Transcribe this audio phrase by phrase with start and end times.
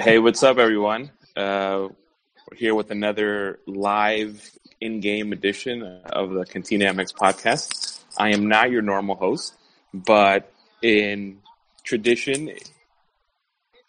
[0.00, 1.10] Hey, what's up, everyone?
[1.36, 1.88] Uh,
[2.48, 4.48] we're here with another live
[4.80, 8.04] in-game edition of the Cantina MX podcast.
[8.16, 9.54] I am not your normal host,
[9.92, 10.52] but
[10.82, 11.38] in
[11.82, 12.52] tradition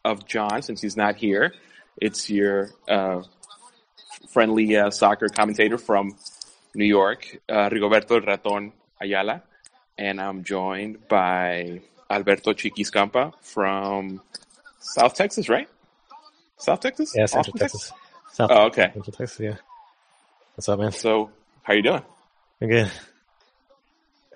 [0.03, 1.53] of John, since he's not here,
[2.01, 3.21] it's your uh,
[4.31, 6.17] friendly uh, soccer commentator from
[6.73, 9.43] New York, uh, Rigoberto Raton Ayala,
[9.95, 14.21] and I'm joined by Alberto Chiquiscampa from
[14.79, 15.69] South Texas, right?
[16.59, 17.13] South Texas?
[17.15, 17.93] Yeah, Central Austin, Texas.
[18.33, 18.91] South Oh, okay.
[18.93, 19.55] Central Texas, yeah.
[20.55, 20.91] What's up, man?
[20.91, 21.31] So,
[21.63, 22.03] how you doing?
[22.61, 22.91] I'm good.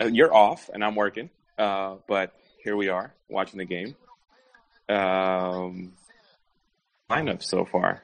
[0.01, 3.95] Uh, you're off, and I'm working, uh, but here we are watching the game.
[4.89, 5.93] Um,
[7.11, 8.01] lineup so far.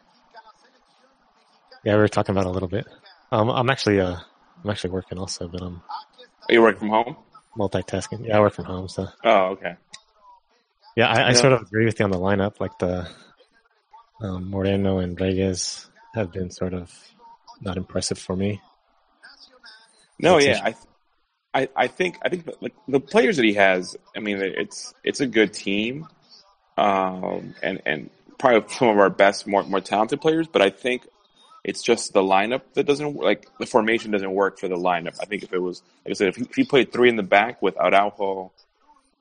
[1.84, 2.86] Yeah, we were talking about a little bit.
[3.32, 4.18] Um, I'm actually, uh,
[4.64, 5.82] I'm actually working also, but I'm
[6.50, 7.16] Are you working from home?
[7.58, 8.26] multitasking.
[8.26, 9.76] Yeah, I work from home, so Oh, okay.
[10.96, 11.34] yeah, I, I Yeah.
[11.36, 12.60] sort of agree with you on the lineup.
[12.60, 13.10] Like the
[14.22, 16.92] um, Moreno and Reyes have been sort of
[17.62, 18.62] not impressive for me.
[20.20, 20.86] No, That's yeah, I, th-
[21.54, 23.96] I, I think, I think the, like, the players that he has.
[24.16, 26.08] I mean, it's it's a good team,
[26.78, 30.48] um, and and probably some of our best, more more talented players.
[30.48, 31.08] But I think
[31.64, 35.18] it's just the lineup that doesn't like the formation doesn't work for the lineup.
[35.22, 37.16] I think if it was, like I said, if he, if he played three in
[37.16, 38.52] the back with Araujo,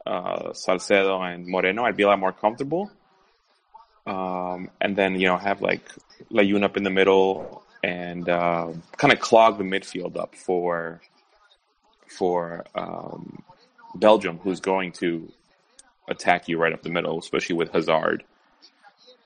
[0.04, 2.90] uh, Salcedo, and Moreno, I'd be a lot more comfortable.
[4.08, 5.82] Um, and then you know have like
[6.32, 11.00] Layun up in the middle and uh, kind of clog the midfield up for
[12.06, 13.42] for um,
[13.94, 15.30] Belgium, who's going to
[16.08, 18.24] attack you right up the middle, especially with Hazard.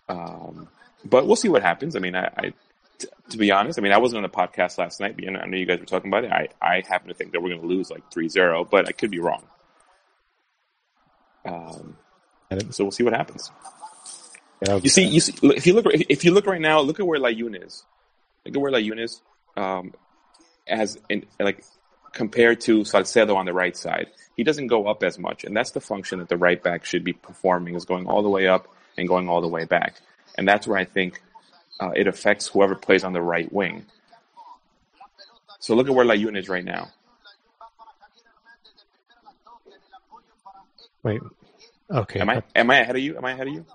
[0.08, 0.68] Um,
[1.04, 1.94] but we'll see what happens.
[1.96, 2.52] I mean, I, I
[2.98, 5.30] t- to be honest, I mean, I wasn't on the podcast last night, but you
[5.30, 6.32] know, I know you guys were talking about it.
[6.32, 9.10] I, I happen to think that we're going to lose like 3-0, but I could
[9.10, 9.44] be wrong.
[11.44, 11.96] Um,
[12.70, 13.50] so we'll see what happens.
[14.64, 17.06] Yeah, You see, you see, if you look, if you look right now, look at
[17.06, 17.84] where Layun is.
[18.44, 19.20] Look at where Layun is,
[19.56, 19.92] um,
[20.68, 21.64] as in like
[22.12, 24.08] compared to Salcedo on the right side.
[24.36, 27.02] He doesn't go up as much, and that's the function that the right back should
[27.02, 29.96] be performing: is going all the way up and going all the way back.
[30.38, 31.20] And that's where I think
[31.80, 33.86] uh, it affects whoever plays on the right wing.
[35.58, 36.90] So look at where Layun is right now.
[41.02, 41.20] wait.
[41.90, 42.20] Okay.
[42.20, 43.16] Am I am I ahead of you?
[43.16, 43.66] Am I ahead of you?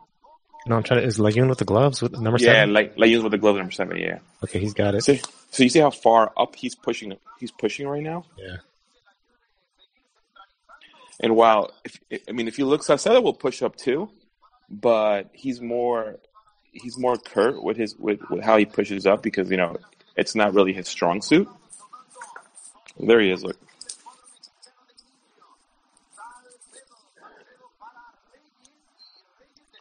[0.67, 1.07] No, I'm trying to.
[1.07, 2.73] Is Layun with the gloves with number Yeah, seven?
[2.73, 3.97] like Layun's with the glove number seven.
[3.97, 4.19] Yeah.
[4.44, 5.03] Okay, he's got it.
[5.03, 5.16] So,
[5.51, 7.16] so you see how far up he's pushing?
[7.39, 8.25] He's pushing right now.
[8.38, 8.57] Yeah.
[11.19, 14.09] And while, if, I mean, if you look, Salcedo will push up too,
[14.69, 16.17] but he's more,
[16.72, 19.78] he's more curt with his with, with how he pushes up because you know
[20.16, 21.47] it's not really his strong suit.
[22.99, 23.44] There he is.
[23.44, 23.57] Look,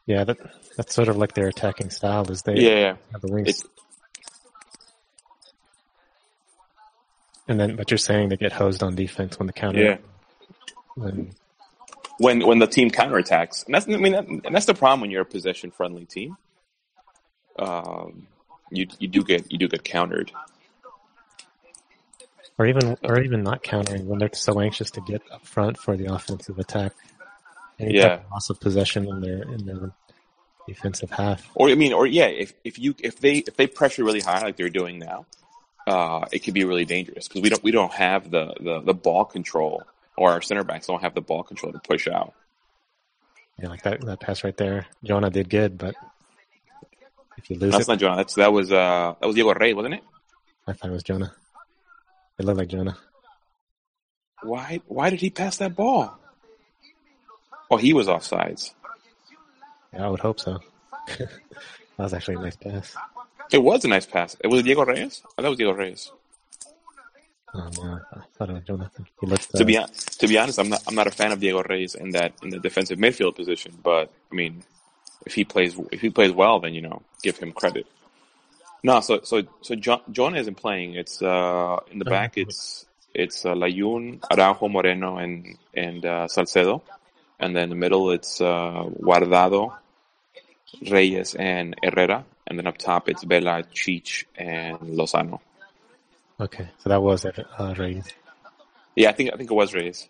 [0.07, 0.39] Yeah, that
[0.77, 2.31] that's sort of like their attacking style.
[2.31, 3.65] Is they yeah, the wings, It's
[7.49, 9.83] and then but you're saying they get hosed on defense when the counter.
[9.83, 9.97] yeah.
[10.95, 11.35] When,
[12.19, 15.11] When when the team counterattacks, and that's I mean, that, and that's the problem when
[15.11, 16.37] you're a possession friendly team.
[17.59, 18.27] Um,
[18.71, 20.31] you you do get you do get countered.
[22.59, 25.97] or even or even not countering when they're so anxious to get up front for
[25.97, 26.93] the offensive attack.
[27.79, 28.21] Any Yeah.
[28.31, 29.93] loss of possession in their in their
[30.67, 31.51] defensive half.
[31.55, 34.43] Or I mean, or yeah, if if you if they if they pressure really high
[34.43, 35.27] like they're doing now,
[35.87, 38.95] uh, it could be really dangerous because we don't we don't have the, the the
[38.95, 39.83] ball control,
[40.17, 42.33] or our center backs don't have the ball control to push out.
[43.59, 44.87] Yeah, like that that pass right there.
[45.05, 45.95] Jonah did good, but
[47.39, 48.17] if you lose That's it, not Jonah.
[48.17, 50.05] That's that was uh that was Diego Rey, wasn't it?
[50.67, 51.33] I thought it was Jonah.
[52.39, 52.97] It looked like Jonah.
[54.43, 56.19] Why why did he pass that ball?
[57.71, 58.73] Oh, he was offsides.
[59.93, 60.59] Yeah, I would hope so.
[61.19, 61.29] that
[61.99, 62.95] was actually a nice pass.
[63.53, 64.37] It was a nice pass.
[64.41, 65.23] It was Diego Reyes.
[65.39, 66.11] Oh, that was Diego Reyes.
[67.55, 69.07] Oh no, I thought it was Jonathan.
[69.21, 69.79] He looked To uh, be
[70.19, 72.51] to be honest, I'm not I'm not a fan of Diego Reyes in that in
[72.51, 73.73] the defensive midfield position.
[73.83, 74.63] But I mean,
[75.25, 77.87] if he plays if he plays well, then you know give him credit.
[78.83, 80.95] No, so so so John, John isn't playing.
[80.95, 82.37] It's uh in the Oh, back.
[82.37, 82.85] It's
[83.15, 86.83] it's uh, Layun, Araujo, Moreno, and and uh, Salcedo,
[87.39, 89.77] and then in the middle it's uh, Guardado,
[90.91, 95.41] Reyes, and Herrera, and then up top it's Vela, Cheech, and Lozano.
[96.41, 96.69] okay.
[96.79, 98.07] So that was uh, Reyes.
[98.95, 100.09] Yeah, I think I think it was Reyes.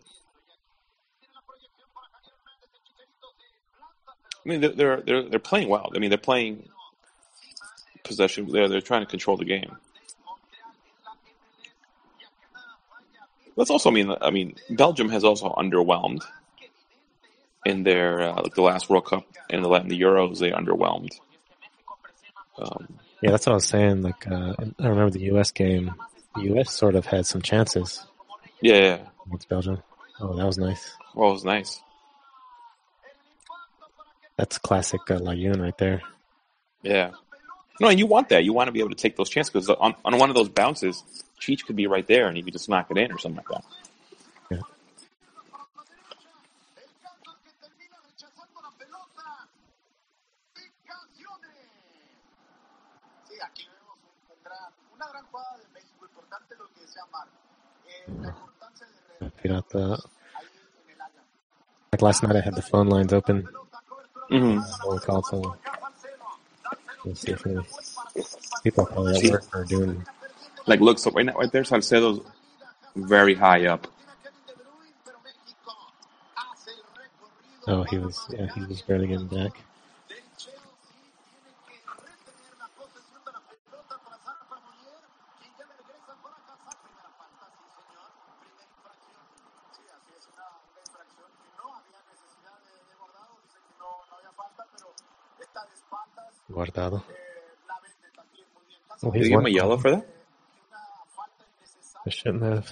[4.44, 5.90] I mean, they're they're they're, they're playing well.
[5.94, 6.69] I mean, they're playing
[8.05, 8.50] possession.
[8.50, 9.76] They're they're trying to control the game.
[13.56, 14.14] Let's also mean.
[14.20, 16.22] I mean, Belgium has also underwhelmed
[17.67, 20.39] in their uh, like the last World Cup and the in the Euros.
[20.39, 21.13] They underwhelmed.
[22.59, 24.03] Um, Yeah, that's what I was saying.
[24.03, 25.51] Like, uh, I remember the U.S.
[25.51, 25.93] game.
[26.37, 26.73] The U.S.
[26.73, 28.07] sort of had some chances
[28.61, 28.99] yeah, yeah.
[29.27, 29.83] against Belgium.
[30.21, 30.97] Oh, that was nice.
[31.15, 31.81] Well, it was nice.
[34.37, 36.03] That's classic uh, Layun right there.
[36.83, 37.11] Yeah.
[37.81, 38.45] No, and you want that.
[38.45, 40.49] You want to be able to take those chances because on, on one of those
[40.49, 41.03] bounces,
[41.41, 43.49] Cheech could be right there and he could just knock it in or something like
[43.49, 43.65] that.
[59.43, 59.79] Pirata.
[59.79, 61.19] ahí en el área.
[61.93, 63.49] Like last night, I had the phone lines open.
[64.31, 64.58] Mm-hmm.
[64.82, 65.56] Whole console.
[67.05, 67.61] Let's see if any
[68.64, 70.05] people are probably at work or doing.
[70.67, 72.20] Like, look, so right now, right there, Salcedo's
[72.97, 73.87] very high up.
[77.69, 78.19] Oh, he was.
[78.31, 79.53] Yeah, he was barely getting back.
[96.67, 97.03] Guardado.
[99.03, 100.07] Oh, Did he's give him a yellow for that?
[102.07, 102.71] I shouldn't have.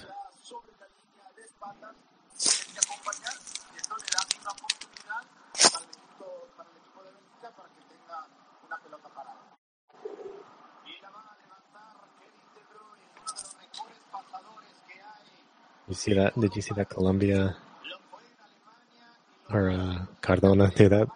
[15.87, 16.39] You see that?
[16.39, 17.55] Did you see that Colombia
[19.51, 21.07] or uh, Cardona do that?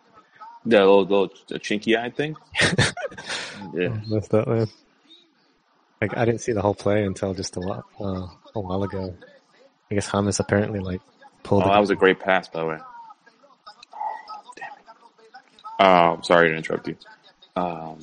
[0.69, 1.27] The little, little
[1.57, 2.36] chinky eye thing?
[3.74, 4.00] yeah.
[4.07, 4.68] Messed up, man.
[6.01, 9.16] Like I didn't see the whole play until just a while, uh, a while ago.
[9.92, 11.01] I guess James apparently like
[11.44, 11.63] pulled.
[11.63, 12.77] Oh, that was a great pass, by the way.
[15.80, 16.98] Oh, I'm sorry to interrupt you.
[17.56, 17.98] Um,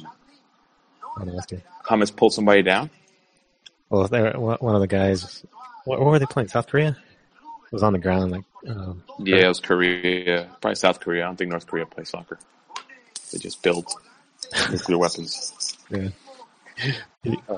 [1.18, 1.62] Oh, no, that's good.
[1.88, 2.90] James pulled somebody down?
[3.88, 5.44] Well, there one one of the guys.
[5.84, 6.48] What, what were they playing?
[6.48, 6.96] South Korea.
[7.70, 8.44] Was on the ground like.
[8.68, 10.48] Um, Yeah, it was Korea.
[10.60, 11.24] Probably South Korea.
[11.24, 12.38] I don't think North Korea plays soccer.
[13.32, 13.86] They just build
[14.70, 15.76] nuclear weapons.
[15.90, 16.08] yeah.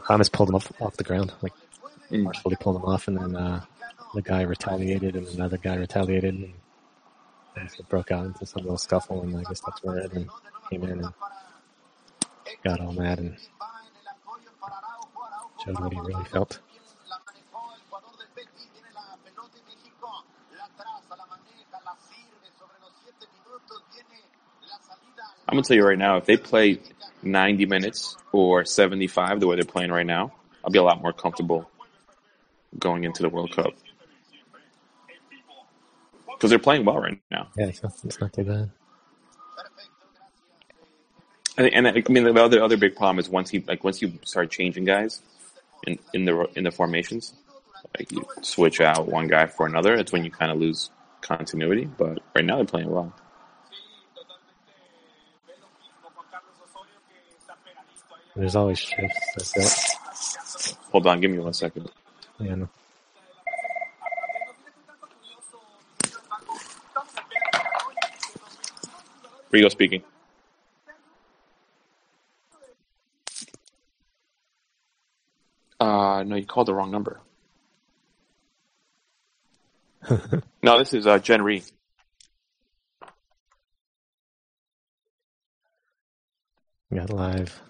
[0.08, 1.52] James pulled them off off the ground, like
[2.10, 2.32] Mm.
[2.60, 3.64] pulled them off, and then uh,
[4.14, 6.54] the guy retaliated, and another guy retaliated, and
[7.54, 10.30] things broke out into some little scuffle, and I guess that's where Edwin
[10.70, 11.14] came in and
[12.64, 13.36] got all mad and
[15.64, 16.60] showed what he really felt.
[17.08, 20.24] La manejó el jugador del Betis, tiene la pelota en México,
[20.56, 24.22] la traza, la maneja, la sirve sobre los siete minutos, viene
[24.62, 25.34] la salida.
[25.48, 26.78] I'm gonna tell you right now, if they play
[27.22, 30.32] 90 minutes or 75 the way they're playing right now,
[30.64, 31.70] I'll be a lot more comfortable
[32.78, 33.72] going into the World Cup
[36.32, 37.48] because they're playing well right now.
[37.56, 38.70] Yeah, it's not, it's not too bad.
[41.56, 44.02] Think- And I I mean, the other other big problem is once he like once
[44.02, 45.22] you start changing guys
[45.86, 47.32] in in the in the formations,
[47.98, 50.90] like you switch out one guy for another, it's when you kind of lose
[51.22, 51.86] continuity.
[51.86, 53.14] But right now they're playing well.
[58.38, 59.18] There's always shifts.
[59.34, 60.76] That's it.
[60.92, 61.90] Hold on, give me one second.
[62.38, 62.68] Yeah, no.
[69.52, 70.04] Rigo speaking.
[75.80, 77.20] Uh, no, you called the wrong number.
[80.62, 81.64] no, this is uh, Jen Ree.
[86.94, 87.60] Got live,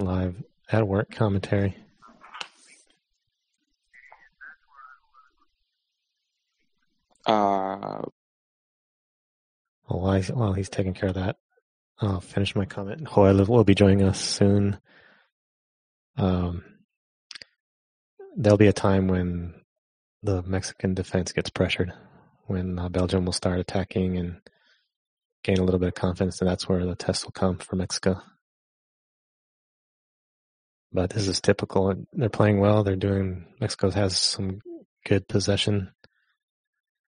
[0.00, 1.76] live at work commentary.
[7.26, 8.02] Uh,
[9.90, 11.36] Well, while he's, while he's taking care of that,
[12.00, 13.08] I'll finish my comment.
[13.12, 14.78] Joel will be joining us soon.
[16.16, 16.62] Um,
[18.36, 19.54] there'll be a time when
[20.22, 21.92] the Mexican defense gets pressured,
[22.46, 24.40] when uh, Belgium will start attacking and
[25.42, 28.22] gain a little bit of confidence, and that's where the test will come for Mexico.
[30.92, 31.94] But this is typical.
[32.12, 32.82] They're playing well.
[32.82, 33.46] They're doing.
[33.60, 34.60] Mexico has some
[35.06, 35.92] good possession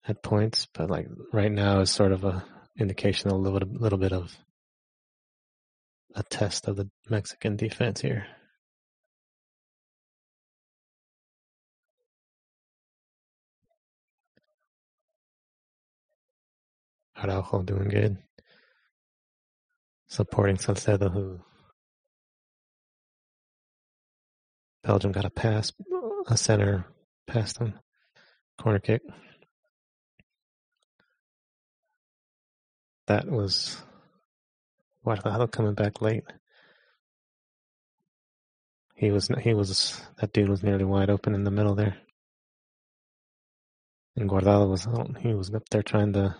[0.07, 2.45] at points, but like right now is sort of a
[2.79, 4.37] indication, a little bit, little bit of
[6.17, 8.27] a test of the Mexican defense here.
[17.23, 18.17] Araujo doing good.
[20.09, 21.41] Supporting Salcedo, who
[24.83, 25.73] Belgium got a pass,
[26.29, 26.87] a center
[27.27, 27.75] past him,
[28.59, 29.03] corner kick.
[33.07, 33.83] That was
[35.05, 36.25] Guardado coming back late.
[38.95, 41.97] He was he was that dude was nearly wide open in the middle there.
[44.17, 44.87] And Guardado was
[45.21, 46.37] he was up there trying to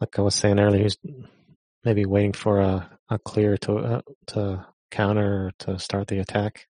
[0.00, 0.98] like I was saying earlier, he's
[1.84, 6.66] maybe waiting for a, a clear to uh, to counter or to start the attack.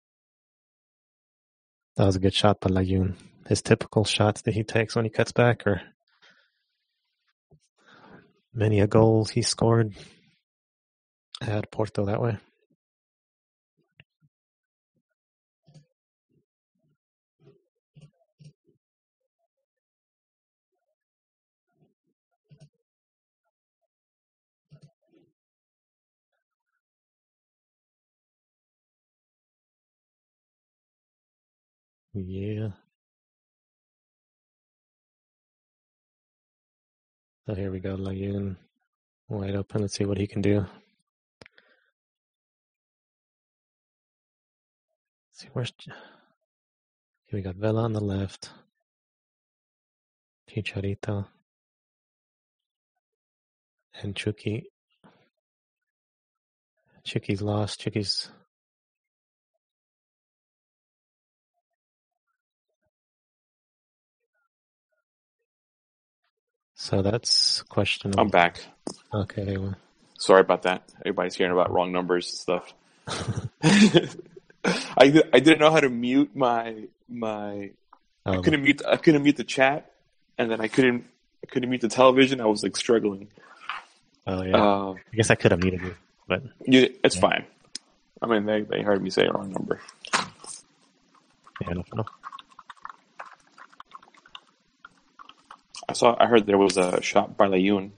[1.96, 3.16] That was a good shot by Layun.
[3.46, 5.82] His typical shots that he takes when he cuts back or
[8.54, 9.94] many a goals he scored
[11.40, 12.38] at Porto that way.
[32.14, 32.68] Yeah.
[37.46, 38.56] So here we go, Layun.
[39.28, 39.80] Wide open.
[39.80, 40.58] Let's see what he can do.
[40.60, 40.70] Let's
[45.32, 45.72] see where's
[47.32, 48.50] here we got Vela on the left.
[50.50, 51.26] Chicharito.
[54.02, 54.66] And Chucky.
[57.04, 57.80] Chucky's lost.
[57.80, 58.28] Chucky's
[66.82, 68.18] So that's questionable.
[68.20, 68.60] I'm back.
[69.14, 69.76] Okay, there you.
[70.18, 70.82] Sorry about that.
[71.02, 72.74] Everybody's hearing about wrong numbers and stuff.
[74.64, 77.70] I I didn't know how to mute my my.
[78.26, 79.92] I Oh, couldn't mute I couldn't mute the chat,
[80.36, 81.04] and then I couldn't
[81.44, 82.40] I couldn't mute the television.
[82.40, 83.28] I was like struggling.
[84.26, 84.56] oh yeah.
[84.56, 85.94] Uh, I guess I could have muted you,
[86.26, 87.20] but you, it's Yeah.
[87.20, 87.44] fine.
[88.20, 89.80] I mean, they they heard me say wrong number.
[91.60, 92.04] yeah, no, no.
[95.92, 96.16] I saw.
[96.18, 97.90] I heard there was a shot by Layun.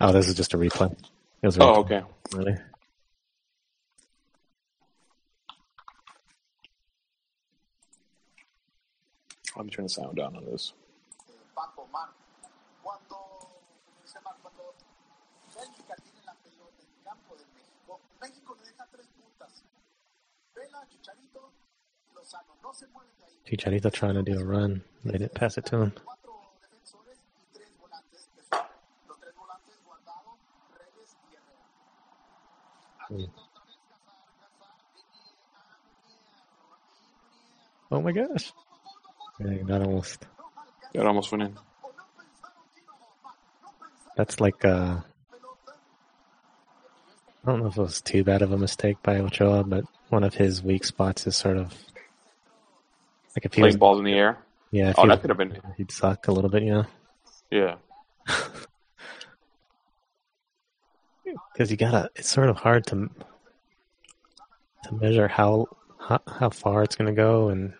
[0.00, 0.90] Oh, this is just a replay.
[0.90, 2.02] It was a Oh, okay.
[2.34, 2.56] really.
[9.56, 10.72] Let me turn the sound down on this.
[11.54, 12.08] Paco, Mar,
[12.82, 14.74] cuando, como dice Mar, cuando
[15.54, 19.62] Bélgica tiene la pelota en campo de México, México le deja tres puntas.
[20.56, 21.52] Vela, Chicharito
[22.10, 22.54] y Lozano.
[22.60, 23.32] No se mueven de ahí.
[23.46, 24.82] Chicharito trying to do a run.
[25.04, 25.92] They didn't pass it to him.
[33.08, 34.02] Haciendo otra vez cazar,
[34.40, 34.98] cazar,
[36.10, 36.32] Iniesta,
[37.88, 38.52] Iniesta, Oh my gosh.
[39.40, 40.26] Yeah, that almost.
[40.94, 41.54] That almost went in.
[44.16, 44.96] That's like uh
[47.44, 50.24] I don't know if it was too bad of a mistake by Ochoa, but one
[50.24, 51.72] of his weak spots is sort of
[53.36, 54.38] like if he was balls in the air.
[54.70, 55.56] yeah, if Oh, he that was, could have been.
[55.76, 56.84] he'd suck a little bit, you know,
[57.50, 57.76] Yeah.
[61.58, 62.08] because you gotta.
[62.14, 63.10] It's sort of hard to
[64.84, 65.66] to measure how
[65.98, 67.74] how, how far it's gonna go, and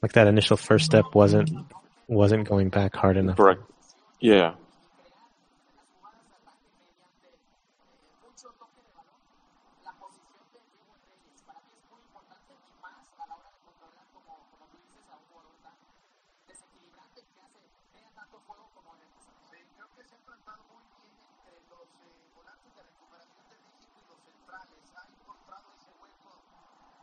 [0.00, 1.50] like that initial first step wasn't
[2.08, 3.36] wasn't going back hard enough.
[3.36, 3.60] Correct.
[4.18, 4.54] Yeah.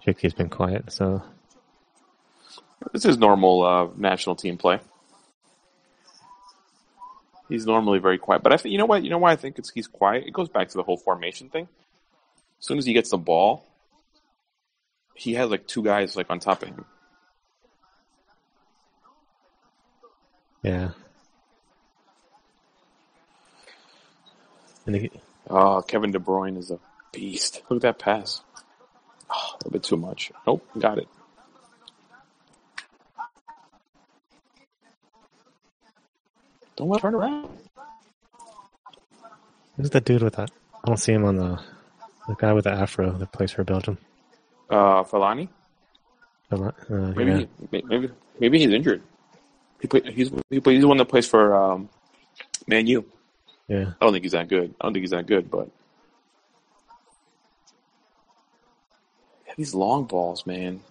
[0.07, 1.21] Chiki's been quiet, so
[2.93, 4.79] This is normal uh, national team play.
[7.49, 9.03] He's normally very quiet, but I think you know what?
[9.03, 10.25] You know why I think it's he's quiet.
[10.25, 11.67] It goes back to the whole formation thing.
[12.59, 13.65] As soon as he gets the ball,
[15.13, 16.85] he has like two guys like on top of him.
[20.63, 20.91] yeah.
[24.85, 25.11] And he,
[25.49, 26.79] Oh, Kevin De Bruyne is a
[27.11, 27.61] beast.
[27.69, 28.41] Look at that pass.
[29.29, 30.31] Oh, a bit too much.
[30.45, 31.07] Nope, got it.
[36.75, 37.49] Don't let her turn around.
[39.75, 40.51] who's that dude with that?
[40.83, 41.59] I don't see him on the
[42.27, 43.97] the guy with the afro that plays for Belgium.
[44.69, 45.47] Uh, Fellaini.
[46.51, 47.37] Uh, Maybe, yeah.
[47.71, 49.01] he, maybe, maybe he's injured.
[49.81, 51.89] He play, he's he play, he's the one that plays for um,
[52.67, 53.05] Man U.
[53.67, 53.91] yeah.
[53.99, 54.73] I don't think he's that good.
[54.79, 55.69] I don't think he's that good, but
[59.57, 60.81] these long balls, man.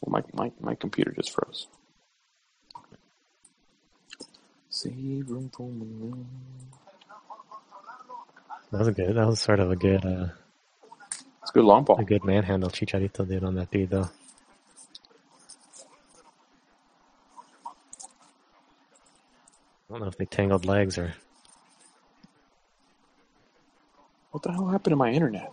[0.00, 1.68] Well, my my my computer just froze.
[4.70, 6.12] Save room for me.
[8.72, 9.14] That was a good.
[9.16, 10.28] That was sort of a good, uh,
[11.42, 11.98] It's a good long ball.
[11.98, 14.08] a good manhandle Chicharito did on that dude, though.
[19.88, 21.14] I don't know if they tangled legs or
[24.40, 25.52] What the hell happened to my internet?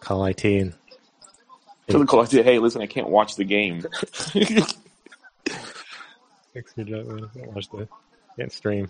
[0.00, 0.72] call IT and
[1.90, 3.82] So the call I said, hey, listen, I can't watch the game.
[4.32, 4.74] fix
[6.74, 7.06] your job.
[7.06, 7.28] man.
[7.34, 7.86] Can't watch the
[8.38, 8.88] can't stream.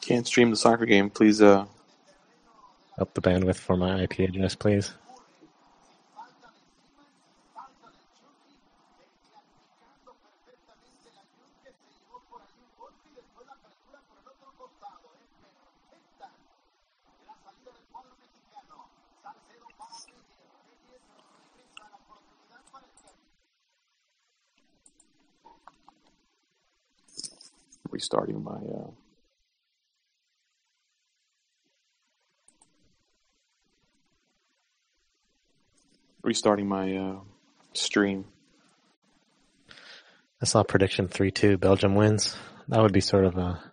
[0.00, 1.10] can't stream the soccer game.
[1.10, 1.66] Please, uh,
[2.98, 4.94] Up the bandwidth for my IP address, please.
[28.04, 28.90] Restarting my, uh,
[36.22, 37.20] restarting my, uh,
[37.72, 38.26] stream.
[40.42, 42.36] I saw prediction three two Belgium wins.
[42.68, 43.72] That would be sort of a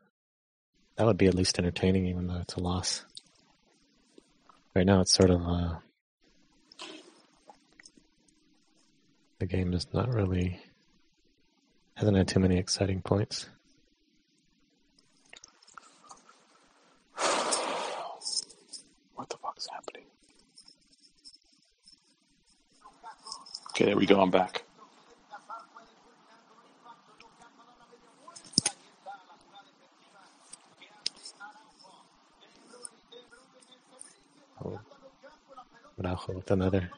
[0.96, 3.04] that would be at least entertaining even though it's a loss.
[4.74, 5.42] Right now it's sort of
[9.40, 10.62] the game is not really
[11.96, 13.50] hasn't had too many exciting points.
[19.16, 20.06] What the fuck is happening?
[23.82, 24.22] Okay, there we go.
[24.22, 24.62] I'm back.
[34.64, 34.80] Oh,
[36.00, 36.92] Araujo with another.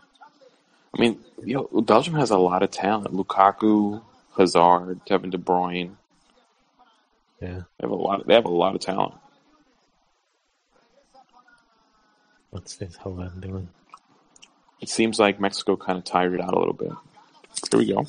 [0.94, 3.14] I mean, you know, Belgium has a lot of talent.
[3.14, 4.02] Lukaku,
[4.38, 5.92] Hazard, Kevin De Bruyne.
[7.42, 7.62] Yeah.
[7.80, 8.28] They have a lot.
[8.28, 9.14] They have a lot of talent.
[12.50, 13.70] What's this lot doing?
[14.84, 16.92] It seems like Mexico kind of tired it out a little bit.
[17.72, 18.06] Here we go.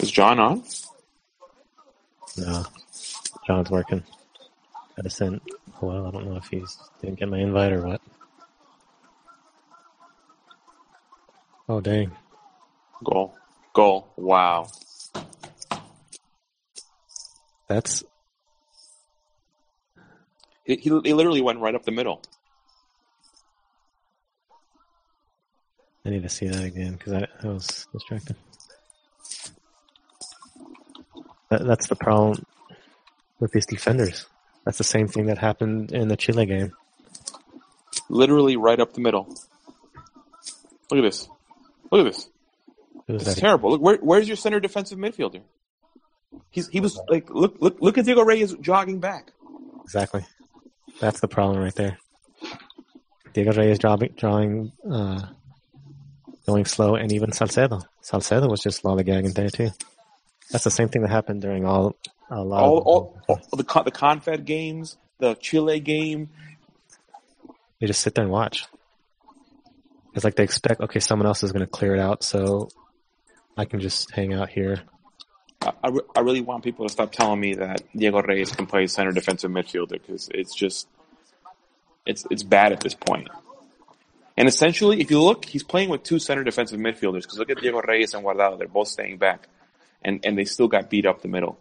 [0.00, 0.62] Is John on?
[2.38, 2.64] No.
[3.46, 4.02] John's working.
[4.96, 5.42] Gotta send
[5.82, 8.00] well, I don't know if he's didn't get my invite or what.
[11.68, 12.12] Oh dang.
[13.04, 13.36] Goal.
[13.74, 14.08] Goal.
[14.16, 14.68] Wow.
[17.68, 18.04] That's
[20.64, 22.22] He, he, he literally went right up the middle.
[26.06, 28.36] I need to see that again because I, I was distracted.
[31.50, 32.44] That, that's the problem
[33.40, 34.26] with these defenders.
[34.64, 36.72] That's the same thing that happened in the Chile game.
[38.08, 39.34] Literally right up the middle.
[40.90, 41.28] Look at this.
[41.90, 42.28] Look at this.
[43.06, 43.70] It was It's terrible.
[43.70, 45.42] Look, where, where's your center defensive midfielder?
[46.50, 49.32] He's he was like look look look at Diego Reyes jogging back.
[49.84, 50.24] exactly.
[51.00, 51.98] That's the problem right there.
[53.32, 55.26] Diego Reyes drawing, drawing uh,
[56.46, 57.80] going slow, and even Salcedo.
[58.00, 59.70] Salcedo was just lollygagging there too.
[60.50, 61.96] That's the same thing that happened during all
[62.30, 66.30] a lot All, of all, all the the Confed games, the Chile game.
[67.80, 68.66] They just sit there and watch.
[70.14, 72.68] It's like they expect, okay, someone else is going to clear it out, so
[73.56, 74.82] I can just hang out here.
[75.62, 78.66] I, I, re- I really want people to stop telling me that Diego Reyes can
[78.66, 80.88] play center defensive midfielder because it's just
[82.06, 83.28] it's it's bad at this point.
[84.36, 87.58] And essentially, if you look, he's playing with two center defensive midfielders because look at
[87.58, 89.48] Diego Reyes and Guardado; they're both staying back,
[90.02, 91.58] and and they still got beat up the middle.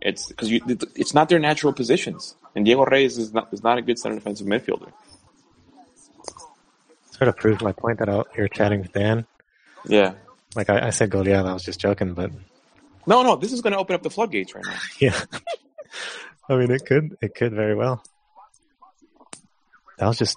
[0.00, 3.82] It's because it's not their natural positions, and Diego Reyes is not is not a
[3.82, 4.92] good center defensive midfielder.
[7.12, 9.24] Sort of proves my point that out here chatting with Dan.
[9.86, 10.14] Yeah.
[10.56, 12.30] Like I, I said goleada, I was just joking, but
[13.06, 14.78] No, no, this is going to open up the floodgates right now.
[14.98, 15.20] yeah.
[16.48, 18.02] I mean, it could, it could very well.
[19.98, 20.36] That was just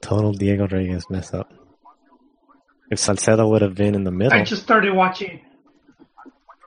[0.00, 1.52] total Diego Reyes mess up.
[2.90, 5.40] If Salcedo would have been in the middle, I just started watching.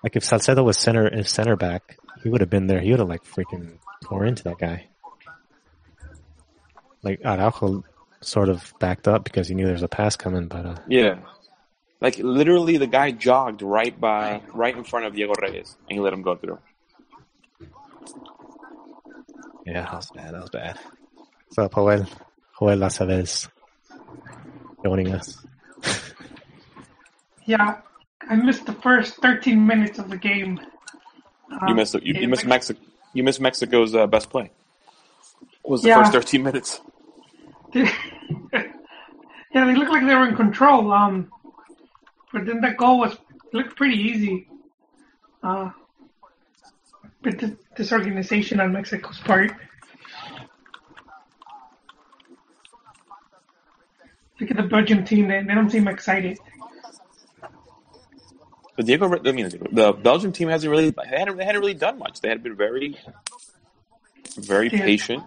[0.03, 2.79] like if Salcedo was center, if center back, he would have been there.
[2.81, 4.88] He would have like freaking tore into that guy.
[7.01, 7.85] Like Araujo
[8.21, 11.19] sort of backed up because he knew there was a pass coming, but uh, Yeah.
[12.01, 15.99] Like literally, the guy jogged right by, right in front of Diego Reyes, and he
[15.99, 16.59] let him go through.
[19.65, 20.33] yeah, that was bad.
[20.33, 20.79] That was bad.
[21.51, 22.05] So Joel,
[22.59, 23.49] Joel Aceves
[24.83, 25.45] joining us.
[27.45, 27.81] Yeah,
[28.29, 30.59] I missed the first 13 minutes of the game.
[31.67, 32.03] You missed it.
[32.03, 32.79] You, you missed Mexico.
[33.15, 34.51] You missed Mexico's uh, best play.
[35.63, 35.95] Was the Yeah.
[35.95, 36.79] first 13 minutes?
[37.73, 37.91] yeah,
[39.51, 40.91] they looked like they were in control.
[40.93, 41.31] Um,
[42.31, 43.17] but then that goal was
[43.53, 44.47] looked pretty easy.
[45.41, 45.71] Uh,
[47.21, 49.51] bit dis- disorganization on Mexico's part.
[54.39, 56.37] Look at the Belgium team; they, they don't seem excited.
[58.75, 61.99] But Diego, I mean, the Belgium team hasn't really they hadn't, they hadn't really done
[61.99, 62.21] much.
[62.21, 62.97] They had been very,
[64.37, 64.79] very Yeah.
[64.85, 65.23] patient.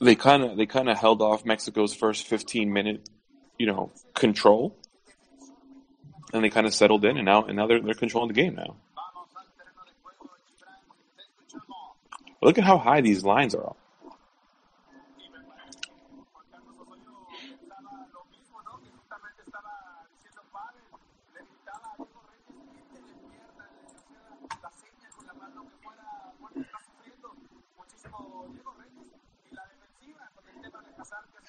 [0.00, 3.08] They kind of they kind of held off Mexico's first 15 minute,
[3.58, 4.76] you know, control,
[6.32, 8.54] and they kind of settled in, and now and now they're they're controlling the game
[8.54, 8.76] now.
[12.40, 13.76] Look at how high these lines are.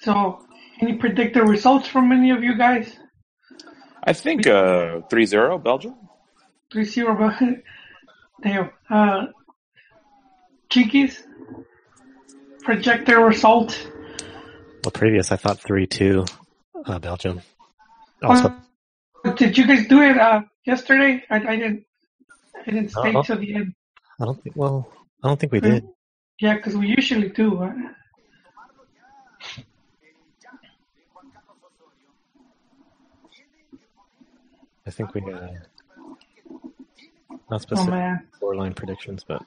[0.04, 0.44] So,
[0.84, 2.94] any predicted results from any of you guys?
[4.02, 5.94] I think uh, 3-0 Belgium.
[6.72, 7.40] 3 0, but
[8.42, 8.70] damn.
[8.90, 9.26] Uh,
[10.70, 11.22] Chiquis,
[12.62, 13.70] project their result.
[14.84, 16.24] Well, previous I thought three two,
[16.84, 17.40] uh, Belgium.
[18.22, 18.52] Also,
[19.24, 21.22] Uh, did you guys do it uh, yesterday?
[21.30, 21.84] I, I didn't.
[22.66, 23.22] I didn't stay Uh-huh.
[23.22, 23.74] till the end.
[24.20, 24.56] I don't think.
[24.56, 24.90] Well,
[25.22, 25.84] I don't think we did.
[26.40, 27.62] Yeah, because we usually do.
[27.62, 27.72] Uh,
[34.86, 35.48] I think we uh,
[37.30, 39.42] not oh specific man, scoreline predictions, but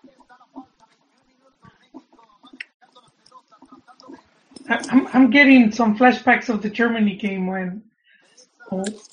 [4.68, 7.84] I- I'm I'm getting some flashbacks of the Germany game when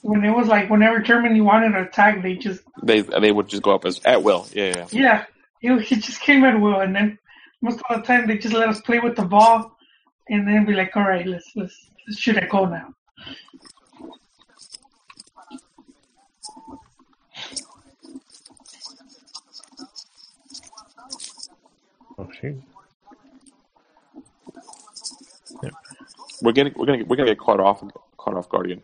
[0.03, 3.63] when it was like whenever Germany wanted to attack, they just They they would just
[3.63, 4.47] go up as at will.
[4.53, 4.87] Yeah, yeah.
[4.91, 5.25] yeah,
[5.61, 7.19] it, it just came at will, and then
[7.61, 9.77] most of the time they just let us play with the ball,
[10.31, 12.95] and then be like, all right, let's let's let's shoot a goal now.
[22.18, 22.62] Oh shoot.
[26.42, 27.83] We're getting we're gonna we're gonna get caught off
[28.16, 28.83] caught off guard again.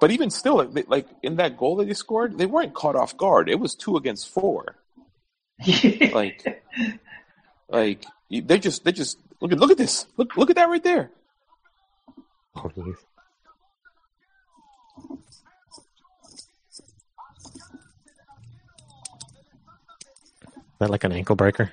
[0.00, 3.16] But even still, like, like in that goal that they scored, they weren't caught off
[3.18, 3.50] guard.
[3.50, 4.76] It was two against four.
[6.12, 6.64] Like,
[7.68, 10.06] like they just they just look at look at this.
[10.16, 11.10] Look look at that right there.
[12.56, 12.96] Oh, geez.
[20.80, 21.70] That like an ankle breaker?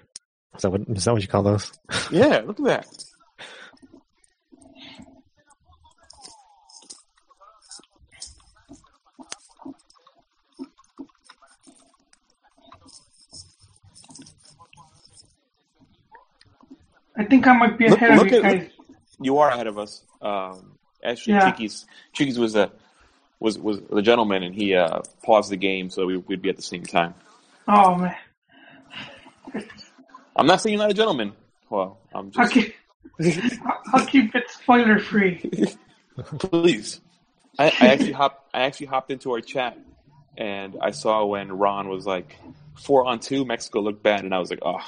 [0.55, 1.71] Is that what is that what you call those?
[2.11, 2.87] Yeah, look at that.
[17.15, 18.69] I think I might be Look- ahead of look you at- guys.
[19.19, 20.03] You are ahead of us.
[20.21, 21.51] Um, actually, Yeah.
[21.51, 22.71] Chiquis Chiquis was a
[23.39, 26.55] was was the gentleman, and he uh, paused the game so we, we'd be at
[26.55, 27.15] the same time.
[27.67, 28.15] Oh man,
[30.35, 31.33] I'm not saying you're not a gentleman.
[31.69, 32.75] Well, I'm just keep
[33.93, 35.49] I'll keep it spoiler free.
[36.39, 37.01] Please.
[37.59, 38.49] I, I actually hopped.
[38.53, 39.77] I actually hopped into our chat,
[40.37, 42.37] and I saw when Ron was like
[42.75, 43.45] four on two.
[43.45, 44.81] Mexico looked bad, and I was like, "Oh,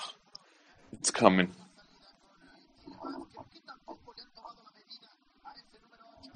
[0.94, 1.52] it's coming."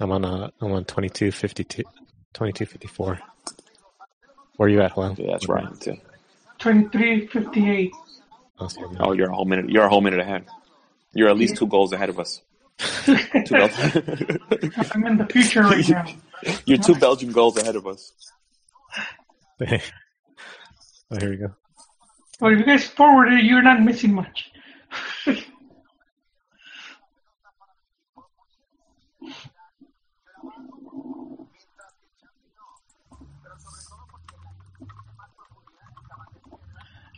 [0.00, 1.84] I'm on uh I'm on 22, 52,
[2.32, 3.20] 22, 54.
[4.56, 5.14] Where are you at, Juan?
[5.16, 5.80] Yeah, that's right.
[5.80, 5.96] Too.
[6.58, 7.92] Twenty three fifty eight.
[8.58, 9.12] Oh.
[9.12, 9.68] You're a whole minute.
[9.68, 10.46] You're a whole minute ahead.
[11.12, 12.40] You're at least two goals ahead of us.
[13.04, 13.14] Two
[13.50, 13.70] Bel-
[14.92, 16.06] I'm in the future right now.
[16.66, 18.12] you're two Belgian goals ahead of us.
[19.60, 19.66] oh,
[21.20, 21.54] here we go.
[22.40, 24.50] But if you guys forward it, you're not missing much.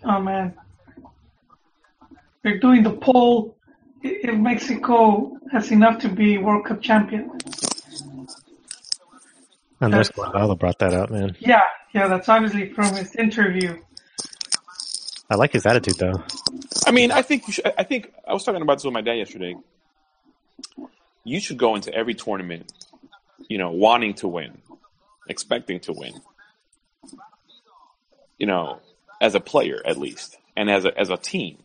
[0.04, 0.54] oh man.
[2.46, 3.56] They're doing the poll
[4.04, 7.28] if Mexico has enough to be World Cup champion.
[9.80, 11.34] Andres Guardado brought that up, man.
[11.40, 13.82] Yeah, yeah, that's obviously from his interview.
[15.28, 16.22] I like his attitude though.
[16.86, 19.02] I mean, I think you should, I think I was talking about this with my
[19.02, 19.56] dad yesterday.
[21.24, 22.72] You should go into every tournament,
[23.48, 24.58] you know, wanting to win,
[25.28, 26.12] expecting to win.
[28.38, 28.78] You know,
[29.20, 31.58] as a player at least, and as a as a team.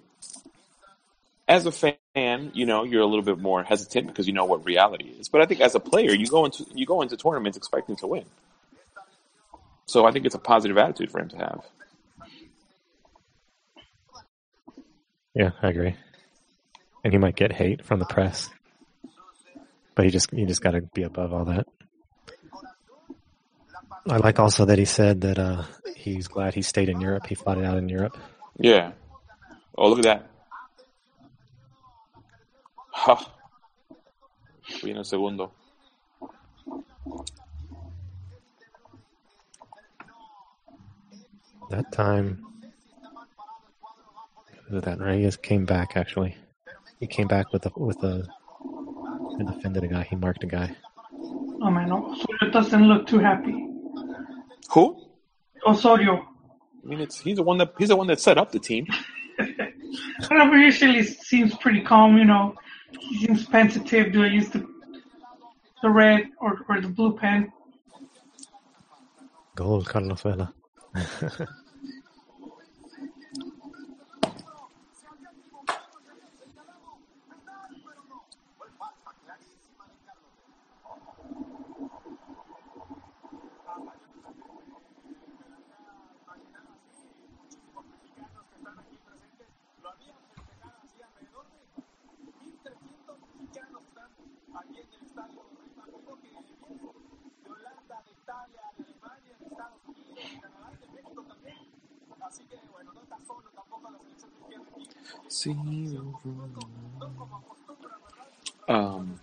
[1.51, 4.65] As a fan, you know, you're a little bit more hesitant because you know what
[4.65, 5.27] reality is.
[5.27, 8.07] But I think as a player, you go into you go into tournaments expecting to
[8.07, 8.23] win.
[9.85, 11.61] So I think it's a positive attitude for him to have.
[15.35, 15.97] Yeah, I agree.
[17.03, 18.49] And he might get hate from the press,
[19.93, 21.67] but he just you just got to be above all that.
[24.07, 25.63] I like also that he said that uh,
[25.97, 27.27] he's glad he stayed in Europe.
[27.27, 28.17] He fought it out in Europe.
[28.57, 28.93] Yeah.
[29.77, 30.31] Oh, look at that.
[33.03, 33.17] Ha.
[34.83, 35.51] Viene el segundo.
[41.71, 42.45] That time,
[44.69, 45.97] look at that Reyes came back.
[45.97, 46.35] Actually,
[46.99, 48.27] he came back with a with a
[49.39, 50.03] and defended a guy.
[50.03, 50.75] He marked a guy.
[51.63, 53.67] Oh man, oh, Osorio doesn't look too happy.
[54.73, 55.01] Who?
[55.65, 56.27] Osorio.
[56.83, 58.85] I mean, it's he's the one that he's the one that set up the team.
[60.29, 62.55] Whenever usually seems pretty calm, you know.
[62.99, 64.13] He seems pensitive.
[64.13, 64.67] Do I use the
[65.82, 67.51] the red or, or the blue pen?
[69.56, 70.54] Goal, Carlos Vela.
[105.28, 105.56] See
[108.67, 109.17] Um,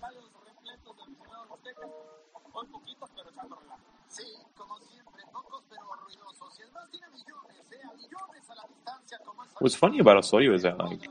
[4.08, 4.24] Sí,
[4.56, 6.58] como siempre, pocos pero ruidosos.
[6.58, 7.76] Y el más tiene millones, ¿eh?
[7.84, 11.08] A millones a la distancia como es what's funny about Osorio is that like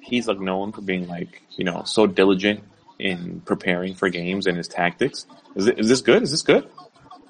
[0.00, 2.60] he's like known for being like you know so diligent
[2.98, 5.26] in preparing for games and his tactics.
[5.54, 6.22] Is it, is this good?
[6.22, 6.68] Is this good?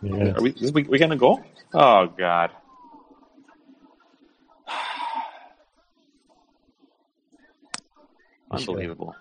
[0.02, 0.34] Yeah.
[0.36, 1.42] Are we is we, we gonna go?
[1.74, 2.50] Oh God.
[8.56, 9.14] Unbelievable.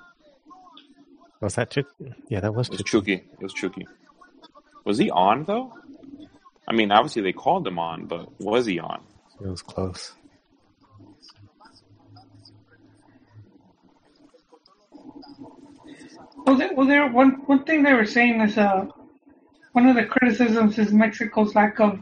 [1.42, 1.88] Was that Chuk?
[2.30, 2.88] Yeah, that was It was Chuk.
[2.88, 3.14] Chucky.
[3.14, 3.88] It was Chucky.
[4.84, 5.74] Was he on though?
[6.68, 9.04] I mean, obviously they called him on, but was he on?
[9.42, 10.14] It was close.
[16.46, 18.86] Well, there, well, there one one thing they were saying is uh
[19.74, 22.00] one of the criticisms is Mexico's lack of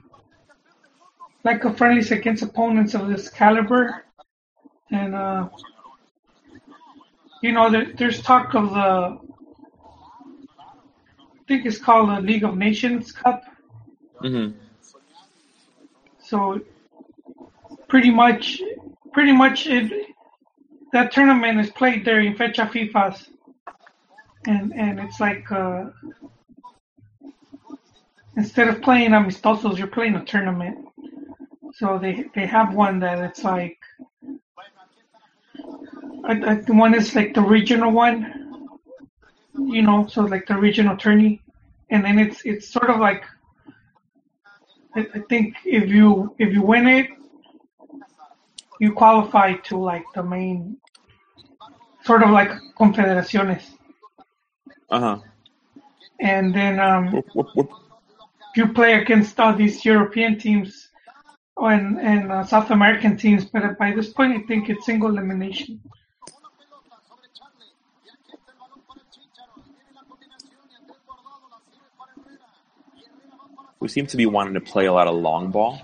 [1.43, 4.04] lack of friendlies against opponents of this caliber,
[4.91, 5.50] and uh,
[7.44, 9.20] you know there, there's talk of the
[11.20, 13.44] I think it's called the League of Nations Cup.
[14.24, 14.58] Mm-hmm.
[16.20, 16.62] So
[17.90, 18.62] pretty much,
[19.12, 19.92] pretty much it
[20.94, 23.28] that tournament is played there in fecha FIFAs,
[24.48, 25.90] and and it's like uh,
[28.38, 30.88] instead of playing amistosos, you're playing a tournament.
[31.74, 33.80] So they they have one that it's like
[36.26, 38.70] I, I, the one is like the regional one,
[39.58, 41.42] you know, so like the regional tourney,
[41.90, 43.24] and then it's it's sort of like
[44.96, 47.08] I, I think if you if you win it,
[48.80, 50.78] you qualify to like the main,
[52.06, 53.64] sort of like confederaciones,
[54.90, 55.20] Uh huh.
[56.20, 57.72] and then um, Whoop, whoop, whoop.
[58.56, 60.90] you play against all these European teams
[61.58, 63.46] and and uh, South American teams.
[63.46, 65.82] But by this point, I think it's single elimination.
[73.84, 75.82] We seem to be wanting to play a lot of long ball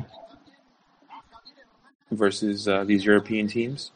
[2.10, 3.92] versus uh, these European teams.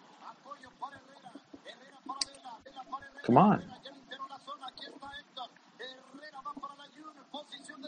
[3.24, 3.64] Come on.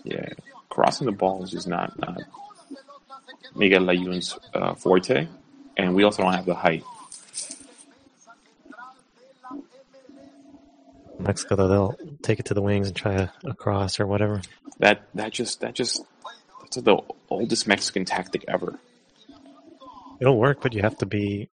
[0.05, 0.29] Yeah,
[0.69, 2.21] crossing the ball is just not, not
[3.53, 5.27] Miguel Layun's uh, forte,
[5.75, 6.85] and we also don't have the height.
[11.19, 14.41] Mexico, though, they'll take it to the wings and try a, a cross or whatever.
[14.79, 16.03] That that just that just
[16.61, 16.97] that's the
[17.29, 18.79] oldest Mexican tactic ever.
[20.19, 21.49] It'll work, but you have to be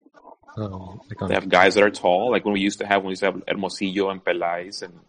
[0.56, 3.02] um, like on, They have guys that are tall, like when we used to have
[3.02, 5.00] when we used to have Hermosillo and Peláez and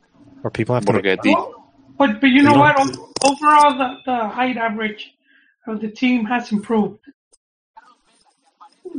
[0.43, 0.93] or people have to.
[0.93, 1.35] Make, Borgetti.
[1.97, 2.75] But but you know what?
[2.77, 5.11] don't- O- Overall, the, the height average
[5.67, 6.99] of the team has improved.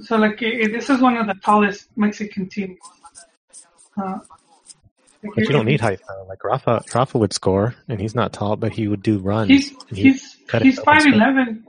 [0.03, 2.79] So like i- i- this is one of the tallest Mexican teams.
[3.97, 4.50] Uh, like,
[5.23, 6.01] but you don't need height.
[6.09, 6.25] Though.
[6.29, 9.49] Like Rafa, Rafa would score, and he's not tall, but he would do runs.
[9.49, 11.23] He's he's cut he's up five and stuff.
[11.23, 11.65] eleven.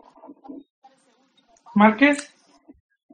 [1.75, 2.27] Marquez,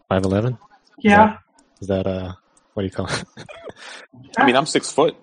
[0.09, 0.57] Five eleven.
[0.99, 1.37] yeah,
[1.81, 2.33] Is that uh,
[2.73, 3.23] what do you call it?
[4.37, 5.15] I mean, I'm six foot.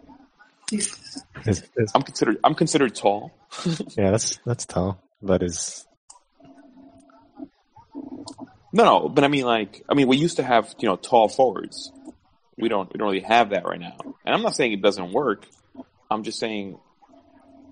[0.72, 0.96] Is,
[1.44, 1.62] is,
[1.94, 3.32] I'm considered I'm considered tall.
[3.96, 5.86] yeah, that's that's tall, but is
[8.72, 11.28] No, no, but I mean, like, I mean, we used to have you know tall
[11.28, 11.92] forwards.
[12.56, 13.96] We don't we don't really have that right now.
[14.24, 15.46] And I'm not saying it doesn't work.
[16.10, 16.78] I'm just saying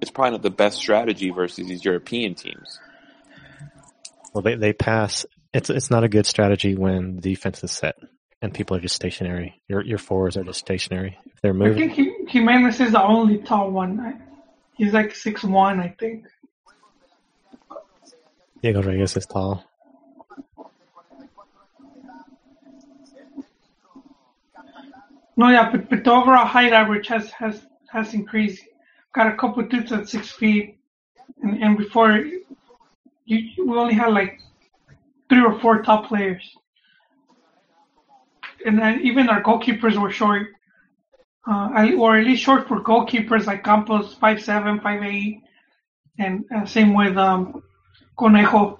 [0.00, 2.78] it's probably not the best strategy versus these European teams.
[4.34, 7.96] well, they they pass it's it's not a good strategy when the defense is set
[8.40, 9.60] and people are just stationary.
[9.68, 11.18] Your your forwards are just stationary.
[11.26, 14.22] If they're moving, I think he, Jimenez is the only tall one.
[14.74, 16.26] He's like six one, I think.
[18.62, 19.64] Diego Reyes is tall.
[25.36, 28.62] No, yeah, but, but the overall height average has has has increased.
[29.14, 30.78] Got a couple dudes at six feet,
[31.42, 32.44] and, and before you,
[33.26, 34.40] we only had like
[35.28, 36.42] three or four top players,
[38.66, 40.48] and then even our goalkeepers were short,
[41.48, 45.40] uh, or at least short for goalkeepers like Campos, five seven, five eight,
[46.18, 47.62] and uh, same with um,
[48.18, 48.78] Conejo.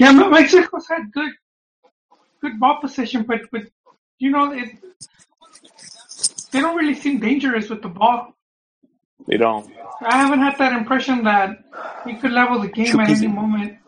[0.00, 1.32] Yeah, Me- Mexico's had good
[2.40, 3.62] good ball position, but but
[4.18, 4.70] you know it,
[6.50, 8.34] they don't really seem dangerous with the ball.
[9.28, 9.70] They don't.
[10.00, 11.50] I haven't had that impression that
[12.06, 13.78] we could level the game at any moment.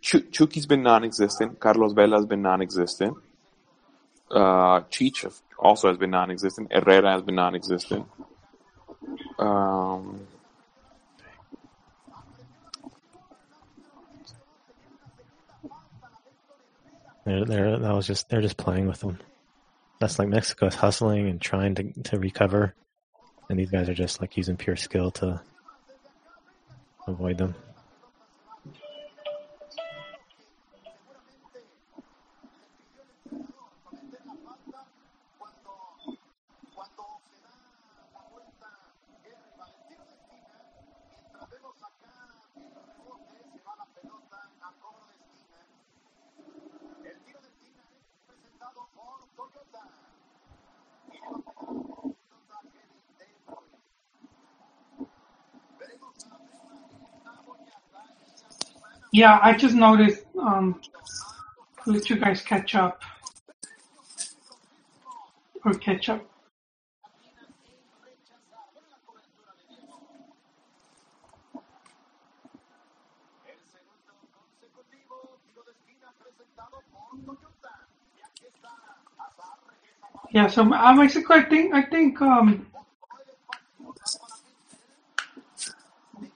[0.00, 1.58] Chu- Chucky's been non-existent.
[1.58, 3.16] Carlos Vela's been non-existent.
[4.30, 5.18] Uh, Cheech
[5.58, 6.72] also has been non-existent.
[6.72, 8.06] Herrera has been non-existent.
[9.38, 10.20] Um,
[17.30, 19.18] They're, they're, that was just they're just playing with them.
[20.00, 22.74] That's like Mexico is hustling and trying to to recover,
[23.48, 25.40] and these guys are just like using pure skill to
[27.06, 27.54] avoid them.
[59.12, 60.24] Yeah, I just noticed.
[60.38, 60.80] Um,
[61.86, 63.02] let you guys catch up
[65.64, 66.24] or catch up.
[80.32, 82.66] Yeah, so uh, Mexico, I think, I think, um,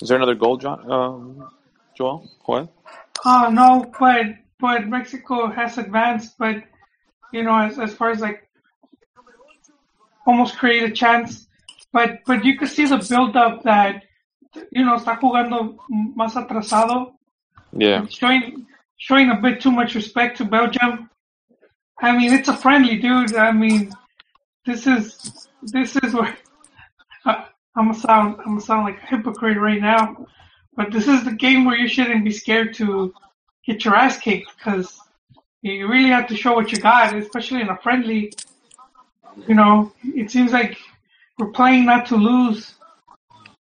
[0.00, 0.90] is there another goal, John?
[0.90, 1.48] Um,
[1.96, 2.28] Joel?
[2.44, 2.72] What?
[3.24, 4.26] uh, no, but
[4.60, 6.56] but Mexico has advanced, but
[7.32, 8.48] you know, as as far as like
[10.26, 11.46] almost create a chance,
[11.92, 14.02] but but you could see the build up that
[14.70, 15.76] you know está jugando
[16.16, 17.12] más atrasado,
[17.72, 18.06] Yeah.
[18.08, 21.10] showing showing a bit too much respect to Belgium.
[22.00, 23.34] I mean, it's a friendly dude.
[23.36, 23.92] I mean,
[24.66, 26.36] this is this is where
[27.24, 30.26] I, I'm gonna sound I'm gonna sound like a hypocrite right now,
[30.76, 33.14] but this is the game where you shouldn't be scared to
[33.66, 34.98] get your ass kicked because
[35.62, 38.32] you really have to show what you got, especially in a friendly.
[39.48, 40.78] You know, it seems like
[41.38, 42.74] we're playing not to lose.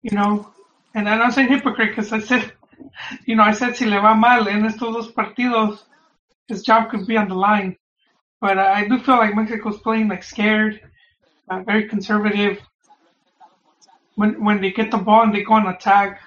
[0.01, 0.51] You know,
[0.95, 2.51] and I'm not saying hypocrite because I said,
[3.25, 5.83] you know, I said si le va mal en estos dos partidos,
[6.47, 7.77] his job could be on the line.
[8.41, 10.81] But I do feel like Mexico's playing like scared,
[11.49, 12.59] uh, very conservative.
[14.15, 16.19] When when they get the ball and they go on attack,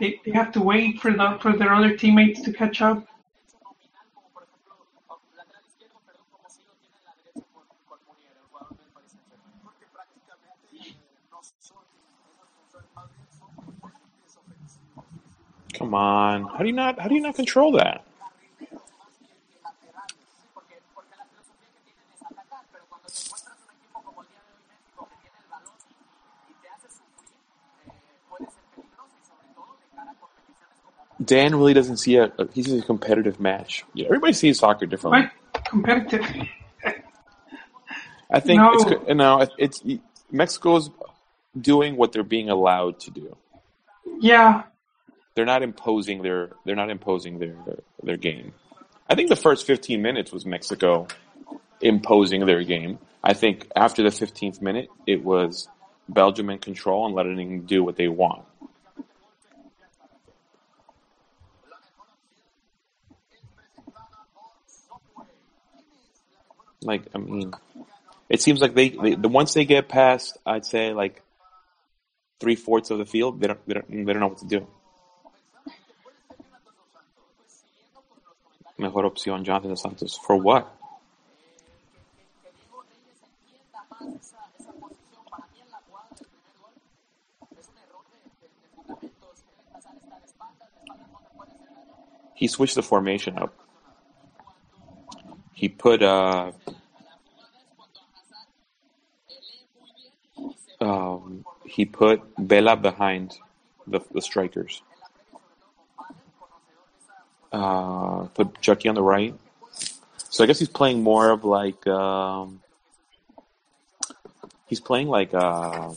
[0.00, 3.06] they, they have to wait for the for their other teammates to catch up.
[15.74, 16.44] Come on.
[16.44, 17.00] How do you not?
[17.00, 18.04] How do you not control that?
[31.24, 32.24] Dan really doesn't see a.
[32.38, 33.84] a he sees a competitive match.
[33.94, 35.28] Yeah, everybody sees soccer differently.
[35.52, 36.48] Quite competitive.
[38.30, 38.72] I think No.
[38.72, 39.46] it's good- no.
[39.58, 39.82] It's
[40.30, 40.90] Mexico's
[41.58, 43.36] doing what they're being allowed to do.
[44.20, 44.62] yeah,
[45.34, 46.50] They're not imposing their.
[46.64, 47.56] They're not imposing their
[48.02, 48.52] their game.
[49.08, 51.06] I think the first 15 minutes was Mexico
[51.80, 52.98] imposing their game.
[53.24, 55.68] I think after the 15th minute, it was
[56.08, 58.44] Belgium in control and letting them do what they want.
[66.82, 67.52] Like, I mean,
[68.28, 71.22] It seems like they, they the once they get past, I'd say like
[72.40, 74.66] three fourths of the field, they don't they don't they don't know what to do.
[78.76, 80.18] Mejor opción, Jonathan Dos Santos.
[80.18, 80.72] For what?
[92.34, 93.52] He switched the formation up.
[95.58, 96.52] He put uh
[100.80, 103.36] um he put Vela behind
[103.84, 104.82] the the strikers.
[107.50, 109.34] Uh, put Chucky on the right.
[110.30, 112.60] So I guess he's playing more of like um,
[114.68, 115.90] he's playing like uh,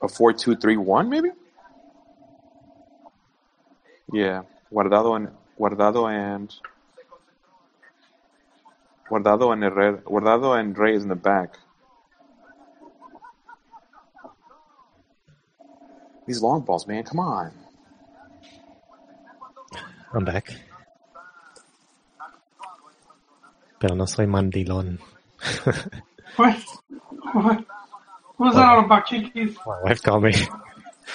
[0.00, 1.30] a four-two-three-one, maybe.
[4.16, 5.28] Yeah, Guardado and
[5.60, 6.48] Guardado and
[9.10, 11.58] Guardado and Herrera, Guardado and Reyes in the back.
[16.26, 17.52] These long balls, man, come on.
[20.14, 20.48] I'm back.
[23.78, 24.98] Pero no soy mandilón.
[26.36, 26.56] What?
[27.34, 27.66] What?
[28.38, 29.56] What was that all about, Chiquis?
[29.66, 30.32] My wife called me.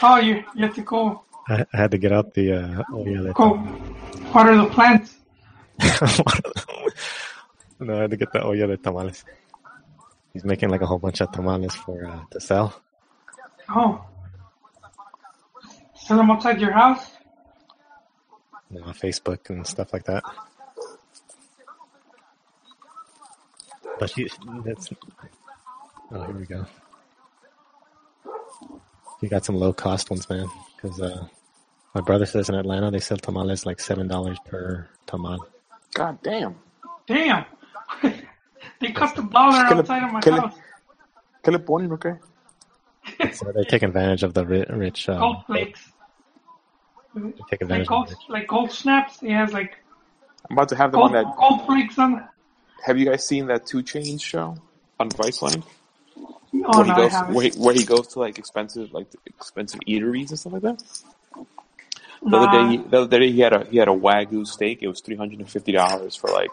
[0.03, 3.05] Oh, you, you have to go, I, I had to get out the uh, oh
[3.05, 3.53] yeah, the go
[4.33, 5.17] water the plants.
[7.79, 9.25] no, I had to get the olla de tamales.
[10.33, 12.81] He's making like a whole bunch of tamales for uh, to sell.
[13.69, 14.05] Oh.
[15.95, 17.11] Sell them outside your house?
[18.71, 20.23] you know, on Facebook and stuff like that.
[23.99, 24.27] But she,
[24.65, 24.89] that's,
[26.11, 26.65] oh, here we go.
[29.21, 30.47] You got some low cost ones, man.
[30.75, 31.27] Because uh,
[31.93, 35.39] my brother says in Atlanta they sell tamales like seven dollars per tamal.
[35.93, 36.55] God damn.
[37.07, 37.45] Damn.
[38.79, 40.55] they cut the dollar ¿Qué outside of my qué le- house.
[41.43, 42.13] ¿Qué le ponen, okay?
[43.33, 45.09] So they take advantage of the rich.
[45.09, 45.91] Uh, Gold flakes.
[47.15, 47.81] they take Like advantage.
[47.83, 49.21] of gold, the like gold snaps.
[49.21, 49.75] It has like
[50.49, 51.35] I'm about to have the on gold, that.
[51.37, 52.27] gold flakes on.
[52.85, 54.55] Have you guys seen that 2 Chainz show
[54.99, 55.63] on Vice Viceland?
[56.53, 59.07] Oh where no, he I goes, where he, where he goes to like expensive, like
[59.25, 60.83] expensive eateries and stuff like that.
[62.31, 64.47] The Nah, other day, he, the other day he had a he had a wagyu
[64.47, 64.83] steak.
[64.83, 66.51] It was three hundred and fifty dollars for like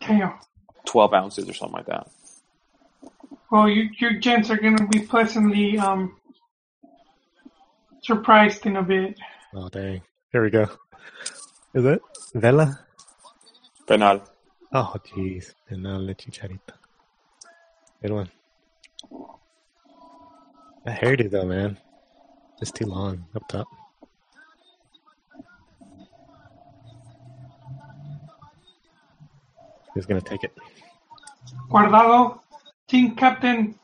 [0.00, 0.34] damn.
[0.86, 2.08] twelve ounces or something like that.
[3.50, 6.16] Well, you, your gents are gonna be pleasantly um
[8.02, 9.18] surprised in a bit.
[9.54, 10.02] Oh dang!
[10.32, 10.68] Here we go.
[11.74, 12.02] Is it
[12.34, 12.80] Vela?
[13.88, 14.22] Penal.
[14.72, 16.74] Oh jeez, penal de chicharito.
[18.02, 18.30] Good one.
[20.84, 21.76] That hairdo though, man,
[22.60, 23.68] it's too long up top.
[29.94, 30.52] Who's gonna take it?
[31.68, 32.40] Guardado,
[32.88, 33.78] team captain,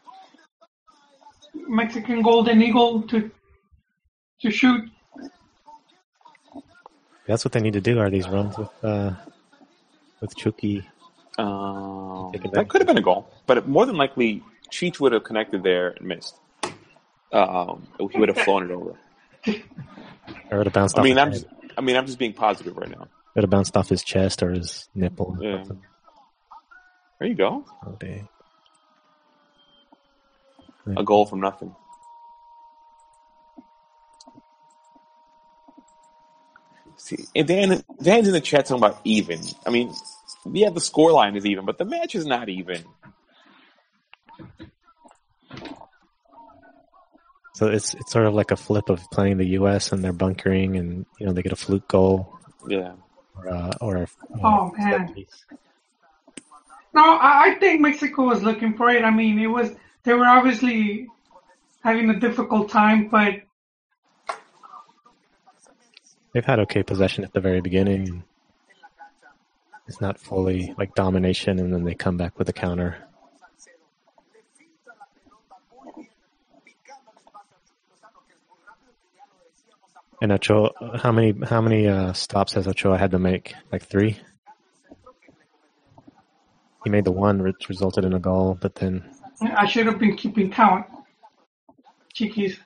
[1.69, 3.31] Mexican Golden Eagle to
[4.41, 4.89] to shoot.
[7.27, 7.99] That's what they need to do.
[7.99, 9.13] Are these runs with uh
[10.21, 10.89] with Chucky?
[11.39, 15.63] Um, that could have been a goal, but more than likely, Cheech would have connected
[15.63, 16.39] there and missed.
[17.33, 18.97] Um, he would have flown it over.
[20.51, 21.43] Or would have bounced I mean, I'm head.
[21.43, 21.47] just,
[21.77, 23.03] I mean, I'm just being positive right now.
[23.03, 25.37] It would have bounced off his chest or his nipple.
[25.41, 25.65] Yeah.
[27.19, 28.29] There you go, Oh dang.
[30.97, 31.75] a goal from nothing.
[36.99, 39.41] See, and Dan, Dan's in the chat talking about even.
[39.67, 39.93] I mean,
[40.51, 42.85] yeah, the score line is even, but the match is not even.
[47.57, 49.93] So it's it's sort of like a flip of playing the U.S.
[49.93, 52.39] and they're bunkering, and you know they get a fluke goal
[52.69, 52.93] Yeah,
[53.35, 54.07] or uh, or a,
[54.45, 55.15] Oh, man.
[56.93, 59.03] No, I, I think Mexico was looking for it.
[59.05, 59.71] I mean, it was
[60.03, 61.09] they were obviously
[61.83, 63.43] having a difficult time, but
[66.33, 68.23] They've had okay possession at the very beginning.
[69.89, 72.97] It's not fully like domination, and then they come back with a counter.
[74.35, 76.11] Le filtra la pelota muy bien,
[76.63, 80.03] picando el espacio al Chucky Lozano, que es muy rápido, que ya lo decíamos, a
[80.23, 83.55] And Ochoa, how many how many uh, stops has Ochoa had to make?
[83.71, 84.19] Like three.
[86.85, 89.05] He made the one, which resulted in a goal, but then
[89.57, 90.87] I should have been keeping count.
[92.15, 92.57] Chiquis,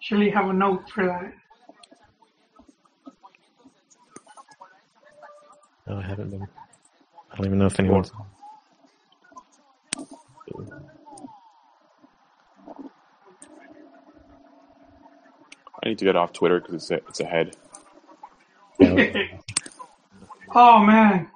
[0.00, 1.32] surely have a note for that.
[5.88, 6.46] no, I haven't been.
[7.32, 8.12] I don't even know if anyone's.
[15.82, 17.56] I need to get off Twitter because it's a, it's ahead.
[18.78, 19.22] Yeah,
[20.54, 21.30] Oh man.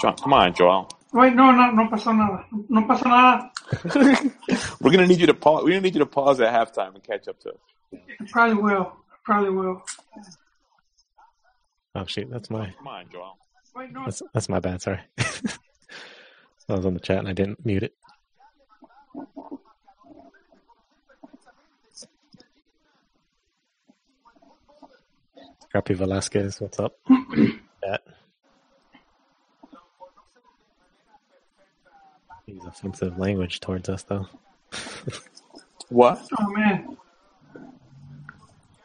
[0.00, 0.88] John, come on, Joel.
[1.12, 2.44] Wait, no, no, no pasó nada.
[2.68, 3.50] No pasó nada.
[4.80, 5.62] We're gonna need you to pause.
[5.64, 8.00] We're gonna need you to pause at halftime and catch up to us.
[8.30, 8.92] Probably will.
[9.24, 9.82] Probably will.
[11.94, 13.36] Oh shoot, that's my Come on, Joel.
[13.74, 14.04] Wait, no.
[14.04, 14.80] that's that's my bad.
[14.80, 15.00] Sorry.
[16.68, 17.94] I was on the chat and I didn't mute it.
[25.72, 26.98] Scrappy Velasquez, what's up?
[27.82, 28.02] Chat.
[32.44, 34.26] Use offensive language towards us, though.
[35.88, 36.20] What?
[36.38, 36.98] Oh man.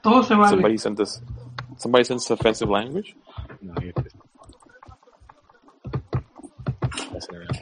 [0.02, 0.48] Todo se vale.
[0.48, 1.20] Somebody sent this.
[1.76, 3.18] Somebody sent this offensive language.
[3.62, 4.16] No, you're just
[7.12, 7.60] messing around.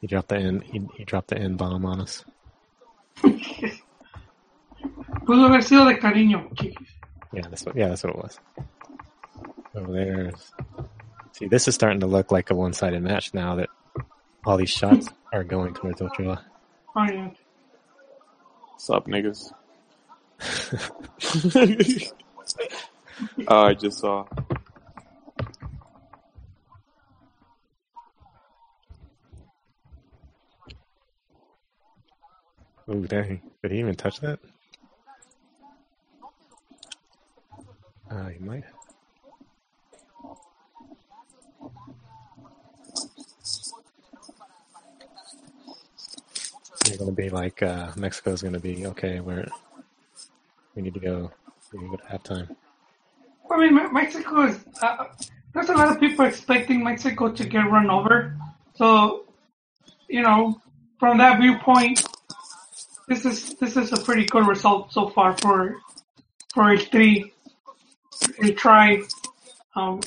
[0.00, 0.62] He dropped the N.
[0.62, 2.24] He, he dropped the N bomb on us.
[5.24, 6.89] Pudo haber sido de cariño, chiquis.
[7.32, 7.76] Yeah, that's what.
[7.76, 8.40] Yeah, that's what it was.
[9.74, 10.32] Over there.
[11.32, 13.68] See, this is starting to look like a one-sided match now that
[14.44, 16.44] all these shots are going towards Ochoa.
[16.96, 17.30] Oh yeah.
[18.72, 19.52] What's up, niggas?
[23.48, 24.26] oh, I just saw.
[32.90, 33.40] Ooh, dang!
[33.62, 34.40] Did he even touch that?
[38.10, 38.64] Uh, he might.
[46.84, 49.20] They're going to be like uh, Mexico's going to be okay.
[49.20, 49.46] We're
[50.74, 51.30] we need to go.
[51.72, 52.56] We need to go to halftime.
[53.50, 54.58] I mean, Mexico is.
[54.82, 55.04] Uh,
[55.54, 58.36] there's a lot of people expecting Mexico to get run over.
[58.74, 59.26] So,
[60.08, 60.60] you know,
[60.98, 62.02] from that viewpoint,
[63.06, 65.76] this is this is a pretty good result so far for
[66.54, 67.32] for a three
[68.42, 69.02] a try.
[69.76, 70.00] Um,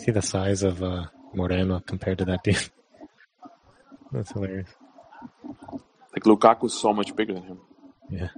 [0.00, 2.56] see the size of uh, Moreno compared to that dude.
[4.12, 4.70] That's hilarious.
[6.12, 7.58] Like Lukaku's so much bigger than him.
[8.08, 8.28] Yeah.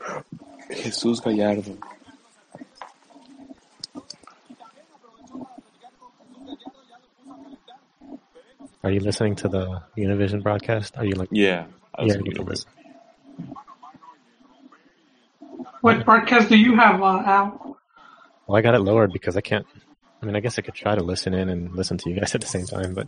[0.70, 1.76] Jesús Gallardo.
[8.90, 10.96] Are you listening to the Univision broadcast?
[10.98, 11.30] Are you like?
[11.30, 11.66] Yeah.
[11.94, 12.64] I was Yeah, thinking you of can it.
[15.80, 17.78] what broadcast do you have, uh, Al?
[18.46, 19.66] Well, I got it lowered because I can't.
[20.22, 22.34] I mean, I guess I could try to listen in and listen to you guys
[22.36, 23.06] at the same time, but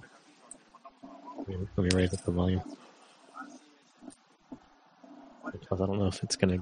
[1.49, 2.63] let me, let me raise up the volume
[5.53, 6.59] because I don't know if it's gonna,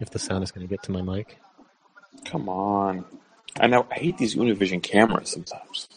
[0.00, 1.38] if the sound is gonna get to my mic.
[2.24, 3.04] Come on.
[3.60, 3.86] I know.
[3.90, 5.88] I hate these Univision cameras sometimes.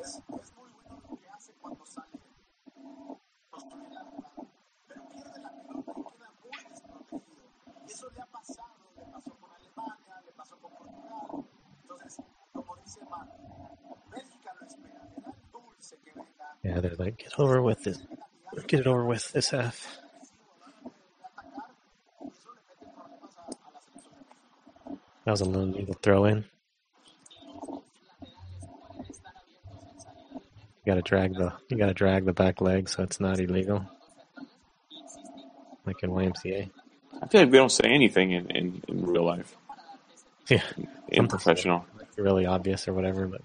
[0.00, 2.20] Es, es muy bueno lo que hace cuando sale
[3.50, 4.42] construir la jugada,
[4.88, 7.42] pero pierde la pelota y queda muy desprotegido.
[7.88, 11.44] Y eso le ha pasado, le pasó con Alemania, le pasó con Portugal.
[11.82, 12.22] Entonces,
[12.52, 13.68] como dice Marco,
[14.10, 17.82] Bélgica lo espera, le da el dulce que venga, Yeah, they're like, get over with
[17.84, 18.02] this,
[18.68, 18.86] get
[19.36, 19.98] it over with this half.
[25.24, 26.44] That was a little legal throw in.
[30.84, 33.84] You gotta drag the you gotta drag the back leg so it's not illegal.
[35.84, 36.70] Like in YMCA.
[37.22, 39.56] I feel like we don't say anything in, in, in real life,
[40.48, 40.62] Yeah.
[41.08, 41.86] in professional.
[42.16, 43.40] Really obvious or whatever, but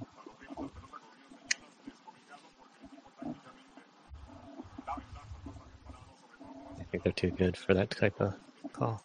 [7.02, 8.34] think they're too good for that type of
[8.74, 9.02] call.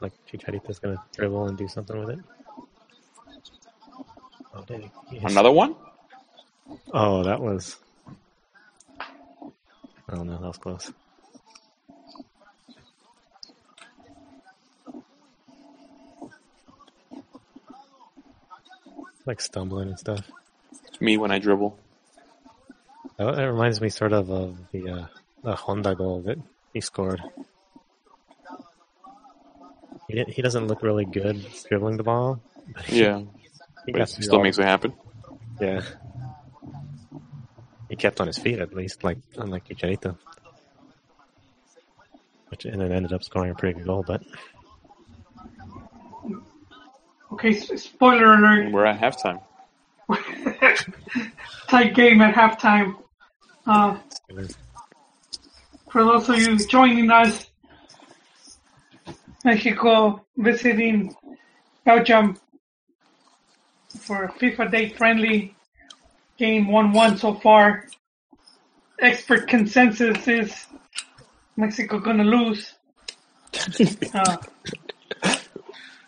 [0.00, 2.18] Like Chicharito's gonna dribble and do something with it.
[4.54, 4.90] Oh dang.
[5.10, 5.74] Hits- Another one?
[6.92, 7.78] Oh, that was.
[10.10, 10.92] Oh no, that was close.
[19.28, 20.22] Like stumbling and stuff.
[20.86, 21.78] It's me when I dribble.
[23.18, 25.06] That, that reminds me sort of of the uh,
[25.44, 26.38] the Honda goal that
[26.72, 27.20] he scored.
[30.08, 32.40] He, he doesn't look really good dribbling the ball.
[32.72, 33.18] but he- Yeah,
[33.84, 34.94] he but it still makes it happen.
[35.60, 35.82] Yeah.
[37.90, 40.16] He kept on his feet at least, like unlike Chicharito.
[42.48, 44.22] Which and then ended up scoring a pretty good goal, but
[47.38, 48.72] Okay, spoiler alert.
[48.72, 49.40] We're at halftime.
[51.68, 52.96] Tight game at halftime.
[53.64, 53.96] Uh,
[55.88, 57.46] for those of you joining us,
[59.44, 61.14] Mexico visiting
[61.84, 62.36] Belgium
[63.88, 65.54] for FIFA Day friendly
[66.38, 67.86] game 1-1 so far.
[68.98, 70.66] Expert consensus is
[71.56, 72.74] Mexico gonna lose.
[74.12, 74.36] Uh,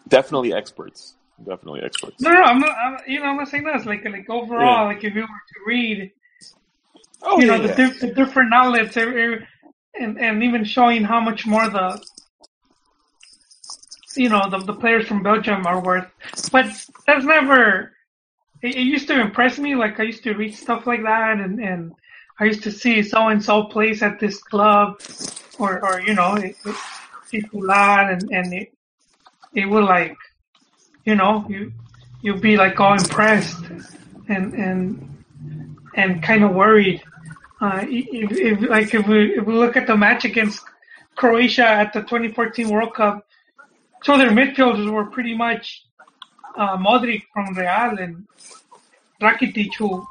[0.09, 1.15] Definitely experts.
[1.47, 2.21] Definitely experts.
[2.21, 2.77] no, no, I'm not.
[2.77, 3.77] I'm, you know, I'm not saying that.
[3.77, 6.13] It's like, like overall, like if you were to read
[7.23, 7.93] Oh you yeah, know, the, yeah.
[8.01, 12.03] the different outlets and, and even showing how much more the,
[14.17, 16.11] you know, the, the players from Belgium are worth.
[16.51, 16.67] But
[17.07, 17.93] that's never,
[18.63, 19.75] it, it used to impress me.
[19.75, 21.93] Like I used to read stuff like that and, and
[22.39, 25.01] I used to see so and so plays at this club
[25.59, 26.57] or, or, you know, it,
[27.33, 28.73] it, and, and it,
[29.55, 30.17] it would like,
[31.05, 31.73] you know, you,
[32.23, 33.59] you'd be like all impressed
[34.29, 35.25] and, and,
[35.95, 37.03] and kind of worried.
[37.61, 40.65] Uh, if, if like if we if we look at the match against
[41.15, 43.27] Croatia at the 2014 World Cup,
[44.03, 45.85] so their midfielders were pretty much
[46.57, 48.27] uh, Modric from Real and
[49.21, 50.07] Rakitic, who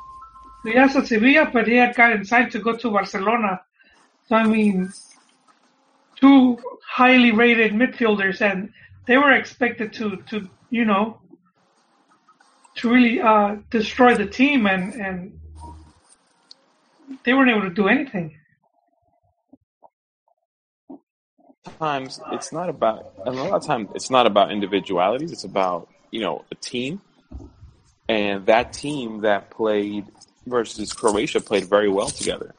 [0.64, 3.62] he has a Sevilla, but he had gotten signed to go to Barcelona.
[4.28, 4.94] So I mean,
[6.20, 8.72] two highly rated midfielders, and
[9.08, 11.20] they were expected to to you know
[12.76, 15.40] to really uh, destroy the team, and and
[17.24, 18.36] they weren't able to do anything.
[21.78, 25.88] times it's not about and a lot of times it's not about individualities it's about
[26.12, 27.02] you know a team.
[28.08, 30.06] And that team that played
[30.48, 32.56] versus croatia played very well together.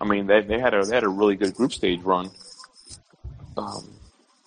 [0.00, 2.30] I mean they, they had a they had a really good group stage run.
[3.56, 3.92] Um,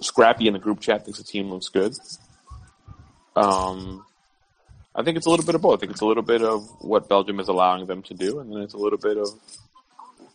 [0.01, 1.95] scrappy in the group chat thinks the team looks good
[3.35, 4.05] um,
[4.95, 6.67] i think it's a little bit of both i think it's a little bit of
[6.81, 9.27] what belgium is allowing them to do and then it's a little bit of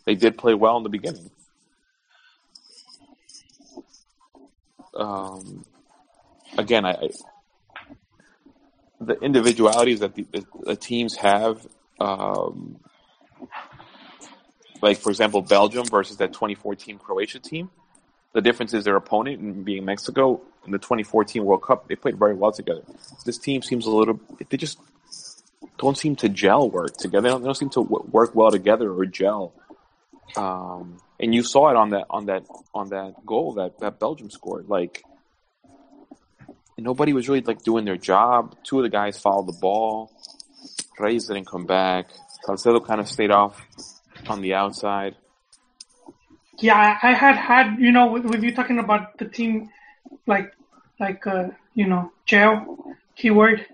[0.05, 1.31] they did play well in the beginning
[4.97, 5.65] um,
[6.57, 7.09] again, I, I
[8.99, 10.27] the individualities that the,
[10.65, 11.67] the, teams have,
[12.01, 12.81] um,
[14.81, 17.71] like for example, Belgium versus that 2014 Croatia team.
[18.33, 22.35] The difference is their opponent, being Mexico, in the 2014 World Cup, they played very
[22.35, 22.83] well together.
[23.25, 24.79] This team seems a little, they just
[25.79, 27.23] don't seem to gel work together.
[27.23, 29.53] They don't, they don't seem to work well together or gel.
[30.37, 32.45] Um, and you saw it on that on that
[32.75, 34.69] on that goal that, that Belgium scored.
[34.69, 35.03] Like
[36.77, 38.57] nobody was really like doing their job.
[38.65, 40.11] Two of the guys fouled the ball.
[40.99, 42.09] Reyes didn't come back.
[42.45, 43.61] Salcedo kind of stayed off
[44.29, 45.17] on the outside.
[46.59, 49.71] Yeah, I had had you know with, with you talking about the team,
[50.27, 50.53] like
[51.01, 52.85] like uh, you know jail
[53.17, 53.67] keyword.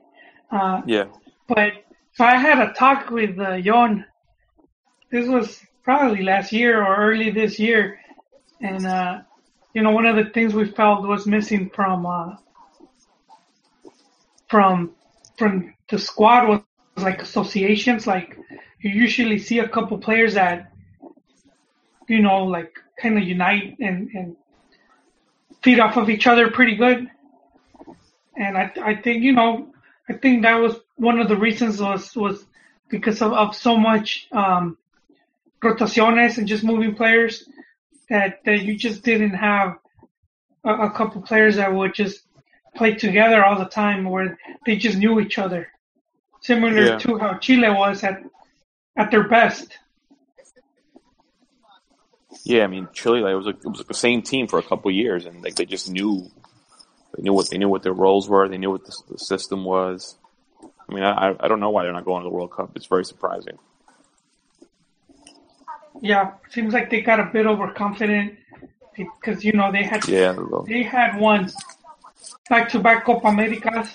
[0.51, 1.07] Uh, Yeah,
[1.49, 1.73] but
[2.13, 4.05] so I had a talk with uh, Jon.
[5.11, 7.99] This was probably last year or early this year,
[8.61, 9.21] and uh,
[9.75, 12.37] you know one of the things we felt was missing from uh,
[14.49, 14.93] from
[15.39, 16.61] from the squad was
[16.97, 18.07] like associations.
[18.07, 18.37] Like
[18.81, 20.73] you usually see a couple players that
[22.09, 24.37] you know like kind of unite and and
[25.63, 27.09] feed off of each other pretty good.
[28.37, 29.73] And I I think you know
[30.09, 32.45] I think that was one of the reasons was was
[32.89, 34.77] because of, of so much um,
[35.63, 37.49] rotaciones and just moving players
[38.09, 39.79] that that you just didn't have
[40.65, 42.23] a, a couple players that would just
[42.75, 45.69] play together all the time where they just knew each other,
[46.41, 46.99] similar Yeah.
[46.99, 48.23] to how Chile was at
[48.97, 49.79] at their best.
[52.45, 52.65] Yeah.
[52.65, 54.63] I mean, Chile like, it was like, it was like the same team for a
[54.63, 56.29] couple of years, and like they just knew
[57.17, 58.49] they knew what they knew what their roles were.
[58.49, 60.17] They knew what the, the system was.
[60.89, 62.73] I mean, I I don't know why they're not going to the World Cup.
[62.77, 63.59] It's very surprising.
[66.01, 68.35] Yeah, seems like they got a bit overconfident
[68.97, 71.51] because you know they had Yeah, the- they had won
[72.51, 73.89] back to back Copa Americas,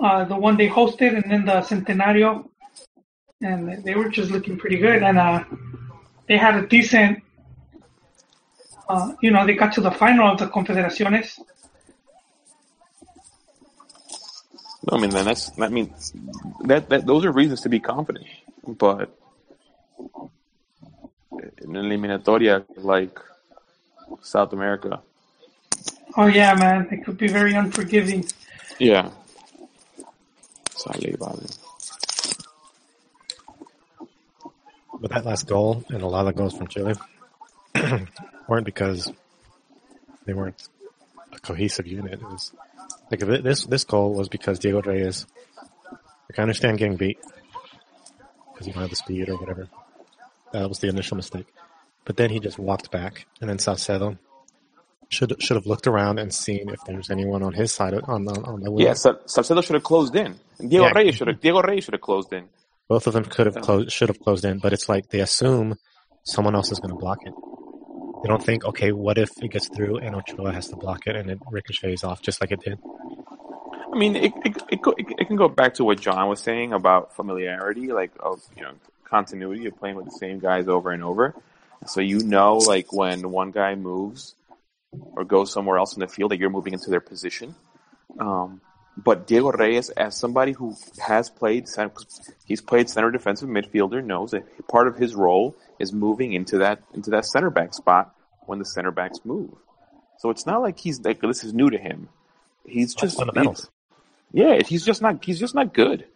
[0.00, 2.48] uh, the one they hosted and then the Centenario.
[3.42, 5.02] and they were just looking pretty good.
[5.02, 5.44] And uh,
[6.28, 7.22] they had a decent,
[8.88, 11.38] uh, you know, they got to the final of the Confederaciones.
[14.90, 16.12] No, I mean, then that's that means
[16.64, 18.26] that that those are reasons to be confident.
[18.66, 19.16] But
[21.62, 23.18] in eliminatoria like
[24.22, 25.00] South America,
[26.16, 28.26] Oh yeah, man, it could be very unforgiving.
[28.78, 29.10] yeah,
[30.76, 31.46] Sale, vale.
[35.00, 36.94] But that last goal and a lot of goals from Chile
[38.48, 39.10] weren't because
[40.26, 40.68] they weren't
[41.32, 42.14] a cohesive unit.
[42.14, 42.52] It was
[43.10, 45.26] like this this goal was because Diego Reyes.
[45.92, 47.18] Like I understand getting beat
[48.52, 49.68] because you don't have the speed or whatever.
[50.52, 51.46] That was the initial mistake.
[52.04, 54.18] But then he just walked back, and then Salcedo
[55.08, 58.34] should should have looked around and seen if there's anyone on his side on the
[58.42, 58.86] on the wing.
[58.86, 60.38] Yeah, Salcedo should have closed in.
[60.58, 60.92] Diego Yeah.
[60.94, 61.40] Reyes should have.
[61.40, 62.48] Diego Reyes should have closed in.
[62.88, 65.76] Both of them could have closed, should have closed in, but it's like they assume
[66.24, 67.32] someone else is going to block it.
[68.24, 71.14] They don't think, okay, what if it gets through and Ochoa has to block it
[71.14, 72.78] and it ricochets off just like it did?
[73.92, 77.14] I mean, it it, it, it can go back to what John was saying about
[77.14, 78.72] familiarity, like of you know
[79.04, 81.34] continuity of playing with the same guys over and over.
[81.86, 84.34] So you know, like when one guy moves
[84.90, 87.54] or goes somewhere else in the field, that you're moving into their position.
[88.18, 88.62] Um,
[88.96, 91.66] but Diego Reyes, as somebody who has played,
[92.44, 96.80] he's played center defensive midfielder, knows that part of his role is moving into that
[96.94, 98.14] into that center back spot
[98.46, 99.50] when the center backs move.
[100.18, 102.08] So it's not like he's like this is new to him.
[102.64, 103.68] He's just fundamentals.
[104.32, 106.06] yeah, he's just not he's just not good.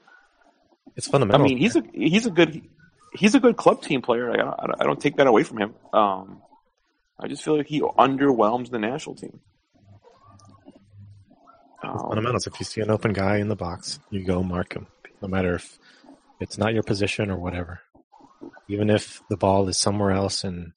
[0.96, 1.44] It's fundamental.
[1.44, 2.62] I mean, he's a he's a good
[3.12, 4.30] he's a good club team player.
[4.30, 5.74] I don't, I don't take that away from him.
[5.92, 6.42] Um,
[7.18, 9.40] I just feel like he underwhelms the national team.
[11.88, 12.46] Um, fundamentals.
[12.46, 14.86] If you see an open guy in the box, you go mark him,
[15.22, 15.78] no matter if
[16.40, 17.80] it's not your position or whatever.
[18.68, 20.72] Even if the ball is somewhere else and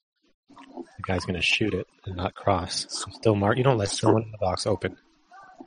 [0.48, 3.58] the guy's going to shoot it and not cross, you still mark.
[3.58, 4.96] You don't let someone in the box open,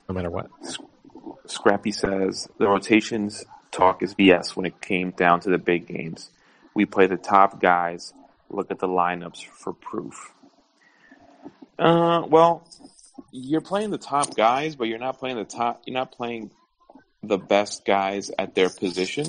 [0.10, 0.50] no matter what.
[1.46, 6.32] Scrappy says the rotations talk is BS when it came down to the big games.
[6.74, 8.14] We play the top guys.
[8.50, 10.34] Look at the lineups for proof.
[11.78, 12.68] Uh, well,
[13.32, 15.82] you're playing the top guys, but you're not playing the top.
[15.86, 16.52] You're not playing
[17.24, 19.28] the best guys at their position.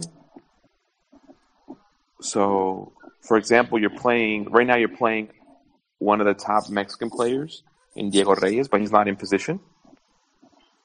[2.20, 4.76] So, for example, you're playing right now.
[4.76, 5.30] You're playing
[5.98, 7.62] one of the top Mexican players
[7.94, 9.60] in Diego Reyes, but he's not in position.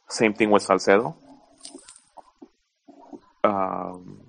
[0.09, 1.15] Same thing with Salcedo.
[3.43, 4.21] Um,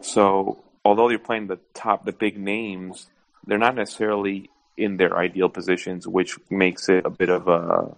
[0.00, 3.06] so although you're playing the top, the big names,
[3.46, 7.96] they're not necessarily in their ideal positions, which makes it a bit of a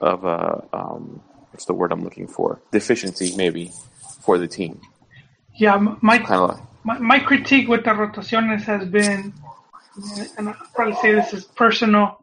[0.00, 2.60] of a um, what's the word I'm looking for?
[2.72, 3.72] Deficiency, maybe,
[4.20, 4.80] for the team.
[5.54, 9.32] Yeah, my Kind of like, my, my critique with the rotaciones has been,
[10.36, 12.22] and I'll probably say this is personal,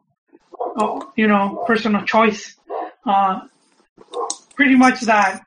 [0.60, 2.56] oh, you know, personal choice.
[3.06, 3.42] Uh,
[4.56, 5.42] pretty much that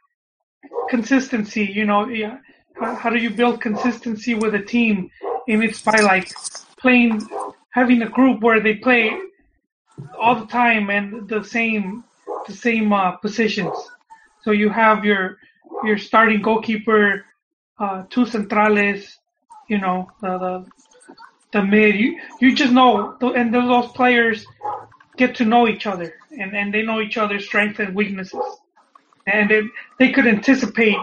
[0.90, 2.38] consistency, you know, yeah,
[2.74, 5.10] how, how do you build consistency with a team?
[5.48, 6.32] And it's by like
[6.78, 7.22] playing,
[7.76, 9.04] having a group where they play
[10.18, 12.02] all the time and the same,
[12.46, 13.76] the same uh, positions.
[14.42, 15.36] So you have your
[15.84, 17.26] your starting goalkeeper,
[17.78, 19.02] uh, two centrales,
[19.68, 20.54] you know, the, the
[21.52, 21.94] the mid.
[21.96, 24.46] You you just know, and those players
[25.18, 28.46] get to know each other, and and they know each other's strengths and weaknesses,
[29.26, 29.62] and they
[29.98, 31.02] they could anticipate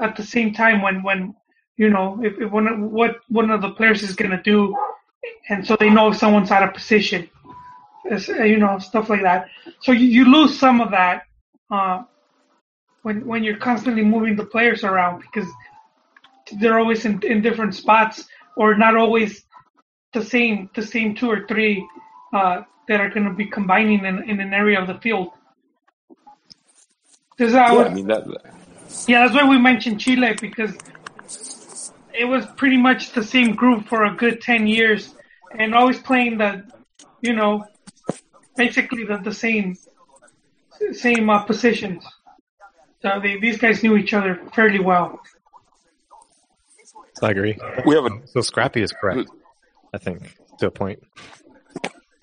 [0.00, 1.34] at the same time when when
[1.76, 4.74] you know if, if one what one of the players is gonna do,
[5.48, 7.28] and so they know if someone's out of position,
[8.04, 9.48] It's, uh, you know, stuff like that.
[9.80, 11.24] So you, you lose some of that.
[11.70, 12.02] Uh,
[13.02, 15.48] when when you're constantly moving the players around because
[16.60, 19.44] they're always in, in different spots or not always
[20.14, 21.86] the same the same two or three
[22.32, 25.28] uh, that are going to be combining in, in an area of the field.
[27.38, 28.24] This, I yeah, would- I mean that.
[29.08, 30.72] yeah, that's why we mentioned Chile because
[32.14, 35.14] it was pretty much the same group for a good ten years,
[35.58, 36.64] and always playing the,
[37.20, 37.64] you know,
[38.56, 39.76] basically the, the same
[40.92, 42.04] same uh, positions.
[43.02, 45.20] So they, these guys knew each other fairly well.
[47.22, 47.56] I agree.
[47.86, 49.30] We have a So Scrappy is correct,
[49.94, 51.02] I think, to a point.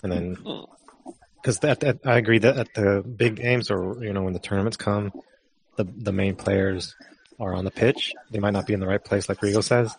[0.04, 0.38] And then,
[1.42, 4.40] because that, that I agree that at the big games or you know when the
[4.40, 5.12] tournaments come,
[5.78, 6.96] the the main players
[7.40, 8.14] are on the pitch.
[8.32, 9.96] They might not be in the right place, like Rigo says,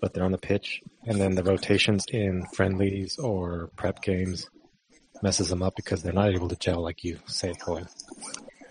[0.00, 0.82] but they're on the pitch.
[1.06, 4.48] And then the rotations in friendlies or prep games
[5.22, 7.86] messes them up because they're not able to gel like you say, Joel.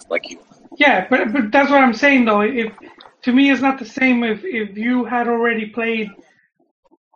[0.10, 0.40] Like you.
[0.78, 2.42] Yeah, but but that's what I'm saying though.
[2.42, 2.72] If
[3.24, 6.10] to me, it's not the same if if you had already played,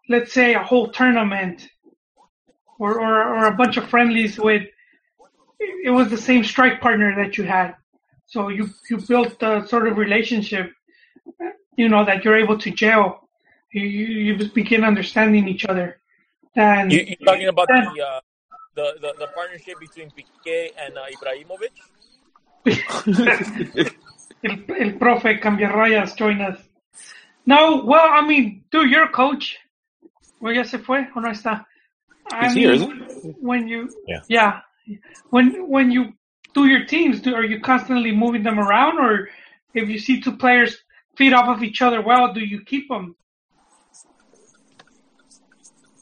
[0.10, 1.68] let's say, a whole tournament,
[2.80, 4.64] or or, or a bunch of friendlies with.
[5.84, 7.76] It was the same strike partner that you had,
[8.32, 10.72] so you you built the sort of relationship,
[11.78, 13.28] you know, that you're able to gel.
[13.74, 15.88] You you, you just begin understanding each other.
[16.56, 18.20] And You, you're talking about then- the, uh,
[18.76, 21.76] the the the partnership between Piqué and uh, Ibrahimovic.
[24.44, 26.58] el, el profe Cambiarrayas join us.
[27.46, 29.58] No, well, I mean, dude, you're a coach.
[30.40, 31.66] Well, ya se fue o no está.
[32.32, 33.30] I He's mean, here, isn't he?
[33.42, 34.22] when you, Yeah.
[34.30, 34.62] yeah,
[35.32, 36.14] when when you
[36.54, 39.30] do your teams, do, are you constantly moving them around, or
[39.74, 40.78] if you see two players
[41.16, 43.16] feed off of each other well, do you keep them?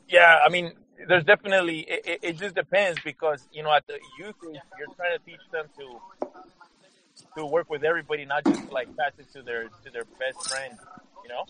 [0.07, 0.73] Yeah, I mean,
[1.07, 4.93] there's definitely it, it, it just depends because you know at the youth age you're
[4.95, 5.99] trying to teach them to
[7.37, 10.77] to work with everybody, not just like pass it to their to their best friend,
[11.23, 11.45] you know.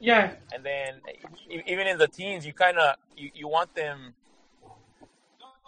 [0.00, 1.00] Yeah, And then
[1.48, 4.14] even in the teens, you kind of you, you want them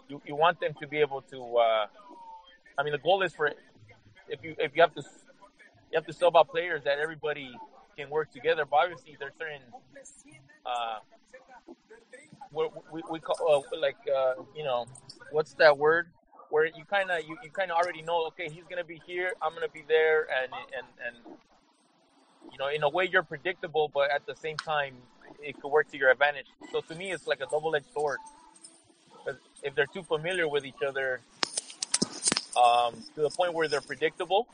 [0.09, 1.57] you, you want them to be able to.
[1.57, 1.87] Uh,
[2.79, 3.53] I mean, the goal is for
[4.29, 7.51] if you if you have to you have to sub out players that everybody
[7.97, 8.65] can work together.
[8.65, 9.63] But obviously, there's certain
[10.65, 10.99] uh,
[12.51, 13.37] what we, we call
[13.73, 14.87] uh, like uh, you know
[15.31, 16.09] what's that word
[16.51, 19.33] where you kind of you, you kind of already know okay he's gonna be here
[19.43, 21.37] I'm gonna be there and and and
[22.53, 24.95] you know in a way you're predictable but at the same time
[25.43, 28.19] it could work to your advantage so to me it's like a double-edged sword
[29.63, 31.21] if they're too familiar with each other
[32.57, 34.47] um, to the point where they're predictable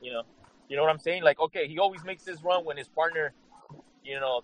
[0.00, 0.22] you know
[0.68, 3.32] you know what I'm saying like okay he always makes this run when his partner
[4.04, 4.42] you know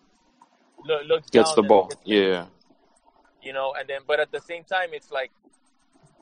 [0.85, 1.87] lo- looks Gets the ball.
[1.89, 2.47] gets- Yeah.
[3.43, 5.31] you know, and then but at the same time it's like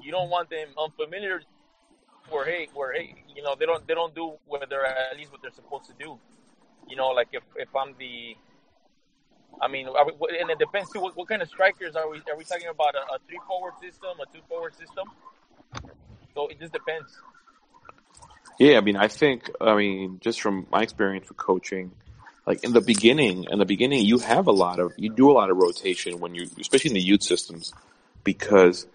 [0.02, 1.42] you don't want them unfamiliar
[2.30, 5.32] where hey where hey you know they don't they don't do what they're at least
[5.32, 6.18] what they're supposed to do.
[6.88, 8.36] You know, like if if I'm the
[9.60, 11.00] I mean, are we, and it depends too.
[11.00, 12.18] What, what kind of strikers are we?
[12.30, 15.06] Are we talking about a, a three forward system, a two forward system?
[16.36, 17.16] So it just depends.
[18.58, 21.92] Yeah, I mean, I think, I mean, just from my experience with coaching,
[22.46, 25.32] like in the beginning, in the beginning, you have a lot of, you do a
[25.32, 27.72] lot of rotation when you, especially in the youth systems,
[28.22, 28.86] because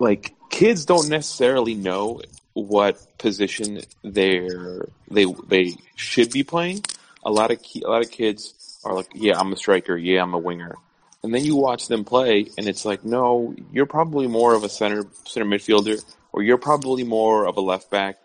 [0.00, 2.20] like kids don't necessarily know
[2.52, 6.84] what position they're, they, they should be playing.
[7.24, 9.96] A lot of, a lot of kids are like, yeah, I'm a striker.
[9.96, 10.74] Yeah, I'm a winger.
[11.22, 14.68] And then you watch them play and it's like, no, you're probably more of a
[14.68, 16.02] center, center midfielder,
[16.32, 18.18] or you're probably more of a left back,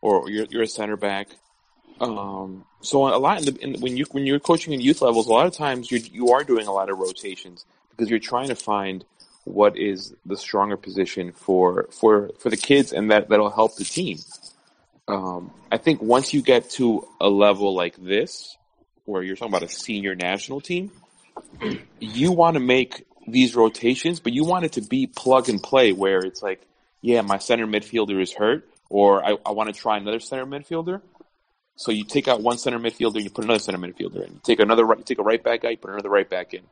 [0.00, 1.28] or you're, you're a center back.
[2.00, 5.26] Um, so a lot in the, in, when you when you're coaching in youth levels,
[5.26, 8.48] a lot of times you you are doing a lot of rotations because you're trying
[8.48, 9.04] to find
[9.44, 13.84] what is the stronger position for for for the kids, and that that'll help the
[13.84, 14.18] team.
[15.08, 18.56] Um, I think once you get to a level like this,
[19.04, 20.90] where you're talking about a senior national team,
[21.98, 25.92] you want to make these rotations, but you want it to be plug and play,
[25.92, 26.66] where it's like,
[27.02, 31.00] yeah, my center midfielder is hurt, or I, I want to try another center midfielder.
[31.76, 34.34] So you take out one center midfielder you put another center midfielder in.
[34.34, 36.52] You take another right, you take a right back guy, you put another right back
[36.52, 36.62] in.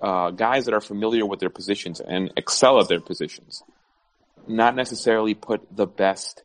[0.00, 3.62] Uh, guys that are familiar with their positions and excel at their positions.
[4.46, 6.42] Not necessarily put the best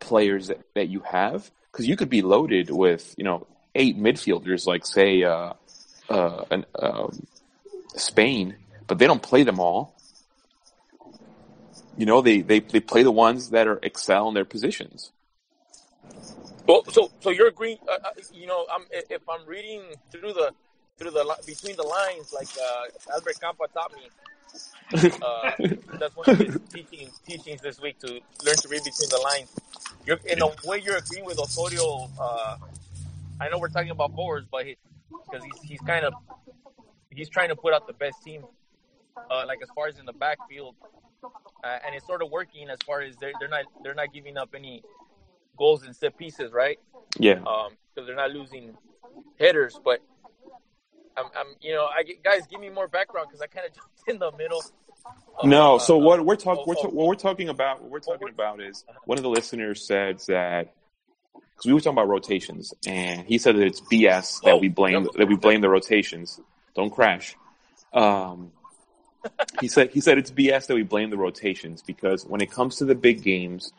[0.00, 4.66] players that, that you have, because you could be loaded with, you know, eight midfielders,
[4.66, 5.54] like say, uh,
[6.08, 7.26] uh, an, um,
[7.96, 9.94] Spain, but they don't play them all.
[11.96, 15.12] You know, they, they, they play the ones that are excel in their positions.
[16.66, 17.78] Well, so so you're agreeing.
[17.86, 20.52] Uh, uh, you know, I'm, if I'm reading through the
[20.98, 24.08] through the between the lines, like uh, Albert Campa taught me.
[25.20, 25.50] Uh,
[25.98, 28.08] that's one of his teaching teachings this week to
[28.44, 29.50] learn to read between the lines.
[30.06, 32.08] You're in a way you're agreeing with Osorio.
[32.18, 32.56] Uh,
[33.40, 34.64] I know we're talking about forwards, but
[35.10, 36.12] because he's he's kind of
[37.10, 38.44] he's trying to put out the best team,
[39.30, 40.74] uh, like as far as in the backfield,
[41.22, 44.36] uh, and it's sort of working as far as they're they're not they're not giving
[44.36, 44.82] up any
[45.56, 46.78] goals and set pieces, right?
[47.18, 47.34] Yeah.
[47.46, 48.76] Um, because they're not losing
[49.38, 49.78] headers.
[49.84, 50.00] But
[51.16, 53.74] I'm, I'm you know, I get- guys give me more background because I kind of
[53.76, 54.58] jumped in the middle.
[54.58, 58.00] of, No, uh, so what we're talking ta- of- what we're talking about what we're
[58.00, 60.74] talking about is one of the listeners said that
[61.54, 64.68] because we were talking about rotations and he said that it's BS that Oh, we
[64.68, 65.12] blame yep.
[65.16, 66.40] that we blame the rotations.
[66.74, 67.36] Don't crash.
[67.92, 68.50] Um,
[69.60, 72.76] he said he said it's BS that we blame the rotations because when it comes
[72.76, 73.72] to the big games,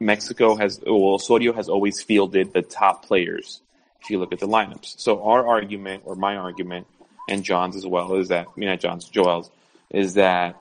[0.00, 3.60] Mexico has well Osorio has always fielded the top players.
[4.02, 6.86] If you look at the lineups, so our argument or my argument
[7.28, 9.50] and John's as well is that I mean not John's Joel's
[9.90, 10.60] is that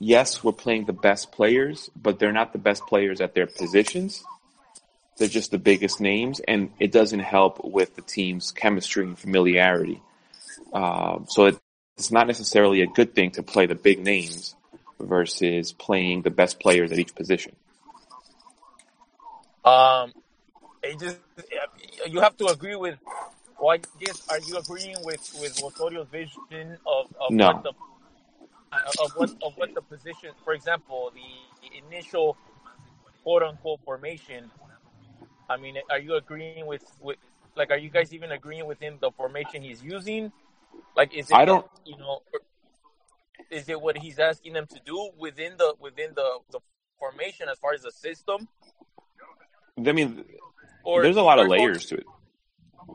[0.00, 4.22] yes we're playing the best players, but they're not the best players at their positions.
[5.18, 10.00] They're just the biggest names, and it doesn't help with the team's chemistry and familiarity.
[10.72, 11.58] Um, so it,
[11.96, 14.54] it's not necessarily a good thing to play the big names
[15.00, 17.54] versus playing the best players at each position.
[19.64, 20.12] Um,
[20.82, 21.18] it just
[22.06, 22.98] you have to agree with.
[23.60, 27.46] Well, I guess are you agreeing with with Osorio's vision of, of No.
[27.48, 27.72] what the
[28.70, 30.30] uh, of what of what the position?
[30.44, 32.36] For example, the, the initial
[33.24, 34.50] quote unquote formation.
[35.48, 37.16] I mean, are you agreeing with with
[37.56, 37.70] like?
[37.70, 40.30] Are you guys even agreeing with him the formation he's using?
[40.96, 42.20] Like, is it I don't- you know?
[43.50, 46.60] Is it what he's asking them to do within the within the, the
[46.98, 48.46] formation as far as the system?
[49.86, 50.24] I mean,
[50.84, 52.06] Or there's a lot of or- or- layers to it.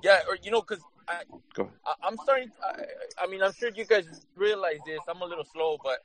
[0.04, 1.24] Yeah, or you know, because I,
[1.54, 1.74] Go ahead.
[1.86, 2.51] I, I'm starting.
[2.64, 4.99] I, I mean, I'm sure you guys realize this.
[5.08, 5.99] I'm a little slow, but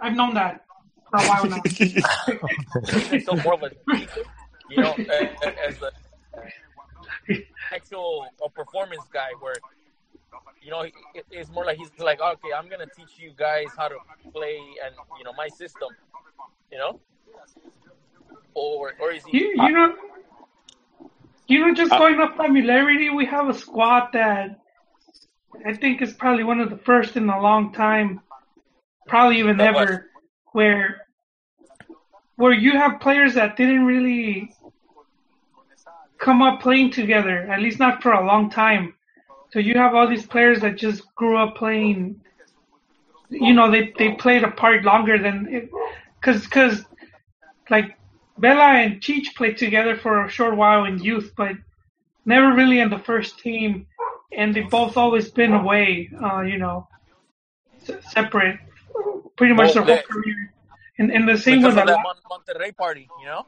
[0.00, 0.64] I've known that
[1.10, 1.60] for a while now.
[1.80, 4.22] even so, more of a speaker,
[4.68, 5.90] you know, as, as a
[7.72, 9.54] actual a performance guy, where
[10.62, 10.84] you know,
[11.30, 13.96] it's more like he's like, okay, I'm gonna teach you guys how to
[14.32, 15.90] play and you know my system,
[16.72, 17.00] you know,
[18.54, 19.38] or or is he?
[19.38, 19.94] You, you know,
[21.46, 24.60] you know, just Uh, going off familiarity, we have a squad that
[25.64, 28.20] I think is probably one of the first in a long time,
[29.06, 30.10] probably even ever,
[30.52, 31.05] where
[32.36, 34.52] where you have players that didn't really
[36.18, 38.94] come up playing together, at least not for a long time.
[39.52, 42.20] So you have all these players that just grew up playing.
[43.30, 45.68] You know, they they played apart longer than,
[46.20, 46.84] because because
[47.70, 47.96] like
[48.38, 51.52] Vela and Cheech played together for a short while in youth, but
[52.24, 53.86] never really in the first team.
[54.32, 56.88] And they've both always been away, uh, you know,
[58.10, 58.58] separate,
[59.36, 60.52] pretty much Well, their whole they- career.
[60.98, 63.44] And, and the same because of that Mon- Monterrey party, you know.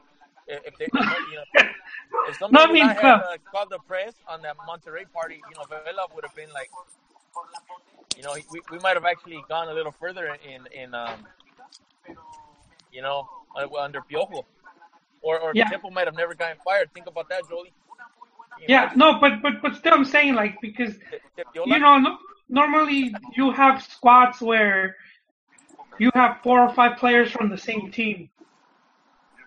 [0.47, 1.43] If they, you know,
[2.27, 5.55] if No, somebody I mean, have uh, called the press on that Monterrey party, you
[5.55, 6.69] know, Vela would have been like,
[8.15, 11.27] you know, we, we might have actually gone a little further in in um,
[12.91, 14.43] you know, uh, under Piojo,
[15.21, 15.69] or or Yeah.
[15.69, 16.91] Temple might have never gotten fired.
[16.93, 17.73] Think about that, Jolie.
[18.57, 20.95] You yeah, no, but but but still, I'm saying like because
[21.55, 22.17] you know no,
[22.49, 24.97] normally you have squads where
[25.99, 28.29] you have four or five players from the same team,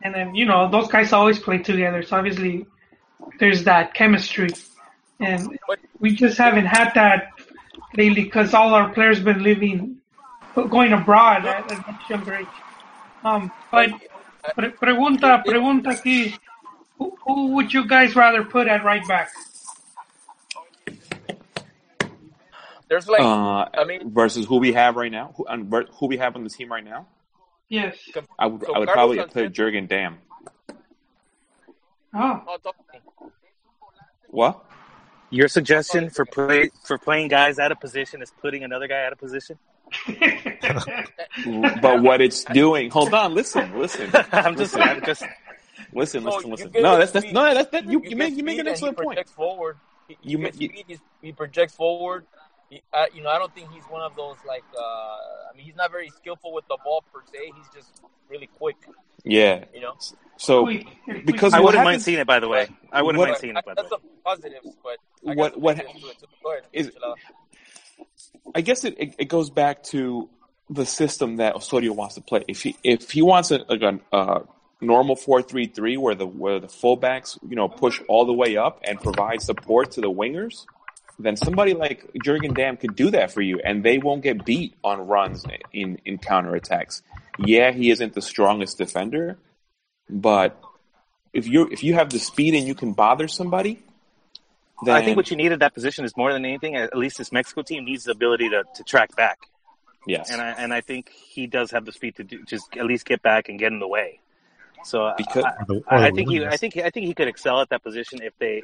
[0.02, 2.02] and then you know those guys always play together.
[2.02, 2.66] So obviously
[3.38, 4.50] there's that chemistry,
[5.20, 5.58] and
[5.98, 7.28] we just haven't had that
[7.96, 9.98] lately because all our players been living,
[10.54, 12.46] going abroad at a much younger age.
[13.24, 13.90] Um, but
[14.56, 16.36] pre- pregunta, pregunta aquí,
[16.98, 19.30] who, who would you guys rather put at right back?
[22.92, 26.08] There's like, Uh, I mean, versus who we have right now, who, and ver- who
[26.08, 27.06] we have on the team right now,
[27.70, 27.96] Yes.
[28.12, 30.18] com- I would so I would Carlos probably Sanchez- put Jurgen Damm.
[32.14, 33.30] Oh, oh, talk to me.
[34.28, 34.62] What?
[35.30, 39.12] Your suggestion for play for playing guys out of position is putting another guy out
[39.14, 39.58] of position.
[41.80, 42.90] But what it's doing?
[42.90, 45.24] Hold on, listen, listen, I'm just, listen, I'm just.
[45.94, 46.70] listen, So listen, listen.
[46.72, 47.34] give No, him that's that's speed.
[47.34, 47.84] no, that's that.
[47.84, 49.28] You You you make you make an excellent he point.
[49.30, 49.78] forward.
[50.08, 50.84] He, he You gets ma- you- speed.
[50.88, 52.26] He's, he projects forward.
[52.72, 54.64] He, uh, you know, I don't think he's one of those like.
[54.74, 57.52] Uh, I mean, he's not very skillful with the ball per se.
[57.54, 58.00] He's just
[58.30, 58.76] really quick.
[59.24, 59.64] Yeah.
[59.74, 59.92] You know,
[60.38, 60.86] So Quick.
[61.26, 62.68] because I wouldn't mind seeing it, by the way.
[62.90, 63.98] I wouldn't What- mind seeing it, by the that's way.
[64.02, 64.96] some positives, but
[65.30, 66.26] I What- some what- negatives to it too.
[66.42, 66.92] Go ahead, is-
[68.54, 70.28] I guess it, it, it goes back to
[70.70, 72.42] the system that Osorio wants to play.
[72.48, 74.40] If he if he wants a, like a uh,
[74.80, 78.56] normal four three three where the where the fullbacks you know push all the way
[78.56, 80.64] up and provide support to the wingers,
[81.18, 84.74] then somebody like Jurgen Damm could do that for you, and they won't get beat
[84.82, 87.02] on runs in in counterattacks.
[87.38, 89.38] Yeah, he isn't the strongest defender,
[90.08, 90.60] but
[91.32, 93.82] if you if you have the speed and you can bother somebody,
[94.84, 96.76] then I think what you need at that position is more than anything.
[96.76, 99.38] At least this Mexico team needs the ability to, to track back,
[100.06, 102.84] yes, and I and I think he does have the speed to do, just at
[102.84, 104.20] least get back and get in the way.
[104.84, 107.06] So I- Because- I, Or the- or I, I think he, I think I think
[107.06, 108.62] he could excel at that position if they.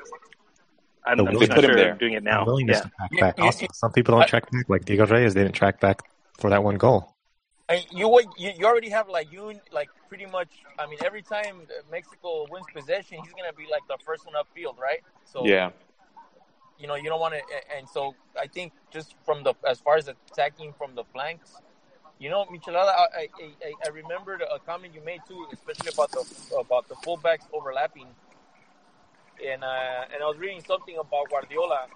[1.08, 1.94] I'm, The I'm just not Put him sure there.
[1.94, 2.44] doing it the now.
[2.44, 2.82] willingness Yeah.
[2.82, 3.44] to track back.
[3.44, 4.68] Also, some people don't I- track back.
[4.68, 6.02] Like Diego Reyes They didn't track back
[6.38, 7.14] for that one goal.
[7.70, 8.06] And you,
[8.38, 10.48] you you already have like you like pretty much.
[10.78, 11.54] I mean, every time
[11.90, 15.00] Mexico wins possession, he's gonna be like the first one upfield, right?
[15.24, 15.70] So yeah.
[16.78, 17.40] you know you don't want to.
[17.76, 21.56] And so I think just from the as far as attacking from the flanks,
[22.18, 23.28] you know, Michelada, I I,
[23.68, 26.24] I, I remembered a comment you made too, especially about the
[26.58, 28.06] about the fullbacks overlapping.
[29.44, 31.86] And uh, and I was reading something about Guardiola.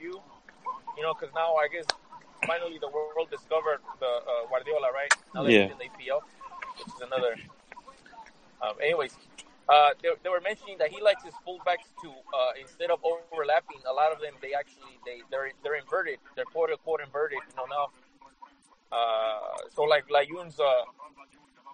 [0.00, 0.20] You,
[0.96, 1.84] you know, because now I guess
[2.46, 3.66] finally the world discovered
[3.98, 5.00] the uh, Guardiola, right?
[5.34, 5.62] Now that Yeah.
[5.62, 6.20] he's in the EPL,
[6.78, 7.34] which is another.
[8.62, 9.16] Um, anyways,
[9.68, 13.64] uh, they, they were mentioning that he likes his fullbacks to uh, instead of overlapping,
[13.72, 17.38] a lot of them they actually they they're they're inverted, they're quote unquote inverted.
[17.50, 17.86] You know now.
[18.90, 20.84] Uh, so like Layun's uh,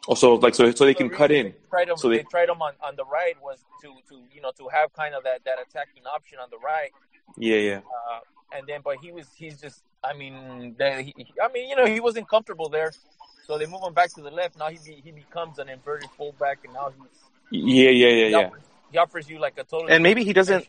[0.07, 1.47] Also, like so, so they can the cut in.
[1.47, 4.21] They tried him, So they, they- tried him on, on the right was to, to
[4.35, 6.91] you know to have kind of that, that attacking option on the right.
[7.39, 7.77] Yeah, yeah.
[7.79, 8.21] Uh,
[8.57, 11.77] and then, but he was he's just I mean that he, he- I mean you
[11.77, 12.93] know he wasn't comfortable there,
[13.47, 14.59] so they move him back to the left.
[14.59, 17.09] Now he be, he becomes an inverted fullback, and now he's
[17.51, 18.39] Yeah, yeah, yeah, he, yeah.
[18.39, 20.67] offers, he offers you like a totally And maybe he doesn't-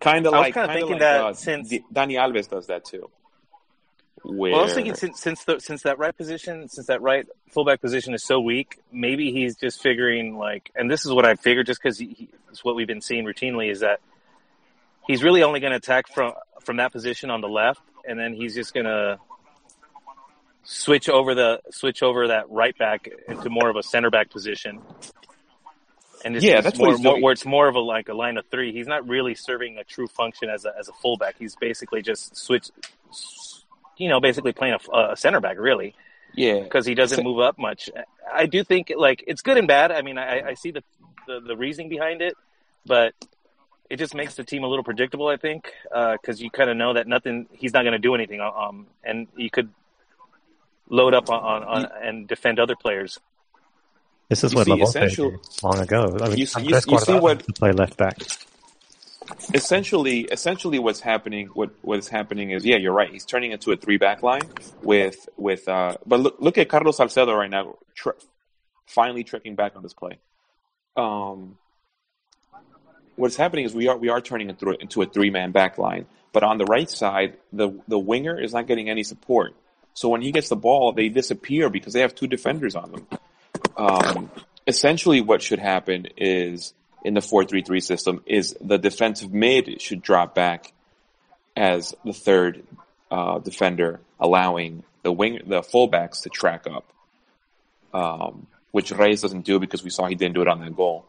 [0.00, 2.48] Kind of I was like, kinda kind thinking like, that uh, since- D- Dani Alves
[2.48, 3.08] does that too.
[4.24, 7.26] Where Well, I was thinking since since the, since that right position, since that right
[7.50, 11.34] fullback position is so weak, maybe he's just figuring like, and this is what I
[11.34, 14.00] figured, just because it's what we've been seeing routinely, is that
[15.06, 18.32] he's really only going to attack from from that position on the left, and then
[18.32, 19.18] he's just going to
[20.62, 24.80] switch over the switch over that right back into more of a center back position.
[26.24, 27.22] And it's Yeah, that's what more, he's more doing.
[27.22, 28.72] where it's more of a like a line of three.
[28.72, 31.36] He's not really serving a true function as a as a fullback.
[31.38, 32.70] He's basically just switch,
[33.96, 35.94] you know, basically playing a, a center back really
[36.34, 37.90] yeah, because he doesn't So- move up much.
[38.32, 39.92] I do think like it's good and bad.
[39.92, 40.82] I mean, I, I see the,
[41.26, 42.34] the the reasoning behind it,
[42.86, 43.12] but
[43.90, 45.28] it just makes the team a little predictable.
[45.28, 47.46] I think because you kind of know that nothing.
[47.52, 48.40] He's not going to do anything.
[48.40, 49.68] Um, and you could
[50.88, 53.18] load up on, on, on and defend other players.
[54.28, 56.16] This is You what see, La Volpe essential- did long ago.
[56.20, 58.16] I mean, You see- you- you see what- used to play left back.
[59.52, 63.10] Essentially, essentially, what's happening, what what is happening is, yeah, you're right.
[63.10, 64.42] He's turning into a three back line
[64.82, 65.68] with with.
[65.68, 67.76] Uh, but look, look at Carlos Salcedo right now,
[68.86, 70.18] finally tricking back on this play.
[70.96, 71.58] Um,
[73.16, 75.78] what's happening is we are we are turning into a, into a three man back
[75.78, 79.54] line, but on the right side, the the winger is not getting any support.
[79.94, 83.06] So when he gets the ball, they disappear because they have two defenders on them.
[83.76, 84.30] Um,
[84.66, 86.74] essentially, what should happen is
[87.04, 90.72] in the four three three system is the defensive mid should drop back
[91.56, 92.64] as the third
[93.10, 96.84] uh, defender, allowing the wing the fullbacks to track up,
[97.92, 101.04] um, which Reyes doesn't do because we saw he didn't do it on that goal.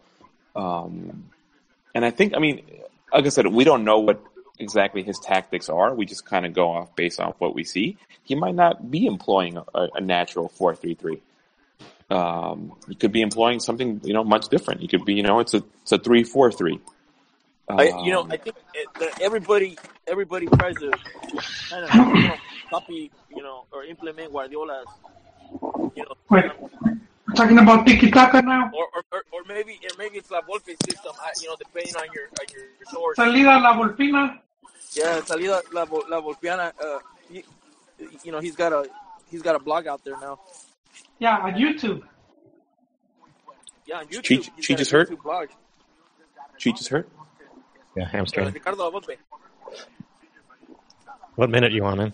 [0.56, 1.32] Um,
[1.96, 2.64] and I think, I mean,
[3.12, 4.22] like I said, we don't know what
[4.60, 5.94] exactly his tactics are.
[5.96, 7.98] We just kind of go off based on what we see.
[8.24, 11.22] He might not be employing a, a natural four three three.
[12.10, 14.82] Um, he could be employing something, you know, much different.
[14.82, 16.80] He could be, you know, it's a it's a three four three.
[17.68, 19.76] I, you know, Um, I think it, that everybody
[20.06, 20.92] everybody tries to
[21.70, 22.36] kind of you know,
[22.70, 24.86] copy, you know, or implement Guardiola's,
[25.96, 26.46] you know, Wait,
[26.84, 28.70] we're talking about tiki taka now.
[28.72, 32.06] or, or, or, or maybe or maybe it's La Volpe system, you know, depending on
[32.14, 33.16] your on your, your source.
[33.16, 34.38] Salida La Volpina.
[34.94, 36.72] Yeah, Salida La, Vol- La Volpiana.
[36.80, 37.00] Uh,
[37.32, 37.44] he,
[38.24, 38.88] you know, he's got a
[39.32, 40.40] he's got a blog out there now.
[41.20, 42.02] Yeah, on YouTube.
[43.86, 44.22] Yeah, on YouTube.
[44.22, 45.10] Cheech- he's Cheech is hurt?
[45.10, 45.48] YouTube blog.
[46.60, 47.10] Cheech is hurt.
[47.96, 48.52] Yeah, hamstring.
[48.52, 49.16] Ricardo La Volpe.
[51.36, 52.14] What minute you on in?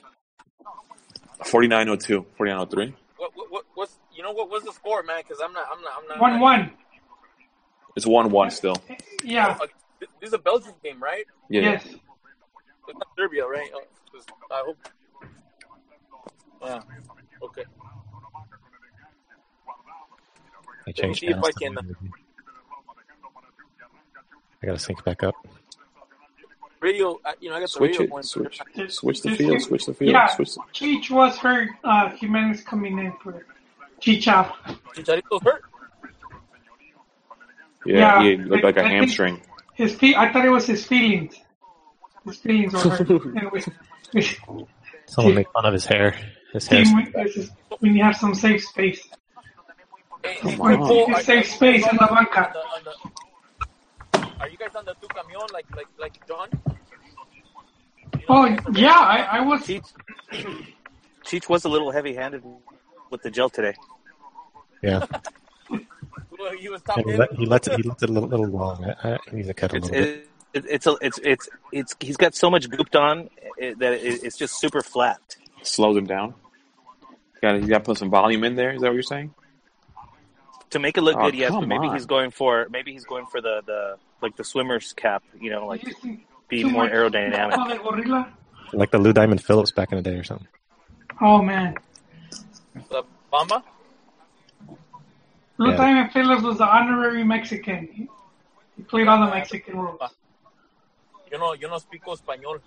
[1.45, 2.93] 4902, 4903.
[3.17, 5.21] What, what, what what's you know what was the score, man?
[5.23, 6.19] Because I'm not I'm not I'm not.
[6.19, 6.71] One one.
[7.95, 8.75] It's 1 1 still.
[9.23, 9.57] Yeah.
[9.61, 9.65] Uh,
[9.99, 11.25] this is a Belgian game, right?
[11.49, 11.61] Yeah.
[11.61, 11.85] Yes.
[11.85, 11.97] It's
[12.97, 13.69] not Serbia, right?
[13.73, 13.81] Oh,
[14.11, 14.77] 'cause I hope.
[16.63, 16.81] Yeah.
[17.43, 17.63] Okay.
[20.97, 22.13] I changed see if channels I to can,
[24.63, 25.35] I gotta sync back up.
[26.81, 28.09] Radio, uh, you know, I got the radio it.
[28.09, 28.23] going.
[28.23, 28.59] Switch.
[28.75, 29.51] Just- Switch the field.
[29.53, 30.11] give- Switch the field.
[30.13, 30.55] Yeah, Switch.
[30.55, 31.69] The, Cheech was hurt.
[31.83, 33.45] Uh, Jimenez coming in for
[34.01, 34.55] Cheech out.
[34.95, 35.63] Chicharito's hurt.
[37.85, 39.41] yeah, Yeah, he looked like a I hamstring.
[39.75, 40.15] His feet.
[40.17, 41.35] I thought it was his feelings.
[42.25, 43.07] His feelings were hurt.
[43.53, 43.63] we,
[44.13, 44.67] we,
[45.05, 46.15] Someone make fun of his hair.
[46.53, 46.83] His hair.
[46.83, 47.51] team, we, this is,
[48.01, 49.07] have some safe space.
[50.23, 50.67] Hey, Oh, hey, wow.
[50.67, 52.47] Red It's are- safe space in the banca.
[52.47, 52.97] on the- on
[54.23, 56.47] the- Are you guys on the two camion like like like John?
[58.13, 59.61] You know, Oh you yeah, I, I was.
[59.61, 59.91] Cheech,
[61.25, 62.43] Cheech was a little heavy-handed
[63.09, 63.73] with the gel today.
[64.81, 65.05] Yeah,
[65.69, 67.19] Well, He was top and he ten.
[67.19, 67.75] let he lets it.
[67.77, 68.83] He lets it a little, little long.
[69.03, 70.09] I, I need to cut a It's little bit.
[70.53, 73.93] it, it, it's a, it's it's it's he's got so much gooped on it, that
[73.93, 75.19] it, it's just super flat.
[75.63, 76.33] Slows him down.
[77.41, 78.71] Got to you got to put some volume in there.
[78.71, 79.33] Is that what you're saying?
[80.71, 81.93] To make it look Oh, good, yes, but maybe on.
[81.95, 85.65] he's going for maybe he's going for the, the like the swimmer's cap, you know,
[85.67, 87.53] like using be too more aerodynamic.
[87.53, 88.31] of the gorilla.
[88.73, 90.47] Like the Lou Diamond Phillips back in the day or something.
[91.19, 91.75] Oh man,
[92.89, 93.63] The Bamba.
[95.57, 95.75] Blue Yeah.
[95.77, 97.89] Diamond Phillips was the honorary Mexican.
[97.91, 98.07] He,
[98.77, 99.99] he played all the Mexican roles.
[101.31, 102.59] Yo no yo no speak español.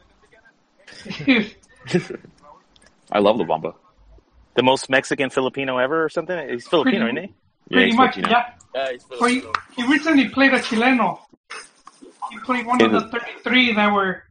[3.13, 3.75] I love the Lobamba.
[4.57, 6.49] The most Mexican Filipino ever or something.
[6.51, 7.35] He's Filipino, Pretty- isn't he?
[7.69, 8.51] Yeah, Pretty he's much, yeah.
[8.75, 9.43] Yeah, he's he,
[9.77, 11.19] he recently played a Chileno.
[12.31, 14.25] He played one of In the 33 that were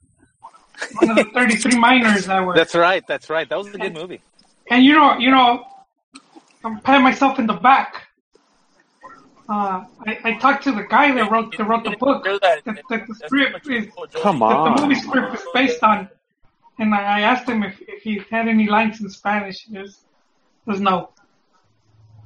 [0.99, 2.53] one of the 33 minors that were.
[2.53, 3.05] That's right.
[3.07, 3.47] That's right.
[3.47, 4.21] That was a good movie.
[4.69, 5.65] And you know, you know,
[6.63, 8.07] I'm patting myself in the back.
[9.49, 12.79] Uh, I, I talked to the guy that wrote that wrote the book that- that,
[12.89, 13.87] that the script is
[14.21, 14.49] Come Joey.
[14.49, 14.75] that on.
[14.75, 16.07] the movie script is based on.
[16.79, 19.65] And I I asked him if, if he had any lines in Spanish.
[19.65, 19.99] There's,
[20.65, 21.09] there's no.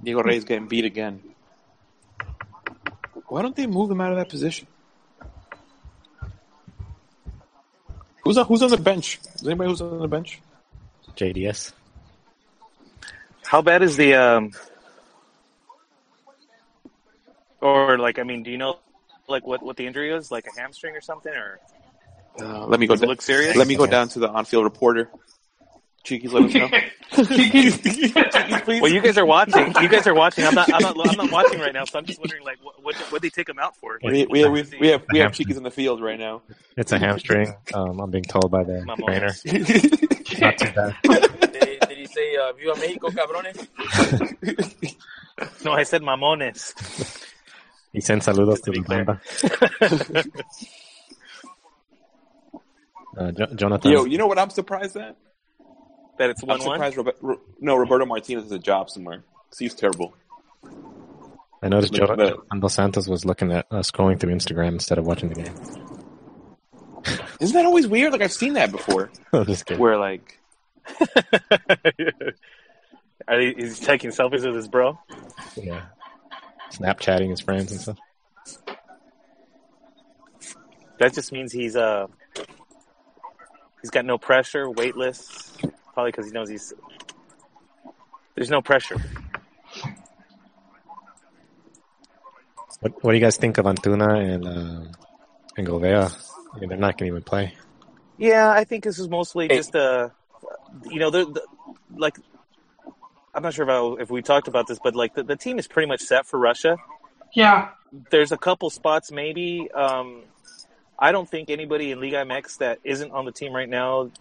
[0.07, 1.21] Diego Reyes getting beat again.
[3.27, 4.65] Why don't they move him out of that position?
[8.23, 9.19] Who's on, who's on the bench?
[9.35, 10.39] Is anybody who's on the bench?
[11.17, 11.73] JDS.
[13.43, 14.51] How bad is the um
[17.59, 18.79] or like I mean, do you know
[19.27, 20.31] like what what the injury is?
[20.31, 21.59] Like a hamstring or something or
[22.39, 22.93] Uh, let me go.
[22.93, 23.57] Does it look serious?
[23.57, 25.09] Let me go down to the on-field reporter.
[26.07, 26.69] Cheeky, let us know.
[27.25, 29.73] Chicken- Well, you guys are watching.
[29.81, 30.45] You guys are watching.
[30.45, 32.81] I'm not I'm not I'm not watching right now, so I'm just wondering like what
[32.81, 33.99] what what they take him out for?
[34.01, 36.43] we, we, we, we have we have Cheekies in the field right now.
[36.77, 37.53] It's a hamstring.
[37.73, 39.05] Um, I'm being told by the Mamón.
[39.05, 39.33] trainer.
[40.39, 40.95] Not too bad.
[41.51, 43.67] Did, did he say, uh, Viva Mexico, cabrones?
[45.65, 46.73] No, I said mamones.
[47.91, 49.19] He sent saludos to the banda.
[53.17, 53.91] Uh, jo- Jonathan.
[53.91, 55.17] Yo, you know what I'm surprised at?
[56.17, 56.75] That it's I'm one one.
[56.77, 56.97] surprised.
[56.97, 59.23] Robert, no, Roberto Martinez has a job somewhere.
[59.57, 60.13] He's terrible.
[61.63, 64.97] I noticed the- Jonathan the- Dos Santos was looking at uh, scrolling through Instagram instead
[64.97, 65.53] of watching the game.
[67.39, 68.11] Isn't that always weird?
[68.11, 69.09] Like I've seen that before.
[69.33, 69.81] I'm just kidding.
[69.81, 70.39] Where like
[73.27, 74.97] Are they, he's taking selfies with his bro?
[75.55, 75.81] Yeah.
[76.71, 77.97] Snapchatting his friends and stuff.
[80.99, 82.07] That just means he's uh
[83.81, 85.53] he's got no pressure, weightless.
[85.97, 86.73] Probably because he knows he's
[88.35, 88.97] there's no pressure.
[92.81, 94.91] What, what do you guys think of Antuna and uh,
[95.57, 96.15] and Govea?
[96.53, 97.55] I mean, they're not going to even play.
[98.15, 99.55] Yeah, I think this is mostly Hey.
[99.55, 100.09] just uh
[100.85, 101.41] you know, the, the
[101.95, 102.19] like
[103.33, 105.67] I'm not sure about if we talked about this, but like the, the team is
[105.67, 106.77] pretty much set for Russia.
[107.33, 107.69] yeah,
[108.11, 109.71] There's a couple spots maybe.
[109.71, 110.25] Um,
[110.99, 114.11] I don't think anybody in Liga MX that isn't on the team right now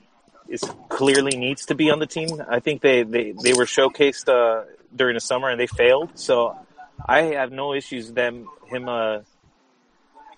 [0.48, 2.28] is clearly needs to be on the team.
[2.48, 4.64] I think they they, they were showcased uh,
[4.94, 6.10] during the summer and they failed.
[6.18, 6.56] So
[7.04, 8.88] I have no issues them him.
[8.88, 9.18] Uh,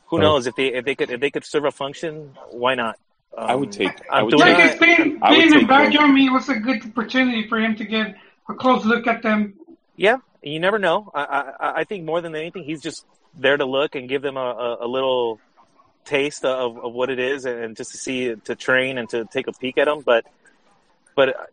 [0.06, 0.20] who Oh.
[0.20, 2.96] knows if they if they could if they could serve a function, why not?
[3.36, 5.68] Um, I would take- I would Antuna- like I being, I would being in take
[5.68, 8.16] Belgium, it was a good opportunity for him to get
[8.48, 9.54] a close look at them.
[9.96, 11.10] Yeah, you never know.
[11.14, 11.22] I,
[11.60, 13.04] I, I think more than anything, he's just
[13.36, 15.40] there to look and give them a, a, a little
[16.08, 19.46] taste of, of what it is, and just to see to train and to take
[19.46, 20.00] a peek at them.
[20.04, 20.24] But
[21.14, 21.50] but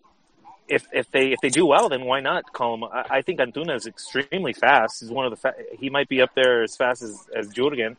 [0.68, 2.84] if if they if they do well, then why not call him?
[2.86, 5.02] I, I think Antuna is extremely fast.
[5.02, 7.98] He's one of the fa- he might be up there as fast as as Jurgen.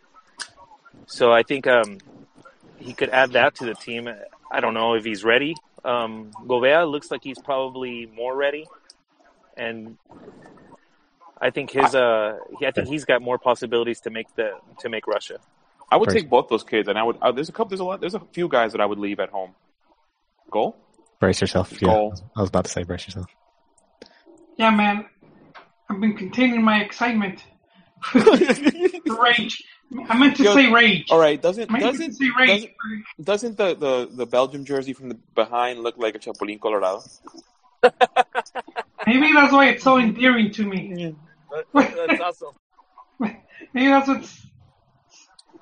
[1.06, 1.98] So I think um,
[2.78, 4.08] he could add that to the team.
[4.50, 5.54] I don't know if he's ready.
[5.84, 8.66] Um, Govea looks like he's probably more ready,
[9.56, 9.98] and
[11.40, 15.06] I think his uh, I think he's got more possibilities to make the to make
[15.06, 15.38] Russia.
[15.90, 16.16] I would First.
[16.16, 17.16] take both those kids, and I would.
[17.22, 17.68] Uh, there's a couple.
[17.70, 18.00] There's a lot.
[18.00, 19.54] There's a few guys that I would leave at home.
[20.50, 20.76] Goal.
[21.20, 21.72] Brace yourself.
[21.80, 22.14] Yeah, Goal.
[22.36, 23.26] I was about to say brace yourself.
[24.56, 25.06] Yeah, man,
[25.88, 27.42] I've been containing my excitement.
[28.14, 29.62] rage.
[30.08, 31.06] I meant to Yo, say rage.
[31.10, 31.40] All right.
[31.40, 32.48] Doesn't I meant doesn't say rage.
[33.22, 37.02] doesn't, doesn't the, the the Belgium jersey from the behind look like a Chapulín Colorado?
[39.06, 41.14] Maybe that's why it's so endearing to me.
[41.72, 42.54] That- That's awesome.
[43.72, 44.45] Maybe that's what's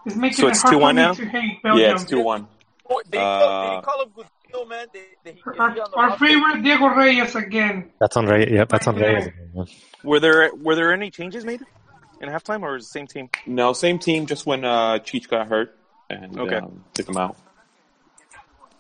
[0.07, 1.15] is making So it's hard 2-1 me now?
[1.15, 1.83] to hate Belgium.
[1.85, 2.47] Yeah, it's two one.
[2.89, 4.87] Oh, They, Uh, they call him Gudino, man.
[4.93, 7.91] They, they, Our, our favorite Diego Reyes again.
[8.01, 8.49] That's on Ray.
[8.51, 9.33] Yeah, that's on Ray.
[10.03, 11.63] Were there were there any changes made
[12.21, 13.31] in halftime, or is it the same team?
[13.47, 14.27] No, same team.
[14.27, 15.79] Just when uh, Cheech got hurt
[16.11, 16.57] and Okay.
[16.57, 17.37] um, took him out.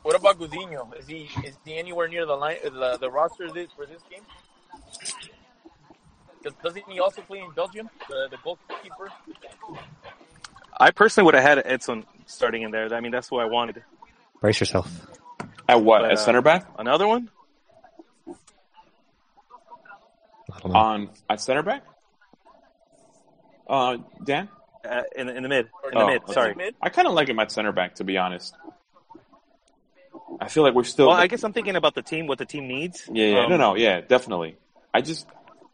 [0.02, 0.94] What about Gudino?
[0.98, 4.20] Is he is he anywhere near the line the, the roster this, for this game?
[6.42, 7.88] Does- Doesn't he also play in Belgium?
[8.08, 9.10] The, the goalkeeper.
[10.78, 12.92] I personally would have had Edson starting in there.
[12.94, 13.82] I mean, that's what I wanted.
[14.40, 14.90] Brace yourself.
[15.68, 16.02] At what?
[16.02, 16.66] But, At uh, center back?
[16.78, 17.30] Another one?
[20.52, 20.78] I don't know.
[20.78, 21.84] On at center back?
[23.68, 24.48] Uh, Dan.
[24.88, 25.68] Uh, in, the- in the mid.
[25.82, 26.54] Or In the Oh, mid, sorry.
[26.54, 26.74] Mid?
[26.82, 28.54] I kind of like him at center back, to be honest.
[30.40, 31.08] I feel like we're still.
[31.08, 33.08] Well, I guess I'm thinking about the team, what the team needs.
[33.10, 34.56] Yeah, yeah, Um, no, no, yeah, definitely.
[34.92, 35.26] I just,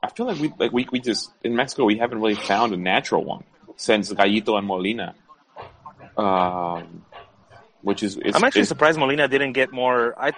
[0.03, 2.77] I feel like we, like we, we just in Mexico we haven't really found a
[2.77, 3.45] natural one
[3.81, 5.15] since Gallito and Molina,
[6.17, 7.03] um,
[7.81, 10.15] which is, is I'm actually is- surprised Molina didn't get more.
[10.21, 10.33] I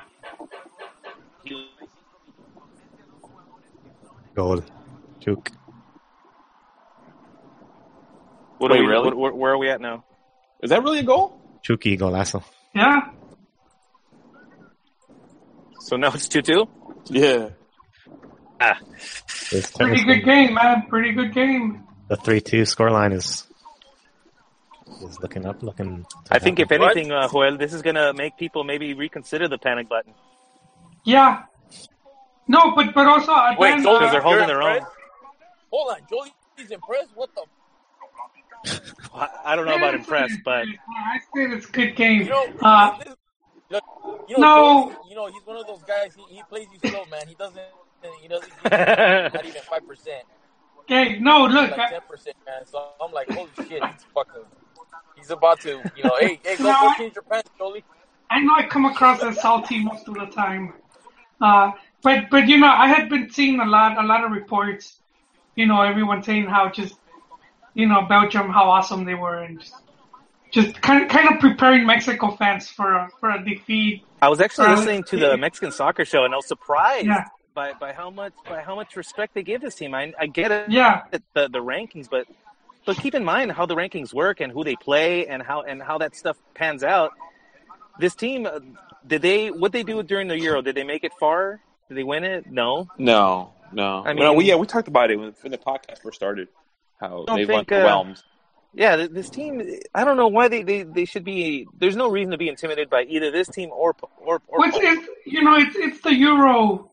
[4.35, 4.63] Goal.
[5.21, 5.51] Juke.
[8.59, 9.05] What Wait, are we, really?
[9.07, 10.05] what- where, where are we at now?
[10.63, 11.39] Is that really a goal?
[11.63, 12.43] Chucky golazo.
[12.75, 13.11] Yeah.
[15.81, 16.69] So now it's two two.
[17.11, 17.51] Yeah.
[18.61, 18.79] Ah,
[19.75, 20.87] Pretty good game, man.
[20.89, 21.83] Pretty good game.
[22.13, 23.47] The three-two scoreline is
[25.01, 26.05] is looking up, looking.
[26.31, 29.89] I think if anything, uh, Joel, this is gonna make people maybe reconsider the panic
[29.89, 30.13] button
[31.05, 31.45] Yeah.
[32.47, 34.81] No, but but also again, Wait, uh, Joel, because they're holding you're their own.
[35.71, 37.13] Hold on, Joey's impressed.
[37.15, 37.45] What the?
[39.15, 42.25] I I don't know about impressed, but I said it's a good game.
[42.25, 43.15] You know, Uh, this,
[43.71, 43.85] look,
[44.29, 44.93] you know, no.
[44.93, 46.15] Joey, you know, he's one of those guys.
[46.15, 47.27] He, he plays you slow, man.
[47.27, 47.57] He doesn't.
[48.21, 48.53] He doesn't.
[48.65, 50.25] He doesn't not even five percent,
[50.83, 52.67] okay, no, look, like ten percent, man.
[52.67, 54.43] So I'm like, holy shit, he's fucking.
[55.17, 57.85] He's about to, you know, hey, hey, go, No, go I- change your pants, Joey.
[58.31, 60.73] I know I come across as salty most of the time.
[61.41, 61.73] Uh,
[62.03, 64.99] but but you know, I had been seeing a lot a lot of reports.
[65.55, 66.95] You know, everyone saying how just
[67.75, 69.75] you know Belgium how awesome they were and just,
[70.51, 74.03] just kind of kind of preparing Mexico fans for a, for a defeat.
[74.23, 77.25] I was actually Uh, listening to the Mexican soccer show, and I was surprised Yeah.
[77.55, 79.95] By, by how much by how much respect they give this team.
[79.95, 81.03] I, I get it, Yeah,
[81.35, 82.27] the the rankings, but
[82.87, 85.83] but keep in mind how the rankings work and who they play and how and
[85.83, 87.13] how that stuff pans out.
[87.99, 88.61] This team, uh,
[89.07, 90.63] did they what they do during the Euro?
[90.63, 91.61] Did they make it far?
[91.89, 92.51] Did they win it?
[92.51, 92.89] No.
[92.99, 94.03] No, no.
[94.05, 96.17] I I mean, mean- we, yeah, we talked about it when, when the podcast first
[96.17, 96.49] started.
[97.01, 98.05] How they've think, uh.
[98.75, 99.63] Yeah, this team.
[99.95, 101.67] I don't know why they, they, they should be.
[101.79, 104.61] There's no reason to be intimidated by either this team or or or.
[104.61, 106.92] which is you know it's it's the Euro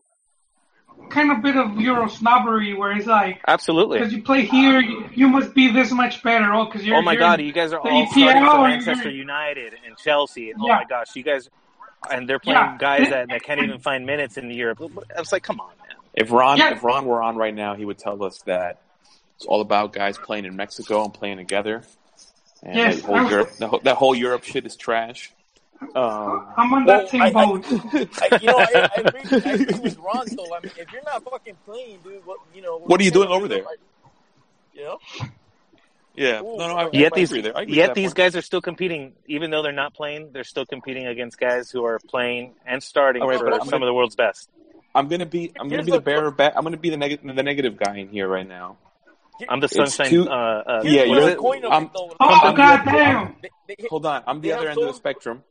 [1.08, 3.98] kind of bit of Euro snobbery where it's like Absolutely.
[3.98, 6.52] because you play here you, you must be this much better.
[6.52, 9.10] Oh, because you're Oh my you're- God, you guys are all EPL starting from Manchester
[9.10, 10.50] United and Chelsea.
[10.50, 11.48] And, Oh my gosh, you guys,
[12.10, 12.76] and they're playing Yeah.
[12.78, 14.80] guys that, that can't even find minutes in Europe.
[15.16, 15.96] I was like, come on, man.
[16.14, 16.72] If Ron, Yeah.
[16.74, 18.80] if Ron were on right now, he would tell us that
[19.36, 21.82] it's all about guys playing in Mexico and playing together.
[22.62, 25.32] And Yes, that whole Europe, that whole, that whole Europe shit is trash.
[25.94, 27.64] Um, I'm on Well, that same I- I- boat.
[27.66, 30.26] I, you know, I, I, agree, I agree with Ron.
[30.36, 30.54] though.
[30.54, 32.78] I mean, if you're not fucking playing, dude, what you know?
[32.78, 33.64] What are you doing over there?
[34.74, 34.98] You know,
[36.14, 36.56] yeah, Ooh.
[36.58, 37.56] no, no, I, Yet I these, agree there.
[37.56, 38.16] I agree yet these part.
[38.16, 40.30] guys are still competing, even though they're not playing.
[40.32, 43.68] They're still competing against guys who are playing and starting All right, for I'm some
[43.70, 44.48] gonna- of the world's best.
[44.94, 46.38] I'm gonna be, I'm gonna be the the- bearer of.
[46.40, 48.76] I'm gonna be the negative, the negative guy in here right now.
[49.48, 50.10] I'm the It's sunshine.
[50.10, 50.34] too- uh,
[50.66, 52.14] uh, Yeah, you're the coin of I'm- it, though.
[52.20, 53.36] Oh I'm the god other- damn!
[53.40, 55.42] They- they- Hold on, I'm the They other have end of the spectrum.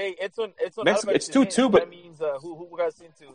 [0.00, 0.52] Hey, it's on.
[0.58, 0.86] It's on.
[0.86, 3.34] Mex- it's 2-2, but- that means uh, who who got into?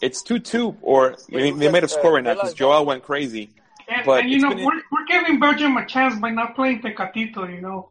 [0.00, 2.34] It's two two, or Yeah, they, you they got, made a uh, score right now
[2.34, 3.50] because Joel went crazy.
[3.86, 7.54] And, But and you know, we're, we're giving Belgium a chance by not playing Tecatito,
[7.54, 7.90] you know.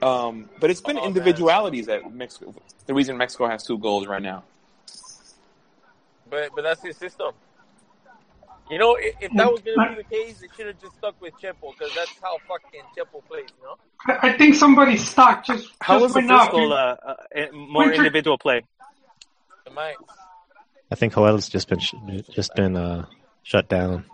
[0.00, 1.08] Um, but it's been Oh, man.
[1.08, 2.54] individualities that Mexico.
[2.86, 4.44] The reason Mexico has two goals right now.
[6.30, 7.32] But but that's his system.
[8.70, 11.20] You know, if, if that was gonna be the case, they should have just stuck
[11.20, 13.48] with Chepo because that's how fucking Chepo plays.
[13.58, 13.76] You know.
[14.06, 16.38] I, I think somebody's stuck just, How just was the right now.
[16.40, 16.72] first goal?
[16.72, 17.14] Uh, uh,
[17.52, 18.62] more Winter- individual play.
[19.66, 19.94] Am I?
[20.90, 21.94] I think Joel's just been sh-
[22.32, 23.06] just been uh,
[23.42, 24.04] shut down.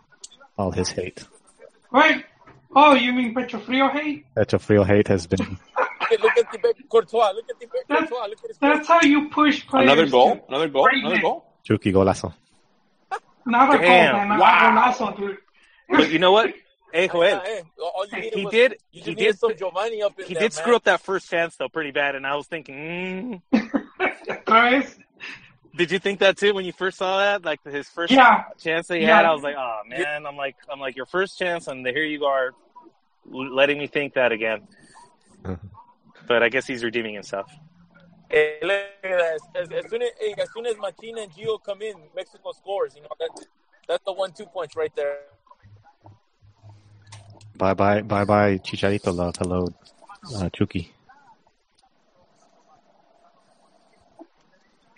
[0.59, 1.27] All his hate.
[1.91, 2.25] Right?
[2.75, 4.25] Oh, you mean Petrofrio hate?
[4.35, 5.39] Petrofrio hate has been
[6.09, 7.31] Look at, look at the Courtois.
[7.33, 8.27] Look at the That's- Courtois.
[8.29, 9.91] Look at his That's how you push players.
[9.91, 11.45] Another goal, another goal, another goal.
[11.65, 12.33] Chucky golazo.
[13.47, 14.15] Not a Damn.
[14.17, 14.39] goal, man.
[14.39, 14.91] Wow.
[14.91, 15.39] A golazo, dude.
[15.89, 16.53] But you know what?
[16.93, 17.41] Hey, Joel,
[17.79, 18.77] all you he was- did.
[18.91, 19.39] You He did.
[19.39, 20.63] some Giovanni up in He there, did man.
[20.63, 22.15] screw up that first chance though, pretty bad.
[22.15, 23.71] And I was thinking, mm,
[24.47, 24.99] Otra vez.
[25.77, 27.45] did you think that too when you first saw that?
[27.45, 28.45] Like his first Yeah.
[28.59, 29.17] chance that he Yeah.
[29.17, 32.05] had, I was like, oh man, I'm like, I'm like your first chance, and here
[32.05, 32.55] you are,
[33.29, 34.67] letting me think that again.
[36.27, 37.53] But I guess he's redeeming himself.
[38.29, 38.73] Hey, look
[39.05, 39.39] at that.
[39.55, 42.95] As, as, soon as, hey, as soon as Machina and Gio come in, Mexico scores.
[42.97, 43.47] You know that
[43.89, 45.19] that's the one two punch right there.
[47.57, 49.37] Bye bye bye bye Chicharito love.
[49.39, 49.69] Hello,
[50.35, 50.93] uh, Chucky.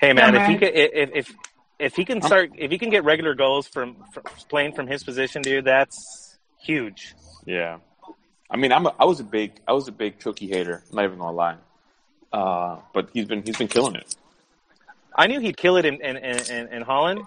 [0.00, 1.36] Hey man, Yeah, if he can, if if
[1.78, 5.05] if he can start, if he can get regular goals from, from playing from his
[5.05, 7.14] position, dude, that's huge.
[7.44, 7.78] Yeah,
[8.50, 10.82] I mean, I'm a, I was a big I was a big Chucky hater.
[10.90, 11.56] I'm not even gonna lie.
[12.32, 14.14] Uh, but he's been he's been killing it.
[15.14, 17.22] I knew he'd kill it in in, in, in Holland.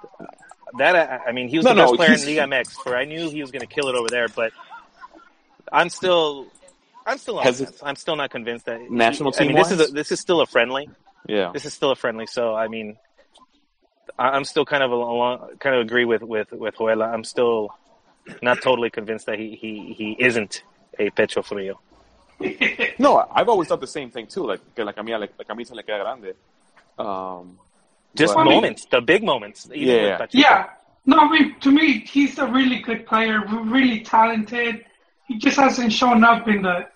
[0.78, 2.96] That I, I mean, he was No, the best no, player in Liga MX, where
[2.98, 4.28] I knew he was going to kill it over there.
[4.30, 4.54] But
[5.72, 6.48] I'm still,
[7.06, 7.54] I'm still on
[7.84, 10.46] I'm still not convinced that National I mean, this is a, this is still a
[10.46, 10.90] friendly.
[11.28, 12.26] Yeah, This is still a friendly.
[12.26, 12.98] So I mean,
[14.18, 17.12] I'm still kind of along, kind of agree with with with Joela.
[17.14, 17.76] I'm still
[18.42, 20.64] not totally convinced that he he he isn't
[20.98, 21.80] a pecho frio.
[23.00, 24.46] No, I've always thought the same thing too.
[24.46, 26.36] Like que la camisa, like la camisa le queda grande.
[26.98, 27.58] Um,
[28.16, 29.68] Just but- moments, the big moments.
[29.74, 30.20] even Yeah.
[30.20, 30.70] with Yeah.
[31.06, 34.86] No, I mean to me, he's a really good player, really talented.
[35.28, 36.88] He just hasn't shown up in the,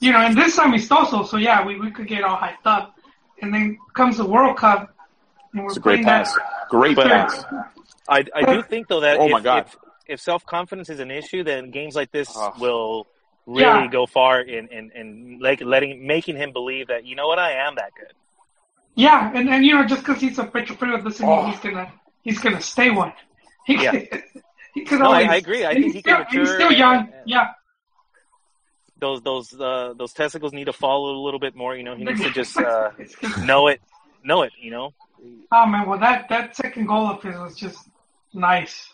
[0.00, 1.26] you know, in this amistoso.
[1.26, 2.94] So yeah, we, we could get all hyped up,
[3.42, 4.94] and then comes the World Cup,
[5.52, 6.38] and we're It's a great playing that- pass.
[6.68, 7.44] Great But- pass.
[8.08, 9.66] I, I do think though that Oh if, my God.
[9.66, 9.76] if,
[10.06, 12.52] if self confidence is an issue, then games like this Oh.
[12.58, 13.06] will
[13.56, 13.98] really Yeah.
[13.98, 17.50] go far in, in, in like letting making him believe that you know what I
[17.66, 18.12] am that good.
[18.94, 21.46] Yeah, and, and you know, just because he's a Petrofilo doesn't Oh.
[21.48, 21.86] he's gonna
[22.26, 23.12] he's gonna stay one.
[23.66, 23.92] He, Yeah.
[24.74, 25.28] he could No, I- always.
[25.28, 25.64] I agree.
[25.64, 26.96] I and think he's he can still, He's still young.
[27.00, 27.46] and- yeah.
[28.98, 31.74] Those those uh, those testicles need to follow a little bit more.
[31.74, 32.90] You know, he needs to just uh,
[33.50, 33.80] know it,
[34.22, 34.52] know it.
[34.60, 34.92] You know,
[35.52, 37.88] oh man, well that that second goal of his was just
[38.34, 38.92] nice.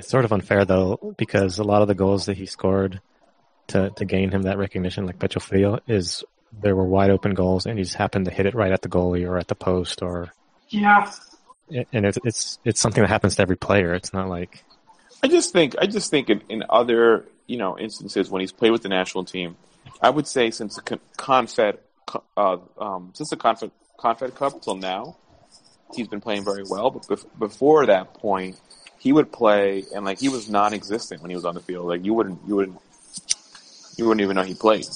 [0.00, 3.02] It's sort of unfair though because a lot of the goals that he scored
[3.68, 6.24] to to gain him that recognition, like Petrofrio, is
[6.62, 8.88] there were wide open goals and he just happened to hit it right at the
[8.88, 10.32] goalie or at the post or
[10.70, 11.06] Yeah.
[11.92, 13.92] and it's it's it's something that happens to every player.
[13.92, 14.64] It's not like
[15.22, 18.72] I just think I just think in, in other you know instances when he's played
[18.72, 19.56] with the national team,
[20.00, 21.76] I would say since the Confed
[22.38, 25.18] uh, um, since the Confed Confed Cup till now,
[25.94, 26.90] he's been playing very well.
[26.90, 28.58] But bef- before that point,
[29.00, 31.86] he would play and like he was non-existent when he was on the field.
[31.86, 32.78] Like you wouldn't you wouldn't
[33.96, 34.86] you wouldn't even know he played.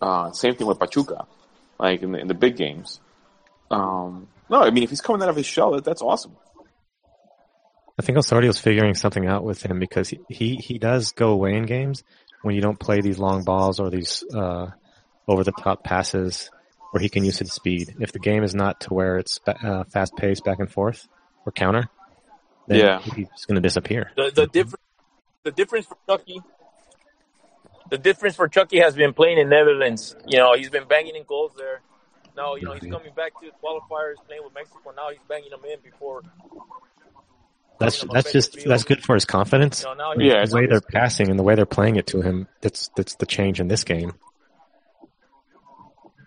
[0.00, 1.26] Uh, same thing with Pachuca,
[1.78, 3.00] like in the in the big games.
[3.70, 6.36] Um, no, I mean if he's coming out of his shell, that, that's awesome.
[7.98, 11.54] I think Osorio's figuring something out with him because he, he, he does go away
[11.54, 12.02] in games
[12.42, 14.66] when you don't play these long balls or these uh,
[15.28, 16.50] over the top passes
[16.90, 17.94] where he can use his speed.
[18.00, 21.06] If the game is not to where it's uh, fast paced back and forth
[21.46, 21.88] or counter,
[22.66, 22.98] then Yeah.
[23.00, 24.10] he's going to disappear.
[24.16, 24.82] The the difference
[25.42, 26.40] the difference for Chucky
[27.90, 30.16] the difference for Chucky has been playing in Netherlands.
[30.26, 31.80] You know, he's been banging in goals there.
[32.36, 34.92] Now, you know, he's coming back to the qualifiers, playing with Mexico.
[34.96, 36.22] Now he's banging them in before.
[37.78, 38.68] That's that's just Petrofilo.
[38.68, 39.82] that's good for his confidence.
[39.82, 42.22] You know, now Yeah, the way they're passing and the way they're playing it to
[42.22, 44.14] him, that's that's the change in this game,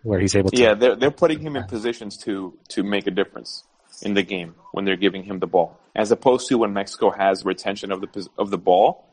[0.03, 0.57] where he's able to.
[0.61, 3.63] Yeah, they're they're putting him in positions to to make a difference
[4.01, 7.43] in the game when they're giving him the ball, as opposed to when Mexico has
[7.45, 9.05] retention of the of the ball,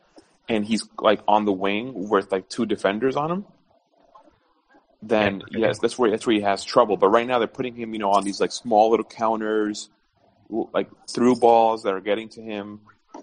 [0.47, 3.45] and he's like on the wing with like two defenders on him.
[5.01, 6.97] Then yes, that's where that's where he has trouble.
[6.97, 9.89] But right now they're putting him, you know, on these like small little counters,
[10.49, 12.81] like through balls that are getting to him.
[13.15, 13.21] Uh,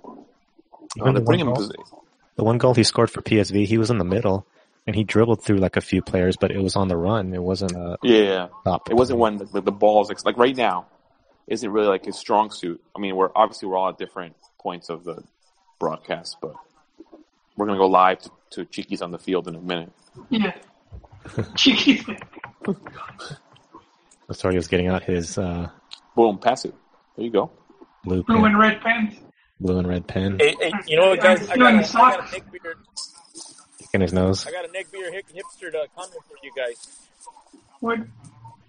[0.96, 1.70] Even the him one in goal-
[2.36, 4.46] The one goal he scored for PSV, he was in the middle
[4.86, 7.32] and he dribbled through like a few players, but it was on the run.
[7.34, 8.90] It wasn't a Yeah, stop.
[8.90, 10.86] it wasn't when the, the balls like right now
[11.48, 12.82] isn't really like his strong suit.
[12.96, 15.22] I mean, we're obviously we're all at different points of the
[15.78, 16.54] broadcast, but
[17.56, 19.92] we're gonna go live to, to Chiquis on the field in a minute.
[20.30, 20.52] Yeah.
[21.56, 22.04] Cheeky.
[24.30, 25.68] Osorio's getting out his uh,
[26.14, 26.74] Boom, pass it.
[27.16, 27.50] There you go.
[28.04, 29.14] blue Blue and red pens.
[29.60, 31.48] blue and red pen Hey, hey, you know what, guys?
[31.50, 32.76] I got, a, I got a neck beard.
[33.94, 34.46] in his nose.
[34.46, 37.00] I got a neck beard hip, hipster uh, comment for you guys.
[37.80, 37.98] What?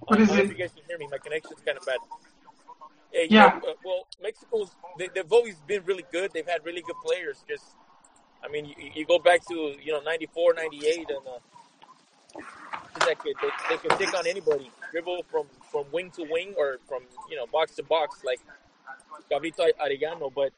[0.07, 0.45] What is I don't it?
[0.45, 1.07] if you guys can hear me.
[1.11, 1.97] My connection's kind of bad.
[3.13, 3.47] Hey, Yeah.
[3.67, 6.31] uh, well, Mexico's they, they've always been really good.
[6.33, 7.45] They've had really good players.
[7.49, 7.65] Just,
[8.43, 11.39] I mean, you, you go back to you know '94, '98, and uh,
[13.05, 13.33] that they,
[13.69, 17.47] they can take on anybody, dribble from from wing to wing or from you know
[17.47, 18.41] box to box like
[19.31, 20.51] Cabrito Arellano, but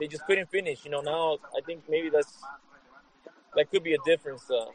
[0.00, 0.84] they just couldn't finish.
[0.84, 2.34] You know, now I think maybe that's
[3.56, 4.50] that could be a difference.
[4.50, 4.66] Uh,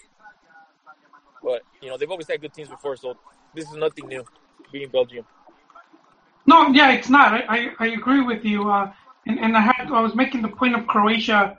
[1.44, 3.15] but you know, they've always had good teams before, so
[3.56, 4.26] this is nothing new.
[4.72, 5.26] Being Belgium.
[6.45, 7.33] No, yeah, it's not.
[7.33, 8.69] I, I, I agree with you.
[8.69, 8.91] Uh,
[9.25, 11.57] and, and I had I was making the point of Croatia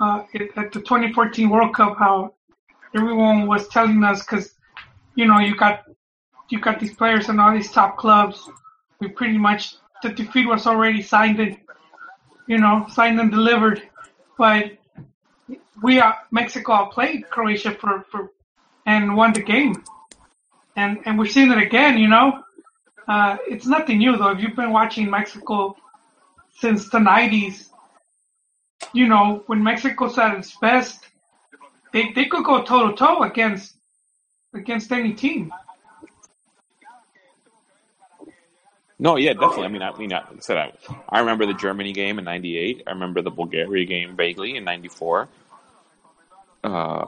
[0.00, 2.34] uh, at, the 2014 World Cup how
[2.94, 4.54] everyone was telling us because
[5.16, 5.84] you know you got
[6.50, 8.48] you got these players and all these top clubs.
[9.00, 11.58] We pretty much the defeat was already signed and
[12.46, 13.82] you know signed and delivered,
[14.38, 14.72] but
[15.82, 18.30] we are Mexico played Croatia for, for
[18.86, 19.82] and won the game,
[20.76, 21.98] and and we're seeing it again.
[21.98, 22.43] You know.
[23.06, 24.30] Uh, it's nothing new though.
[24.30, 25.76] If you've been watching Mexico
[26.58, 27.68] since the '90s,
[28.92, 31.04] you know when Mexico's at its best,
[31.92, 33.76] they they could go toe to toe against
[34.54, 35.52] against any team.
[38.98, 39.64] No, yeah, definitely.
[39.64, 40.72] I mean, I mean, I said I,
[41.08, 42.84] I remember the Germany game in '98.
[42.86, 45.28] I remember the Bulgaria game vaguely in '94.
[46.62, 47.06] Uh,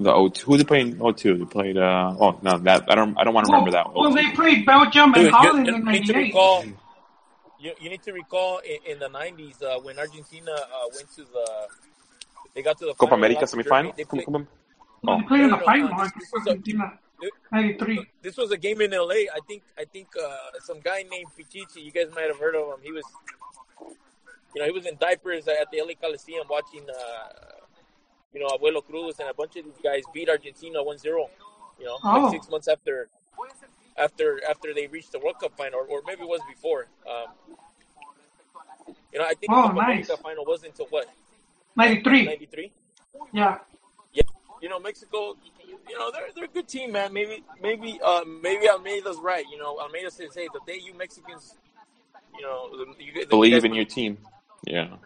[0.00, 0.38] the O2.
[0.42, 1.38] Who they played in O2?
[1.38, 1.76] They played.
[1.76, 3.16] Uh, oh no, that I don't.
[3.18, 3.92] I don't want to remember that.
[3.94, 4.14] Well, O2.
[4.14, 6.26] they played Belgium and Dude, you, Holland you in need to '98.
[6.28, 6.64] recall.
[7.60, 11.22] You, you need to recall in, in the '90s uh, when Argentina uh, went to
[11.22, 11.46] the.
[12.54, 13.94] They got to the Copa America semifinal.
[13.96, 14.46] They played, Copa- They
[15.12, 16.98] Oh, played in the final no, this was a- Argentina.
[17.50, 18.06] 93.
[18.22, 19.26] this was a game in LA.
[19.34, 21.82] I think I think uh, some guy named Pichichi.
[21.84, 22.78] You guys might have heard of him.
[22.82, 23.04] He was,
[24.54, 27.28] you know, he was in diapers at the LA Coliseum watching, uh,
[28.34, 31.04] you know, Abuelo Cruz and a bunch of these guys beat Argentina 1-0.
[31.78, 32.20] You know, Oh.
[32.22, 33.08] like six months after
[33.96, 36.86] after after they reached the World Cup final, or, or maybe it was before.
[37.08, 37.26] Um,
[39.12, 40.08] you know, I think Oh, the Copa nice.
[40.08, 41.06] America final was until what
[41.76, 42.24] 93.
[42.24, 42.72] '93.
[43.32, 43.58] Yeah.
[44.12, 44.22] Yeah.
[44.60, 45.36] you know, Mexico,
[45.88, 47.12] you know, they're they're a good team, man.
[47.12, 49.44] Maybe maybe uh, maybe Almeida's right.
[49.50, 51.56] You know, Almeida says, hey, the day you Mexicans,
[52.34, 54.18] you know, the- you, guys- Believe you guys in your team.
[54.66, 54.96] Yeah.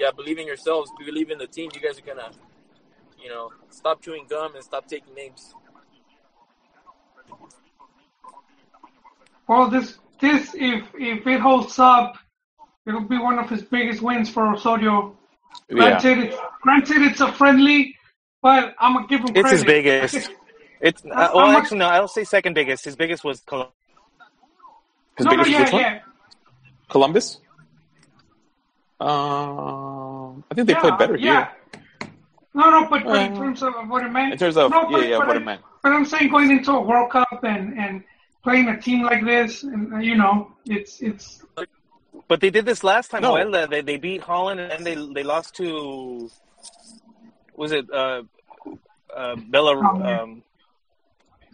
[0.00, 1.70] yeah, believe in yourselves, believe in the team.
[1.74, 2.30] You guys are gonna,
[3.22, 5.54] you know, stop chewing gum and stop taking names.
[9.48, 12.18] Well, this this if if it holds up,
[12.86, 15.16] it'll be one of his biggest wins for Osorio.
[15.68, 15.76] Yeah.
[15.76, 17.96] Granted, it's, granted it's a friendly,
[18.42, 19.40] but I'm gonna give him credit.
[19.40, 20.30] It's his biggest.
[20.80, 21.86] It's uh, How well, much- actually, no.
[21.86, 22.84] I'll say second biggest.
[22.84, 23.72] His biggest was Colombia.
[25.16, 25.82] His no, no, biggest yeah, which one?
[25.82, 26.00] yeah,
[26.88, 27.40] Columbus.
[28.98, 31.32] Um, I think they yeah, played better yeah.
[31.32, 31.48] here.
[32.56, 34.32] No, no, but, but in terms of what it meant.
[34.32, 35.60] In terms of no, but, yeah, but what I- it meant.
[35.82, 38.02] But I'm saying going into a World Cup and and
[38.42, 41.44] playing a team like this, and uh, you know, it's it's
[42.28, 43.22] But they did this last time.
[43.22, 43.34] No.
[43.34, 46.30] Well, they they beat Holland and they they lost to.
[47.54, 48.22] Was it uh,
[49.14, 50.42] uh, Belar Oh, um,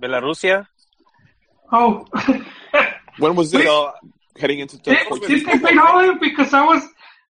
[0.01, 0.66] Belarusia?
[1.73, 2.07] oh.
[3.19, 3.65] When was this?
[3.65, 3.93] So
[4.41, 4.97] Heading into Did,
[5.27, 6.19] did they beat Holland?
[6.20, 6.83] Because I was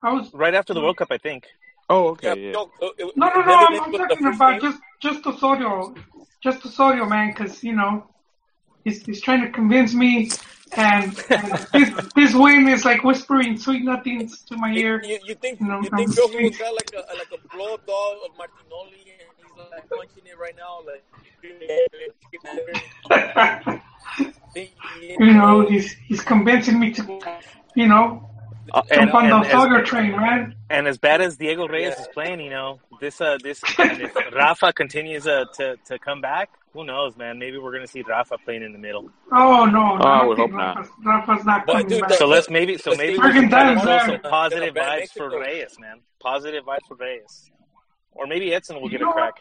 [0.02, 1.42] I was right after the World Cup, I think.
[1.88, 2.38] Oh, okay.
[2.40, 2.52] Yeah.
[2.52, 3.54] no, it- it- No, no, no.
[3.54, 4.70] I'm, I'm talking about game.
[4.70, 5.94] just just Osorio,
[6.42, 8.06] just Osorio, man, because you know
[8.84, 10.30] he's he's trying to convince me,
[10.76, 15.02] and, and this this win is like whispering sweet nothings to my ear.
[15.04, 17.84] You, you think No, you I'm think Joe got like a like a blow up
[17.86, 21.04] doll of Martinoli and he's like punching it right now, like
[25.18, 27.18] you know, he's he's convincing me to,
[27.74, 28.28] you know,
[28.72, 30.54] Uh, and, jump on and the as, train, man.
[30.70, 32.02] and as bad as Diego Reyes Yeah.
[32.02, 36.20] is playing, you know, this uh this and if Rafa continues uh, to to come
[36.20, 37.38] back, who knows, man?
[37.38, 39.10] Maybe we're gonna see Rafa playing in the middle.
[39.32, 40.76] Oh no, no Oh, I I don't would think hope not.
[40.76, 42.12] Rafa's, Rafa's not But, coming dude, back.
[42.14, 44.00] So let's maybe so maybe we Friggin' can try to there.
[44.06, 46.00] some positive Gonna vibes for Reyes, man.
[46.20, 47.50] Positive vibes for Reyes,
[48.12, 49.34] or maybe Edson will You get a crack.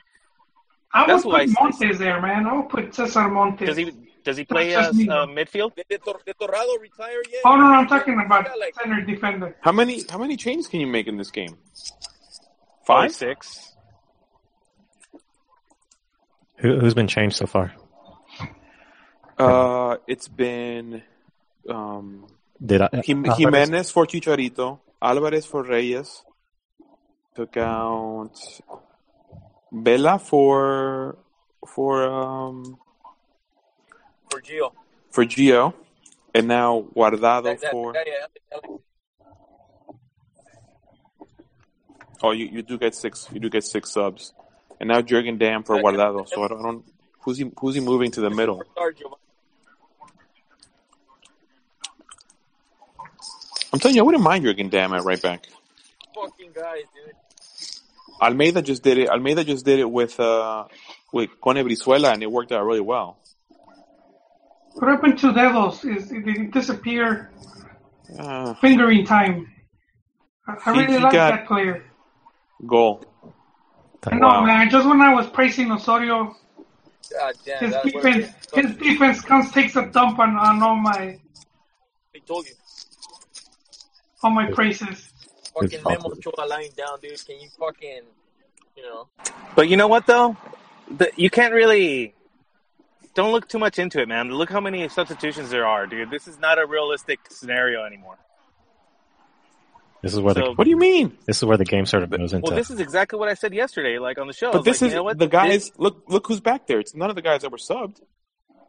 [0.94, 1.56] I would that's who put see.
[1.62, 2.48] Montes there, man.
[2.48, 3.68] I would put Cesar Montes.
[3.68, 3.94] Does he
[4.24, 5.10] does he play That's uh, just me.
[5.10, 5.76] uh, midfield?
[5.76, 7.42] Did, did, Tor- did Torrado retire yet?
[7.46, 9.56] Oh no, no, I'm talking about Yeah, like- center defender.
[9.62, 11.58] How many how many changes can you make in this game?
[12.86, 13.16] Probably Five.
[13.16, 13.74] six.
[16.58, 17.74] Who, who's been changed so far?
[19.38, 21.02] Uh, it's been
[21.68, 22.28] um,
[22.64, 26.24] Did I, Jim- Alvarez- Jimenez for Chicharito, Alvarez for Reyes.
[27.36, 28.34] Took out
[29.72, 31.18] Vela for
[31.66, 32.78] for um
[34.32, 34.72] For Gio.
[35.12, 35.74] for Gio,
[36.34, 37.94] and now Guardado That, that, for.
[37.94, 38.60] that, yeah,
[42.24, 43.28] Oh, you, you do get six.
[43.34, 44.34] You do get six subs,
[44.80, 46.28] and now Jurgen Damm for Guardado.
[46.28, 46.86] So I don't, I don't.
[47.22, 47.52] Who's he?
[47.60, 48.62] Who's he moving to the middle?
[53.74, 55.48] I'm telling you, I wouldn't mind Jurgen Damm at right back.
[56.14, 57.16] Fucking guys, dude.
[58.22, 59.10] Almeida just did it.
[59.10, 60.66] Almeida just did it with uh
[61.12, 63.18] with Cono Brizuela, and it worked out really well.
[64.74, 65.84] What happened to Devils?
[65.86, 67.30] Is did he disappear?
[68.18, 69.48] Uh, Fingering time.
[70.48, 71.84] I, I really like that player.
[72.66, 73.04] goal.
[74.08, 74.46] I know, Wow.
[74.46, 74.70] man.
[74.70, 76.36] Just when I was praising Osorio,
[77.12, 80.76] God damn, his that was defense, his defense comes takes a dump on, on all
[80.76, 81.18] my
[82.14, 82.54] He told you.
[84.24, 85.10] all my praises.
[85.54, 86.12] Fucking It's Memo awful.
[86.18, 87.24] Ochoa lying down, dude.
[87.26, 88.02] Can you fucking,
[88.76, 89.08] you know?
[89.56, 90.36] But you know what though,
[90.90, 92.16] the, you can't really.
[93.14, 94.32] Don't look too much into it, man.
[94.32, 96.10] Look how many substitutions there are, dude.
[96.10, 98.18] This is not a realistic scenario anymore.
[100.02, 101.18] This is where So- the What do you mean?
[101.28, 102.50] this is where the game sort of goes into.
[102.50, 104.52] Well, this is exactly what I said yesterday, like on the show.
[104.52, 105.20] But this like, is you know what?
[105.20, 105.70] the guys.
[105.70, 106.80] This- look, look who's back there.
[106.80, 108.02] It's none of the guys that were subbed.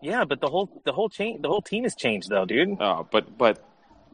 [0.03, 2.81] yeah, but the whole the whole chain the whole team has changed though, dude.
[2.81, 3.65] Uh, but but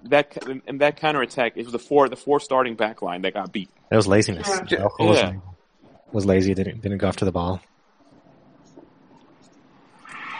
[0.04, 0.36] that
[0.68, 3.70] and that counter attack is the four the four starting back line that got beat.
[3.90, 4.46] it was laziness.
[4.70, 4.84] Yeah.
[5.00, 5.34] Araujo was,
[6.12, 6.54] was lazy.
[6.54, 7.60] Didn't didn't go after the ball.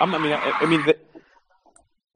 [0.00, 0.96] I'm, I mean, I, I mean, the,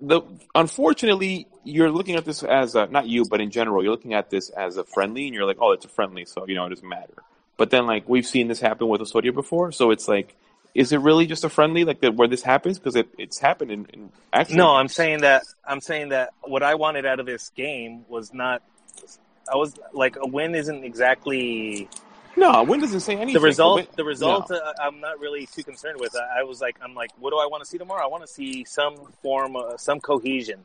[0.00, 0.22] the
[0.54, 4.30] unfortunately, you're looking at this as a, not you, but in general, you're looking at
[4.30, 6.70] this as a friendly, and you're like, oh, it's a friendly, so you know it
[6.70, 7.14] doesn't matter.
[7.56, 10.34] But then, like we've seen this happen with Osorio before, so it's like,
[10.74, 12.78] is it really just a friendly, like where this happens?
[12.78, 14.56] Because it, it's happened in, in actually.
[14.56, 18.32] No, I'm saying that I'm saying that what I wanted out of this game was
[18.32, 18.62] not.
[19.52, 21.88] I was like a win isn't exactly
[22.36, 23.34] No, win doesn't say anything.
[23.34, 24.56] The result, the result, no.
[24.56, 26.16] uh, I'm not really too concerned with.
[26.16, 28.02] I, I was like, I'm like, what do I want to see tomorrow?
[28.02, 30.60] I want to see some form, of, some cohesion.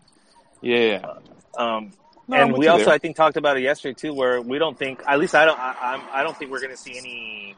[0.61, 1.13] Yeah, yeah.
[1.57, 1.91] Um,
[2.29, 2.93] No, and we also, there.
[2.93, 5.57] I think, talked about it yesterday too, where we don't think, at least I don't,
[5.57, 7.55] I, I'm, I don't think we're going to see any,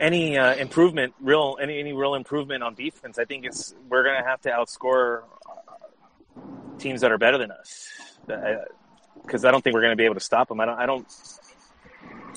[0.00, 3.18] any uh, improvement, real, any any real improvement on defense.
[3.18, 6.40] I think it's we're going to have to outscore uh,
[6.78, 7.88] teams that are better than us,
[8.26, 10.58] because I don't think we're going to be able to stop them.
[10.60, 11.06] I don't, I don't.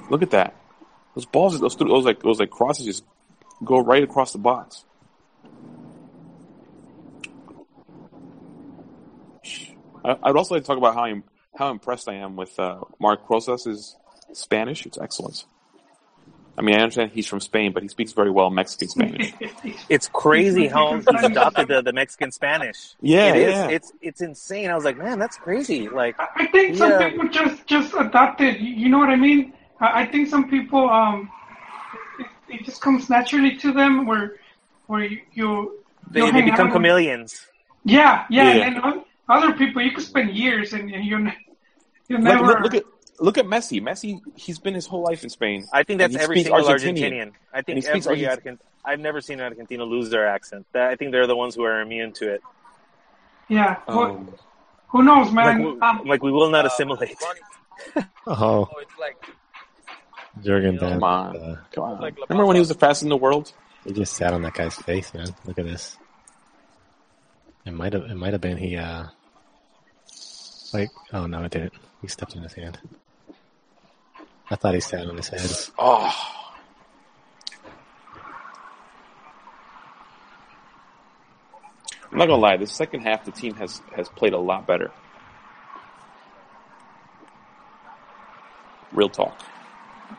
[0.10, 0.56] Look at that.
[1.15, 3.03] Those balls, those, those like those like crosses just
[3.64, 4.84] go right across the box.
[10.03, 11.23] I, I'd also like to talk about how I'm,
[11.57, 13.95] how impressed I am with uh, Marc Crosas's
[14.34, 14.86] Spanish.
[14.86, 15.45] It's excellent.
[16.57, 19.34] I mean, I understand he's from Spain, but he speaks very well Mexican Spanish.
[19.90, 22.95] It's crazy how he's adopted the, the Mexican Spanish.
[23.02, 23.52] Yeah, it is.
[23.52, 23.68] yeah.
[23.69, 24.69] It's it's insane.
[24.69, 25.90] I was like, man, that's crazy.
[25.90, 27.10] Like, I think some Yeah.
[27.10, 28.60] people just just adopted.
[28.61, 29.53] You you know what I mean?
[29.80, 31.30] I I think some people um,
[32.19, 34.35] it, it just comes naturally to them where
[34.88, 35.80] where you, you
[36.11, 37.47] they, they become out with- chameleons.
[37.84, 38.65] Yeah, yeah, Yeah.
[38.68, 41.27] and then other people you could spend years and, and you'll
[42.07, 42.45] you'll Look, never.
[42.45, 42.84] look, look at
[43.19, 43.81] look at Messi.
[43.81, 45.65] Messi, he's been his whole life in Spain.
[45.73, 47.11] I think that's And he every speaks single Argentinian.
[47.11, 47.31] Argentinian.
[47.53, 50.65] I think speaks every Argent- Argent- I've never seen an Argentina lose their accent.
[50.73, 52.41] That- I think they're the ones who are immune to it.
[53.49, 54.34] yeah, who, Um,
[54.88, 55.64] who knows, Like, man?
[55.64, 57.18] we, um, like we will not Uh, assimilate.
[57.22, 58.34] Ronnie, Oh,
[58.72, 59.18] oh, it's like
[60.41, 60.99] Jurgen Come Damm.
[60.99, 62.02] come on, Uh, come on.
[62.02, 63.53] like Remember when he was the fastest in the world?
[63.86, 65.36] he just sat on that guy's face, man.
[65.45, 65.98] Look at this.
[67.66, 68.03] It might have.
[68.03, 68.78] It might have been he.
[68.78, 69.06] uh
[70.74, 71.74] Like, oh no, it didn't.
[72.02, 72.80] He stepped in his hand.
[74.49, 75.52] I thought he sat on his head.
[75.80, 76.14] Oh.
[82.12, 82.57] I'm not gonna lie.
[82.57, 84.91] The second half, the team has has played a lot better.
[88.91, 89.38] Real talk.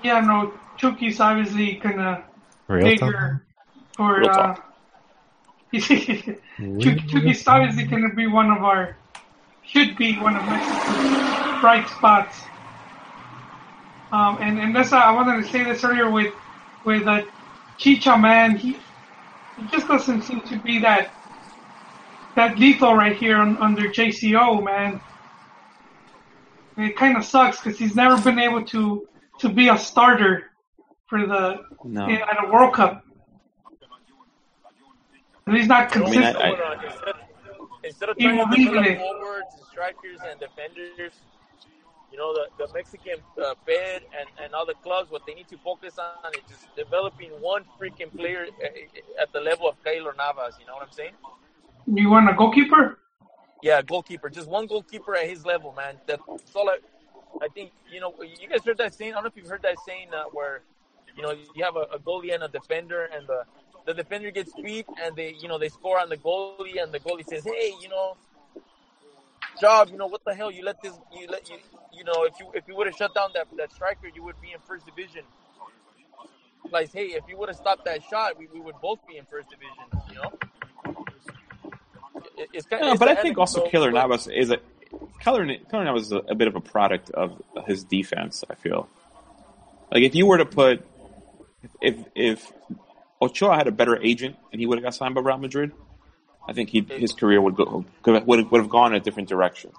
[0.02, 2.22] Yeah, no, Chucky's obviously of
[2.68, 3.44] Real bigger
[3.96, 4.20] for.
[4.20, 4.54] Real uh,
[5.72, 8.96] Chucky's obviously to be one of our,
[9.64, 12.42] should be one of Mexico's bright spots.
[14.12, 16.32] Um, and and that's I wanted to say this earlier with
[16.84, 17.22] with uh,
[17.76, 18.56] Chicha man.
[18.56, 18.78] He
[19.58, 21.10] he just doesn't seem to be that
[22.36, 25.00] that lethal right here on, under JCO man.
[26.76, 29.08] And it kind of sucks because he's never been able to
[29.38, 30.50] to be a starter
[31.08, 32.06] for the No.
[32.08, 33.02] in, at a World Cup.
[35.46, 36.36] And he's not mean, I- consistent.
[36.36, 37.14] I- uh, instead,
[37.84, 41.12] instead of You trying to believe develop forwards, and strikers, and defenders,
[42.10, 45.58] you know, the, the Mexican uh, Fed and, and other clubs, what they need to
[45.58, 50.56] focus on is just developing one freaking player uh, at the level of Keylor Navas.
[50.58, 51.12] You know what I'm saying?
[51.86, 52.98] you want a goalkeeper?
[53.62, 54.28] Yeah, goalkeeper.
[54.28, 55.98] Just one goalkeeper at his level, man.
[56.06, 56.22] That's
[56.54, 56.78] all I.
[57.42, 58.14] I think you know.
[58.22, 59.12] You guys heard that saying?
[59.12, 60.62] I don't know if you've heard that saying uh, where,
[61.16, 63.42] you know, you have a, a goalie and a defender, and the
[63.86, 67.00] the defender gets beat, and they, you know, they score on the goalie, and the
[67.00, 68.16] goalie says, "Hey, you know,
[69.60, 70.50] job, you know, what the hell?
[70.50, 71.56] You let this, you let you,
[71.92, 74.40] you know, if you if you would have shut down that that striker, you would
[74.40, 75.22] be in first division."
[76.70, 79.24] Like, hey, if you would have stopped that shot, we, we would both be in
[79.26, 79.84] first division.
[80.08, 80.32] You know.
[82.38, 84.58] It- It's kind it's but I think also Keylor Navas is a
[85.22, 88.44] Keylor Navas is a, a bit of a product of his defense.
[88.48, 88.88] I feel
[89.92, 90.86] like if you were to put
[91.80, 92.52] if if
[93.20, 95.72] Ochoa had a better agent and he would have got signed by Real Madrid,
[96.48, 99.72] I think he his career would go would would have gone in a different direction.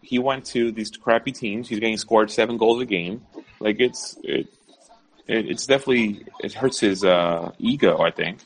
[0.00, 1.68] He went to these crappy teams.
[1.68, 3.26] He's getting scored seven goals a game.
[3.60, 4.48] Like it's it,
[5.26, 8.00] it it's definitely it hurts his uh, ego.
[8.00, 8.40] I think.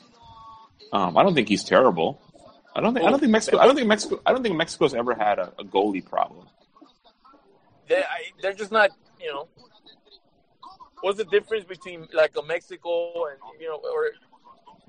[0.93, 2.21] Um, I don't think he's terrible.
[2.77, 4.93] I don't think I don't think Mexico I don't think Mexico I don't think Mexico's
[4.93, 6.45] ever had a, a goalie problem.
[7.89, 9.47] they I, they're just not you know
[11.01, 14.11] what's the difference between like a Mexico and you know or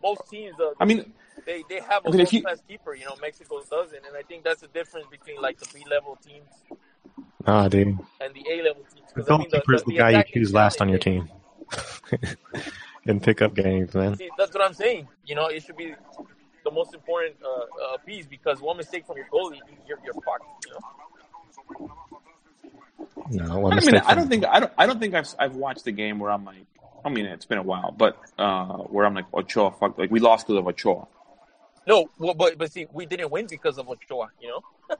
[0.02, 1.12] most teams uh, I mean,
[1.46, 4.04] they they have a I mean, if world you- class keeper you know Mexico doesn't
[4.06, 6.52] and I think that's the difference between like the B level teams
[7.46, 7.88] Nah, dude.
[8.20, 10.52] and the A level teams The 'Cause, I mean, goalkeeper is the, guy you choose
[10.52, 12.36] last on your talent- team.
[13.06, 14.16] and pick up games, man.
[14.16, 15.08] See, that's what I'm saying.
[15.24, 15.94] You know, it should be
[16.68, 20.66] the most important uh, uh, piece because one mistake from your goalie, you're, you're fucked.
[20.66, 21.94] You know.
[23.30, 25.54] No, one I mean, mistake I don't think I don't I don't think I've I've
[25.54, 26.66] watched the game where I'm like
[27.04, 30.20] I mean it's been a while, but uh, where I'm like Ochoa fuck like we
[30.20, 31.06] lost because of Ochoa.
[31.86, 34.30] No, well, but but see, we didn't win because of Ochoa.
[34.40, 34.62] You know.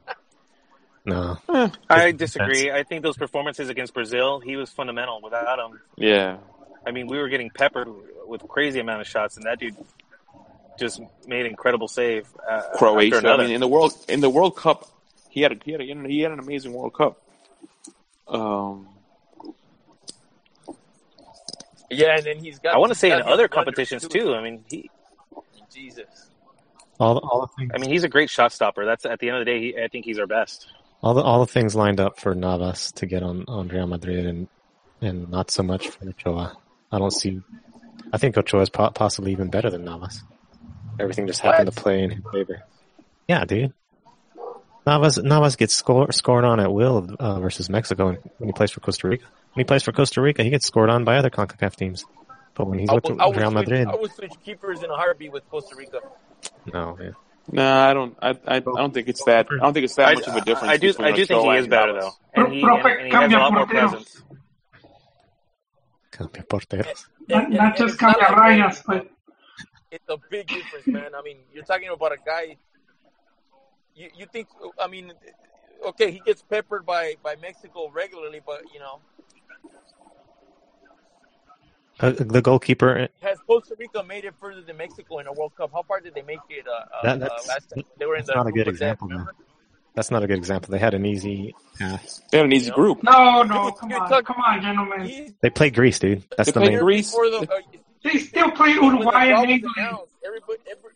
[1.04, 1.38] No.
[1.88, 2.70] I Just disagree.
[2.70, 5.22] I think those performances against Brazil, he was fundamental.
[5.22, 6.36] Without him, Yeah,
[6.86, 7.88] I mean, we were getting peppered
[8.26, 9.74] with crazy amount of shots, and that dude
[10.78, 12.26] just made an incredible save.
[12.48, 13.28] Uh, after Croatia.
[13.28, 14.86] I mean, in the world in the World Cup,
[15.30, 17.20] he had a, he had a, he had an amazing World Cup.
[18.26, 18.88] Um,
[21.90, 22.74] Yeah, and then he's got.
[22.74, 24.34] I want to say in other his runners, competitions too.
[24.34, 24.90] I mean, he.
[25.72, 26.06] Jesus.
[27.00, 28.84] All the, all the things, I mean, he's a great shot stopper.
[28.84, 29.60] That's at the end of the day.
[29.60, 30.66] He, I think he's our best.
[31.02, 34.26] all the all the things lined up for Navas to get on on Real Madrid,
[34.26, 34.48] and
[35.00, 36.56] and not so much for Ochoa.
[36.90, 37.40] I don't see.
[38.12, 40.22] I think Ochoa is po- possibly even better than Navas.
[40.98, 41.74] Everything just happened What?
[41.76, 42.62] to play in his favor.
[43.28, 43.72] Yeah, dude.
[44.86, 48.70] Navas Navas gets score, scored on at will uh, versus Mexico when, when he plays
[48.70, 49.24] for Costa Rica.
[49.52, 52.04] When he plays for Costa Rica, he gets scored on by other Concacaf teams.
[52.54, 54.82] But when he's I with would, I would Real switch, Madrid, I would switch keepers
[54.82, 56.00] in a heartbeat with Costa Rica.
[56.72, 57.14] no, man.
[57.50, 58.16] No, I don't.
[58.20, 59.46] I, I, I don't think it's that.
[59.50, 60.70] I don't think it's that I, much of a difference.
[60.72, 60.92] I do.
[60.98, 63.52] I do think he is better though, and he, and, and he has a lot
[63.54, 64.22] more presence.
[66.12, 67.06] Cambia porteros.
[67.28, 69.08] Not, not just cambia like- rayas, but
[69.90, 71.14] It's a big difference, man.
[71.14, 72.56] I mean, you're talking about a guy.
[73.94, 74.48] You you think?
[74.78, 75.12] I mean,
[75.86, 79.00] okay, he gets peppered by by Mexico regularly, but you know,
[82.00, 85.70] Uh, the goalkeeper has Costa Rica made it further than Mexico in a World Cup?
[85.72, 86.64] How far did they make it?
[86.68, 88.68] Uh, uh, That- uh, that's- last time they were in that's the not a good
[88.68, 89.26] example, man.
[89.94, 90.70] That's not a good example.
[90.70, 92.20] They had an easy path.
[92.30, 92.76] They had an easy You know?
[92.76, 93.02] group.
[93.02, 95.34] no, no, come on, come on, gentlemen.
[95.40, 96.22] They played Greece, dude.
[96.36, 96.78] That's They the played main.
[96.84, 97.10] Greece.
[97.10, 97.60] before the, uh,
[98.12, 99.74] They still play when the Uruguay and was England.
[99.76, 100.90] announced, everybody, every,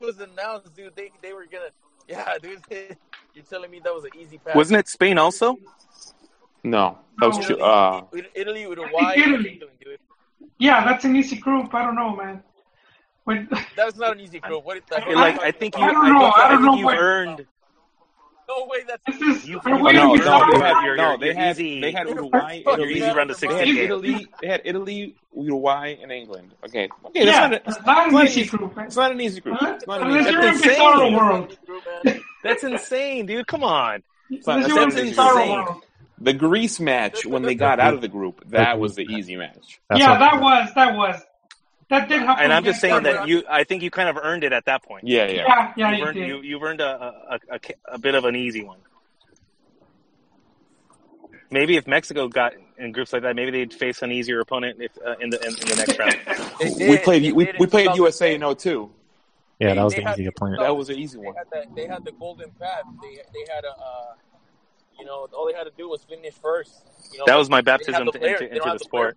[0.00, 0.94] it was announced, dude.
[0.96, 1.70] They they were gonna,
[2.08, 2.60] yeah, dude.
[3.34, 4.54] You're telling me that was an easy pass?
[4.54, 5.56] Wasn't it Spain also?
[6.64, 7.42] No, that was No.
[7.48, 7.54] too.
[7.54, 8.02] Italy, Uh,
[8.34, 9.50] Italy, Uruguay, I think and Italy.
[9.52, 9.98] England, dude.
[10.58, 11.74] Yeah, that's an easy group.
[11.74, 12.42] I don't know, man.
[13.24, 14.64] When, That's not an easy group.
[14.64, 15.14] What the hell?
[15.16, 15.82] Like I think you.
[15.82, 16.24] I I, don't know.
[16.26, 17.46] I I don't know you've what- earned.
[18.48, 18.78] No way.
[18.86, 21.80] That's You- are you- no, you- no, they had, your- no, your they had, easy-
[21.80, 23.68] they had Uruguay, fucking Italy, easy run to they had.
[23.68, 26.52] Italy, they had Italy, Uruguay, and England.
[26.64, 28.56] Okay, okay, that's not, a, it's not an easy easy.
[28.56, 28.78] group.
[28.78, 29.58] It's not an easy group.
[29.62, 31.14] It's not an easy you're in That's insane.
[31.16, 31.58] World.
[32.44, 33.46] That's insane, dude.
[33.46, 34.02] Come on.
[34.30, 35.66] It's not- Unless in not an easy Bizarro group.
[35.66, 35.82] World.
[36.18, 39.80] The Greece match when they got out of the group, that was the easy match.
[39.90, 41.20] That's yeah, that was that was
[41.88, 42.44] that did happen.
[42.44, 43.44] And I'm just saying that you.
[43.48, 45.06] I think you kind of earned it at that point.
[45.06, 45.34] Yeah, yeah.
[45.46, 47.60] Yeah, yeah, you've you earned, you, you've earned a, a, a,
[47.94, 48.78] a bit of an easy one.
[51.50, 54.90] Maybe if Mexico got in groups like that, maybe they'd face an easier opponent if,
[55.04, 56.16] uh, in the in, in the next round.
[56.78, 58.90] They We played we, we played USA in 02.
[59.60, 60.60] yeah, that was They the had- easy opponent.
[60.60, 61.34] That was an easy They one.
[61.36, 62.82] had the they had the golden path.
[63.00, 64.14] They they had a uh,
[64.98, 66.72] you know all they had to do was finish first.
[67.12, 68.40] You know, That was my baptism the to- players.
[68.40, 69.16] into- into have the sport.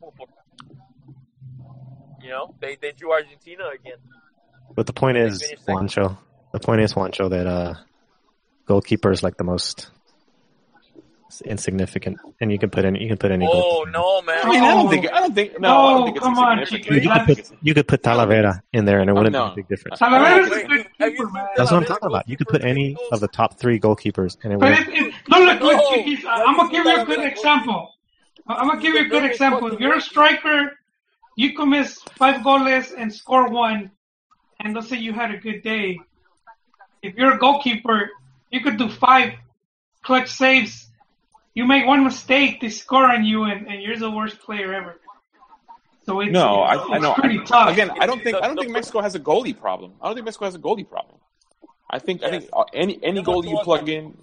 [2.19, 3.97] Pool for- You know, they they drew Argentina again.
[4.75, 5.43] But the point is.
[5.67, 6.17] Juancho.
[6.51, 7.73] The point is, Juancho, that uh,
[8.65, 9.91] goalkeeper is like the most
[11.45, 13.45] insignificant, and you can put any you can put any.
[13.47, 13.91] Oh goalkeeper.
[13.91, 14.39] no, man!
[14.45, 14.75] I mean, I Oh.
[14.81, 16.95] don't think I don't think no, I don't think it's come on, insignificant.
[16.95, 19.13] Dude, you I could think put it's- you could put Talavera in there, and it
[19.13, 19.45] wouldn't no.
[19.45, 19.99] make a big difference.
[19.99, 21.47] Talavera is a good keeper, man.
[21.55, 22.27] That's what I'm talking about.
[22.27, 23.09] You could put any goals?
[23.11, 24.87] of the top three goalkeepers, and it But would.
[24.87, 27.91] it, it, no, look, look, No, he's, that's I'm gonna give you a good example.
[28.47, 29.71] I'm gonna give you a good example.
[29.71, 30.78] If you're a striker,
[31.39, 33.91] you can miss five goals and score one,
[34.59, 35.97] and let's say you had a good day.
[37.01, 38.09] If you're a goalkeeper,
[38.51, 39.29] you could do five
[40.03, 40.89] clutch saves.
[41.53, 44.99] You make one mistake, they score on you, and, and you're the worst player ever.
[46.05, 47.13] So it's, No, I, it's, I know.
[47.13, 47.69] pretty tough.
[47.69, 49.93] Again, I don't think I don't think Mexico has a goalie problem.
[50.01, 51.19] I don't think Mexico has a goalie problem.
[51.89, 54.17] I think I think uh, any any goalie you plug in,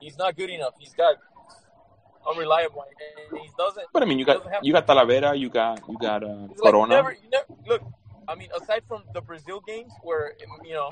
[0.00, 0.74] He's not good enough.
[0.78, 1.16] He's got
[2.28, 3.86] unreliable, and he doesn't.
[3.92, 6.72] but I mean you got you got Talavera, you got you got uh, He's like,
[6.72, 6.94] Corona.
[6.94, 7.82] never, you never, look,
[8.28, 10.32] I mean, aside from the Brazil games where
[10.64, 10.90] you know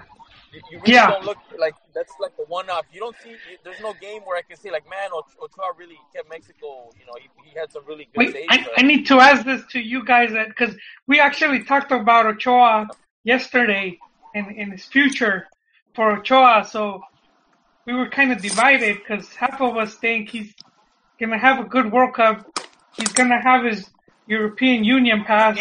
[0.52, 1.10] you, you really Yeah.
[1.10, 2.86] don't look like that's like the one off.
[2.92, 3.36] You don't see.
[3.64, 6.90] There's no game where I can say like, man, Ochoa really kept Mexico.
[6.98, 8.46] You know, he, he had some really good Wait, saves.
[8.50, 10.74] I, I need to ask this to you guys because
[11.08, 12.88] we actually talked about Ochoa
[13.24, 13.98] yesterday
[14.34, 15.46] and in his future
[15.94, 16.66] for Ochoa.
[16.70, 17.02] So
[17.86, 20.54] we were kind of divided because half of us think he's
[21.18, 22.46] gonna have a good World Cup.
[22.96, 23.90] He's gonna have his
[24.26, 25.58] European Union pass,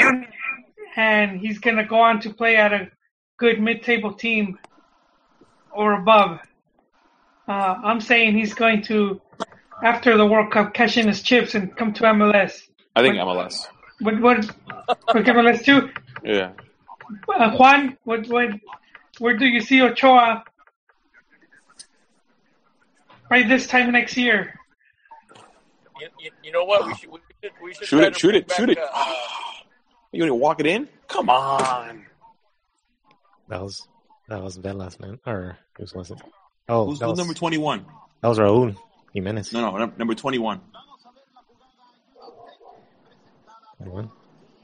[0.95, 2.89] and he's gonna go on to play at a
[3.37, 4.59] good mid-table team
[5.71, 6.39] or above.
[7.47, 9.21] Uh, I'm saying he's going to,
[9.83, 12.61] after the World Cup, cash in his chips and come to MLS.
[12.95, 13.67] I think MLS.
[13.99, 14.45] What what
[14.85, 15.89] what MLS too?
[16.23, 16.51] Yeah.
[17.27, 18.49] Uh, Juan, what what
[19.19, 20.43] where do you see Ochoa
[23.29, 24.59] right this time next year?
[25.99, 26.85] You, you, you know what?
[26.87, 28.77] We should we should, we should Shoot it, shoot it, shoot it.
[28.77, 29.13] Uh,
[30.11, 30.87] You gonna walk it in?
[31.07, 32.05] Come on.
[33.47, 33.87] That was
[34.29, 35.19] that was Velas, man.
[35.25, 36.21] Or whose was it?
[36.69, 37.85] Oh, Who's who's was, number twenty one?
[38.21, 38.75] that was Raúl
[39.13, 39.51] Jimenez.
[39.53, 40.61] No, no, num- number twenty one.
[43.81, 44.11] Anyone?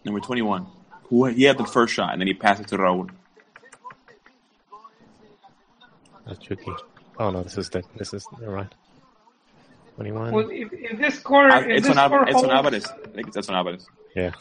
[0.06, 0.68] Number twenty one.
[1.06, 3.10] Who he had the first shot and then he passed it to Raul.
[6.28, 6.72] That's Chucky.
[7.18, 8.76] Oh no, this is the this is never mind.
[10.00, 10.32] Twenty one.
[10.32, 12.30] Well, if, if this score, Uh, if It's this on score Alvarez.
[12.30, 12.86] It's on holds, Alvarez.
[12.88, 13.86] I think it's on Alvarez.
[14.16, 14.32] Yeah.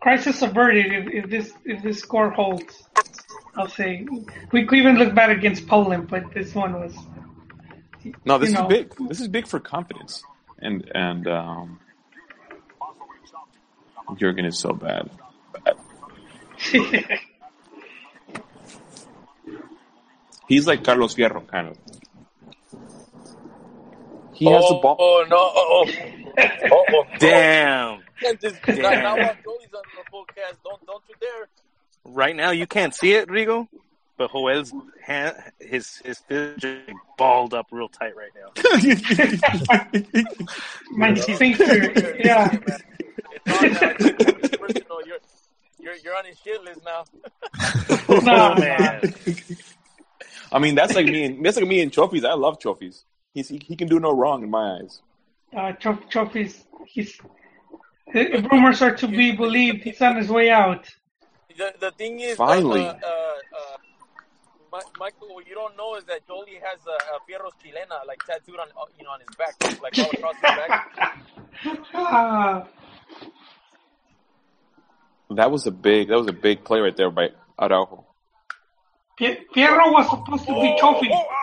[0.00, 2.82] Crisis averted if, if this if this score holds.
[3.56, 4.04] I'll say
[4.50, 6.96] we could even look bad against Poland, but this one was.
[8.24, 8.66] No, this is know.
[8.66, 8.92] big.
[9.06, 10.24] This is big for confidence,
[10.58, 11.78] and and um,
[14.16, 15.08] Jurgen is so bad.
[20.48, 21.78] He's like Carlos Fierro, kind of.
[24.42, 24.96] He has the oh, ball.
[24.98, 25.36] Oh no!
[25.38, 25.86] Oh,
[26.72, 28.02] oh, oh, Damn.
[28.20, 28.82] Can't just, Damn.
[28.82, 29.36] now, now while on
[29.70, 31.48] the podcast, don't don't you dare!
[32.04, 33.68] Right now, you can't see it, Rigo,
[34.16, 36.82] but Joel's hand, his his fist is
[37.16, 38.50] balled up real tight right now.
[40.90, 41.92] My sphincter,
[42.24, 42.58] yeah.
[42.66, 42.82] man.
[43.46, 45.06] It's on personal.
[45.06, 45.18] You're
[45.78, 47.04] you're you're on his shit list now.
[48.08, 49.14] No, Oh man,
[50.50, 51.26] I mean, that's like me.
[51.26, 52.24] And, that's like me and Chofis.
[52.24, 53.04] I love Chofis.
[53.34, 55.00] He's he, he can do no wrong in my eyes.
[55.56, 56.64] Uh, Tro- Chofis.
[56.86, 57.18] He's.
[58.14, 60.86] If rumors are to be believed, he's on his way out.
[61.56, 62.80] The the thing is, Finally.
[62.86, 62.98] uh, uh,
[64.74, 68.18] uh, Michael, what you don't know is that Jolie has a, a Fierro's Chilena like
[68.26, 70.42] tattooed on uh, you know on his back, like all across his
[71.64, 72.68] back.
[75.30, 76.08] That was a big.
[76.08, 78.04] That was a big play right there by Araujo.
[79.18, 81.08] Fie- Fierro was supposed to be trophy.
[81.10, 81.41] Oh, yeah, yeah,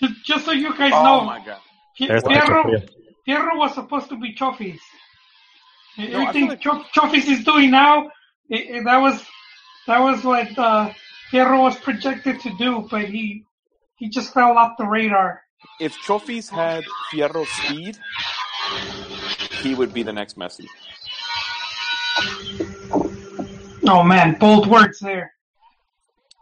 [0.00, 1.58] Just, just so you guys Oh know, my god!
[1.96, 2.82] Fie- There's the Fierro, for you.
[3.26, 4.78] Fierro was supposed to be Chofis.
[5.98, 8.06] I Everything feel like- Tro- Chofis is doing now,
[8.48, 9.24] it, it- that was
[9.86, 10.92] that was what uh,
[11.30, 13.44] Fierro was projected to do, but he
[13.96, 15.40] he just fell off the radar.
[15.80, 17.96] If Chofis had Fierro's speed,
[19.62, 20.66] he would be the next Messi.
[23.86, 25.32] Oh man, bold words there.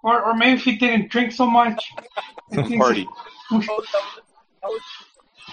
[0.02, 1.82] Or or maybe if he didn't drink so much.
[2.52, 3.06] Party.
[3.50, 4.80] That was, that was,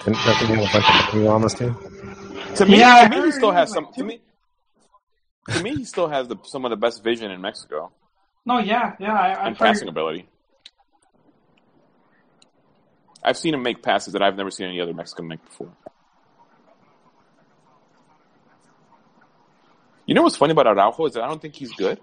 [0.04, 1.76] Didn't doesn't he have a bunch of on this team?
[2.56, 3.92] To me, Yeah, to me, he still has some.
[3.94, 4.22] To me,
[5.50, 7.92] to me, he still has the, some of the best vision in Mexico
[8.46, 9.14] No, yeah, yeah.
[9.14, 10.28] I, and I've passing heard, ability.
[13.24, 15.72] I've seen him make passes that I've never seen any other Mexican make before.
[20.06, 22.00] You know what's funny about Araujo is that I don't think he's good,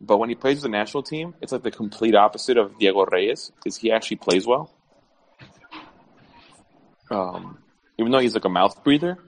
[0.00, 3.50] but when he plays the national team, it's like the complete opposite of Diego Reyes
[3.56, 4.72] because he actually plays well.
[7.10, 7.58] Um,
[7.98, 9.18] even though he's like a mouth breather,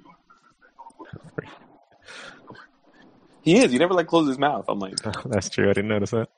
[3.42, 3.72] he is.
[3.72, 4.66] He never like closes his mouth.
[4.68, 5.70] I'm like That's true.
[5.70, 6.28] I didn't notice that.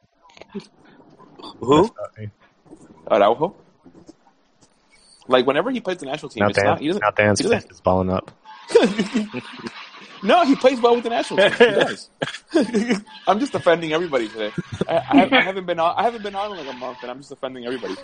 [1.60, 1.82] who?
[1.82, 2.30] That's not me.
[3.10, 3.56] Araujo.
[5.28, 6.80] Like whenever he plays the national team, Now it's Dan, not.
[6.80, 8.30] He doesn't, now Dan's he doesn't- is balling up.
[10.22, 11.52] No, he plays well with the national team.
[11.52, 12.10] He does.
[13.26, 14.52] I'm just offending everybody today.
[14.88, 15.94] I, I, I haven't been on.
[15.96, 17.96] I haven't been on in like a month, and I'm just offending everybody.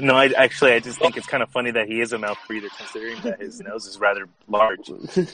[0.00, 2.38] No, I actually I just think it's kind of funny that he is a mouth
[2.46, 4.90] breather, considering that his nose is rather large.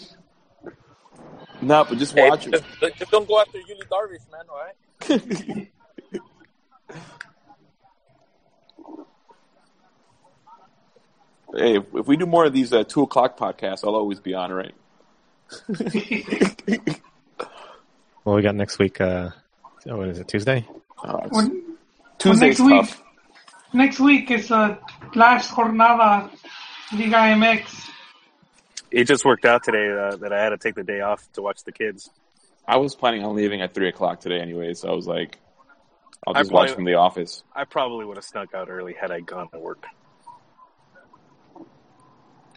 [1.60, 2.52] No, but just hey, watch him.
[2.52, 2.64] just,
[2.98, 4.44] just don't go after Yuli Darvish, man.
[4.48, 5.68] All right.
[11.56, 14.34] Hey, if, if we do more of these uh, two o'clock podcasts, I'll always be
[14.34, 14.74] on, right?
[18.24, 19.00] Well, we got next week.
[19.00, 19.30] Uh,
[19.88, 20.28] oh, what is it?
[20.28, 20.66] Tuesday?
[21.02, 21.76] Uh, it's- when,
[22.18, 22.96] Tuesday's next week-
[23.72, 24.76] next week is uh,
[25.14, 26.28] last jornada
[26.92, 27.88] Liga MX.
[28.90, 31.42] It just worked out today uh, that I had to take the day off to
[31.42, 32.10] watch the kids.
[32.66, 35.38] I was planning on leaving at three o'clock today anyway, so I was like,
[36.26, 37.42] I'll I just watch from the office.
[37.56, 39.86] I probably would have snuck out early had I gone to work.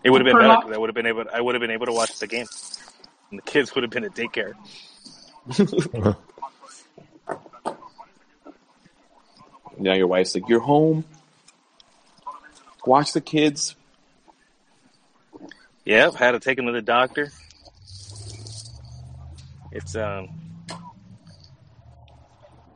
[0.03, 1.25] It would have been better 'cause I would have been able.
[1.31, 2.47] I would have been able to watch the game,
[3.29, 4.53] and the kids would have been at daycare.
[9.77, 11.03] now your wife's like, you're home.
[12.85, 13.75] Watch the kids.
[15.85, 17.31] Yep, had to take him to the doctor.
[19.71, 20.29] It's um,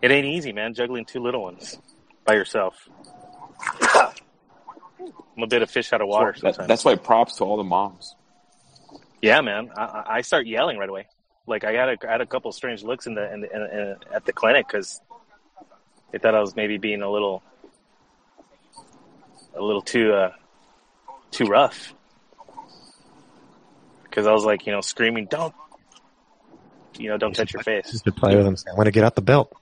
[0.02, 0.74] it ain't easy, man.
[0.74, 1.78] Juggling two little ones
[2.24, 2.88] by yourself.
[5.38, 6.68] I'm a bit of fish out of water That- sometimes.
[6.68, 8.16] that's why props to all the moms.
[9.22, 9.72] Yeah, man.
[9.76, 11.08] I- I, I start yelling right away.
[11.48, 13.62] Like I had a, I had a couple strange looks in the, in the in,
[13.80, 15.00] in, at the clinic because
[16.12, 17.44] they thought I was maybe being a little
[19.56, 20.32] a little too uh,
[21.32, 21.94] too rough.
[24.04, 25.54] Because I was like, you know, screaming, "Don't,
[26.98, 28.56] you know, don't touch your face." Just to play with him.
[28.68, 29.54] I'm going to get out the belt.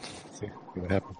[0.00, 1.16] See, see what happens.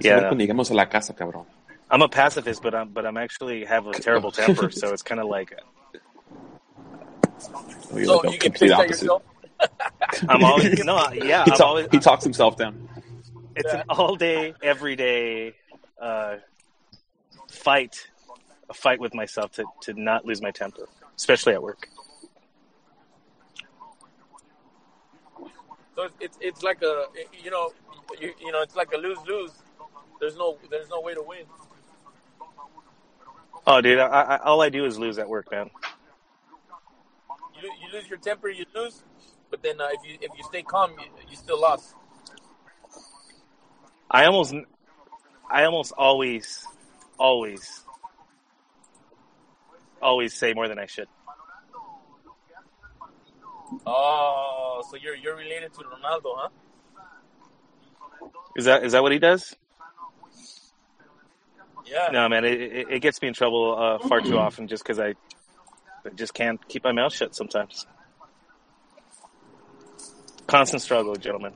[0.00, 0.28] Yeah.
[0.28, 1.46] Ven cuando a la casa, cabrón.
[1.94, 5.20] I'm a pacifist, but I'm but I'm actually have a terrible temper, so it's kind
[5.20, 5.56] of like.
[5.94, 9.10] Oh, so like you oh, can fix complete opposite.
[10.28, 11.44] I'm always no, yeah.
[11.44, 12.88] He, talk, always, he talks himself down.
[13.54, 13.82] It's yeah.
[13.82, 15.54] an all day, every day
[16.02, 16.38] uh,
[17.48, 18.08] fight,
[18.68, 21.88] a fight with myself to to not lose my temper, especially at work.
[25.94, 27.04] So it's it's, it's like a
[27.40, 27.70] you know
[28.20, 29.52] you, you know it's like a lose lose.
[30.18, 31.44] There's no there's no way to win.
[33.66, 35.70] Oh, dude, I, I, all I do is lose at work, man.
[37.60, 39.02] You, you lose your temper, you lose.
[39.50, 41.94] But then uh, if you if you stay calm, you, you still lost.
[44.10, 44.54] I almost,
[45.50, 46.66] I almost always,
[47.18, 47.82] always,
[50.02, 51.08] always say more than I should.
[53.86, 56.48] Oh, so you're you're related to Ronaldo, huh?
[58.56, 59.56] Is that is that what he does?
[61.86, 62.08] Yeah.
[62.12, 64.98] No, man, it, it, it gets me in trouble uh, far too often just because
[64.98, 65.14] I,
[66.04, 67.86] I just can't keep my mouth shut sometimes.
[70.46, 71.52] Constant struggle, gentlemen.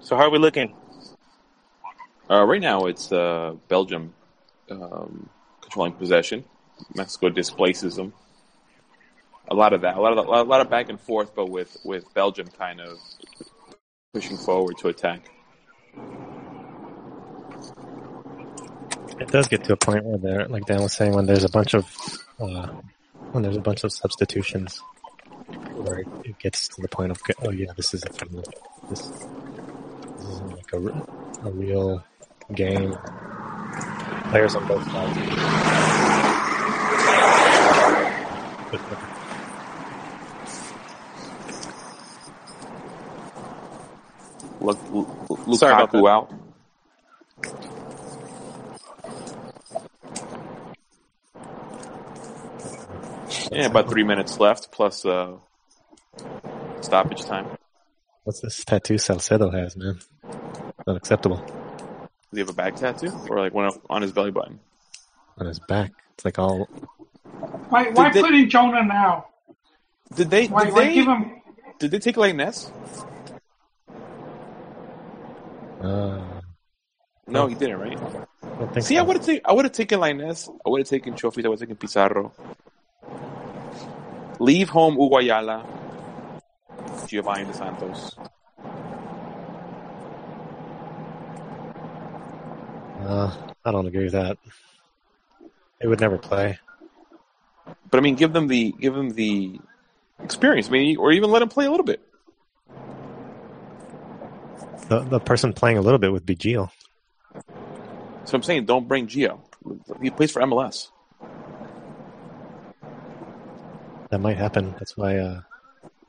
[0.00, 0.74] So how are we looking?
[2.30, 4.14] Uh, right now, it's uh, Belgium
[4.70, 5.28] um,
[5.60, 6.44] controlling possession.
[6.94, 8.12] Mexico displaces them.
[9.48, 11.76] A lot of that, a lot of a lot of back and forth, but with
[11.84, 12.98] with Belgium kind of
[14.14, 15.28] pushing forward to attack.
[19.20, 21.48] It does get to a point where there, like Dan was saying, when there's a
[21.48, 21.86] bunch of
[22.40, 22.68] uh,
[23.32, 24.82] when there's a bunch of substitutions,
[25.74, 28.18] where it, it gets to the point of oh yeah, this isn't
[28.88, 29.08] this,
[30.18, 30.78] this isn't like a,
[31.46, 32.04] a real
[32.54, 32.96] game.
[34.30, 35.18] Players on both sides.
[44.62, 46.32] Look, Lu- Sorry about out.
[53.50, 55.36] Yeah, about three minutes left plus uh,
[56.80, 57.46] stoppage time.
[58.24, 59.98] What's this tattoo Salcedo has, man?
[60.86, 61.36] Unacceptable.
[61.36, 64.60] Does he have a back tattoo or like one on his belly button?
[65.38, 65.92] on his back.
[66.14, 66.66] It's like all
[67.70, 69.26] Why, why Did they- put in Jonah now?
[70.14, 70.46] Did they?
[70.46, 70.94] Why, Did why they?
[70.94, 71.42] give him?
[71.78, 72.70] Did they take like Ness?
[75.82, 76.20] Uh,
[77.26, 77.98] No, he didn't, right?
[78.76, 79.00] I See, so.
[79.00, 80.48] I would have taken I would have taken Linus.
[80.64, 81.44] I would have taken Chofis.
[81.44, 82.32] I would have taken Pizarro.
[84.38, 85.64] Leave home Uguayala,
[87.06, 88.16] Giovani Dos Santos.
[93.00, 93.30] Uh,
[93.64, 94.38] I don't agree with that.
[95.80, 96.58] They would never play.
[97.90, 99.60] But I mean, give them the give them the
[100.22, 100.70] experience.
[100.70, 102.00] Mean, or even let them play a little bit.
[104.88, 106.70] The the person playing a little bit would be Gio.
[108.24, 109.40] So I'm saying, don't bring Gio.
[110.02, 110.88] He plays for MLS.
[114.10, 114.74] That might happen.
[114.78, 115.40] That's why uh,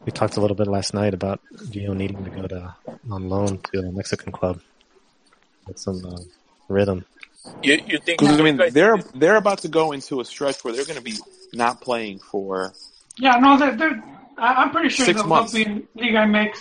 [0.05, 2.75] we talked a little bit last night about Gio needing to go to
[3.09, 4.59] on loan to a Mexican club.
[5.67, 6.17] Get some uh,
[6.67, 7.05] rhythm.
[7.61, 8.21] You you think?
[8.23, 11.03] I mean, they're this- they're about to go into a stretch where they're going to
[11.03, 11.15] be
[11.53, 12.73] not playing for.
[13.17, 14.03] Yeah, no, they're, they're,
[14.37, 15.51] I- I'm pretty sure Six they'll, months.
[15.53, 16.57] they'll be in Liga MX.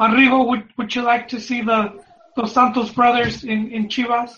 [0.00, 2.02] Enrico, would would you like to see the
[2.36, 4.30] Dos Santos brothers in, in Chivas?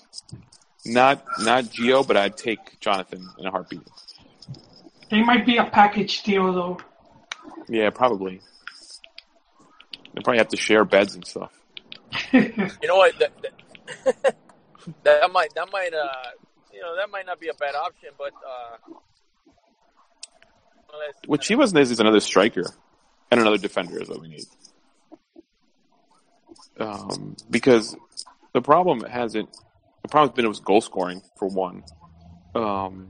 [0.87, 3.83] Not not Gio, but I'd take Jonathan in a heartbeat.
[5.11, 6.79] They might be a package deal though.
[7.69, 8.41] Yeah, probably.
[10.15, 11.53] They probably have to share beds and stuff.
[12.33, 13.19] You know what?
[13.19, 14.37] That, that,
[15.05, 16.31] that might that might uh
[16.73, 18.95] you know that might not be a bad option, but uh.
[20.93, 22.65] unless- What Chivas needs is another striker
[23.31, 24.45] and another defender is what we need.
[26.81, 27.95] Um, because
[28.55, 29.51] the problem hasn't
[30.03, 31.85] the problem's been it was goal scoring for one,
[32.55, 33.09] um,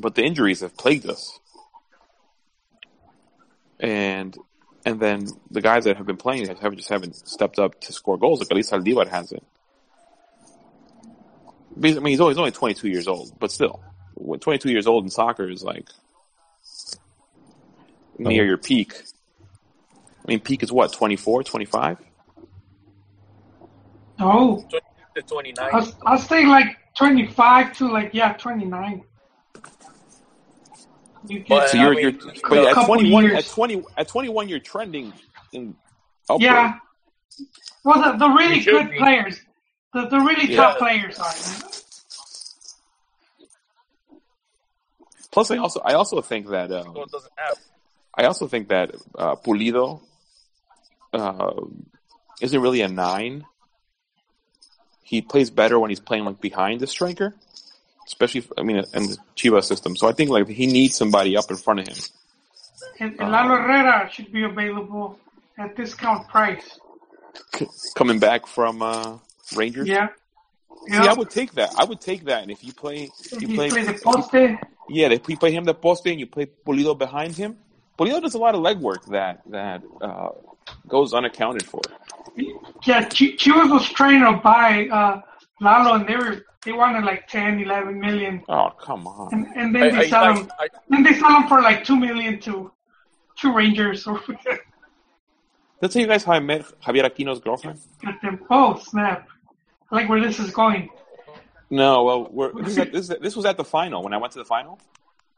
[0.00, 1.38] but the injuries have plagued us,
[3.78, 4.36] and
[4.84, 8.18] and then the guys that have been playing have just haven't stepped up to score
[8.18, 8.40] goals.
[8.40, 9.46] Like at least Zaldívar hasn't.
[11.76, 13.80] I mean, he's only, he's only 22 years old, but still,
[14.14, 15.88] when 22 years old in soccer is like
[18.18, 18.94] near your peak.
[20.24, 21.98] I mean, peak is what, 24, 25?
[24.18, 24.66] No,
[25.14, 25.68] to 29.
[25.72, 29.02] I'll, I'll say like 25 to like yeah 29.
[31.28, 32.12] You But- So you're, I you're,
[32.48, 33.38] but a at 21, years.
[33.38, 35.12] at 20, at 21, you're trending
[35.52, 35.74] in
[36.28, 36.42] upward.
[36.42, 36.78] yeah.
[37.84, 38.98] Well, the, the really You good be.
[38.98, 39.40] players,
[39.94, 40.56] the, the really Yeah.
[40.56, 41.32] top players are.
[45.30, 47.58] Plus, I also, I also think that, um, So it doesn't have.
[48.16, 50.00] I also think that, uh, Pulido,
[51.12, 51.52] uh,
[52.40, 53.44] isn't really a nine.
[55.08, 57.34] He plays better when he's playing like behind the striker,
[58.06, 59.96] especially, I mean, in the Chivas system.
[59.96, 61.96] So I think like he needs somebody up in front of him.
[63.00, 65.18] And, and Lalo Herrera should be available
[65.56, 66.78] at discount price.
[67.54, 67.66] C-
[67.96, 69.16] coming back from, uh,
[69.56, 69.88] Rangers.
[69.88, 70.08] Yeah.
[70.88, 71.04] See, Yeah.
[71.06, 71.72] I would take that.
[71.78, 72.42] I would take that.
[72.42, 74.34] And if you play, If you he play, plays a poste.
[74.90, 77.56] Yeah, they play him the poste and you play Pulido behind him.
[77.98, 80.30] Pulido does a lot of legwork that that uh,
[80.86, 81.80] goes unaccounted for.
[82.36, 85.20] Yeah, Ch- Chivas was trying to buy uh,
[85.60, 88.42] Lalo, and they were they wanted like 10, 11 million.
[88.48, 89.28] Oh come on!
[89.32, 90.52] and, and then I, they I, sell I, him.
[90.58, 92.70] I, Then they sell him for like two million to
[93.40, 94.20] two Rangers or
[95.80, 97.78] That's how you guys how I met Javier Aquino's girlfriend.
[98.02, 98.40] get them.
[98.50, 99.28] Oh snap!
[99.90, 100.90] I like where this is going.
[101.70, 104.32] No, well, we're, this, is at, this, this was at the final when I went
[104.32, 104.80] to the final.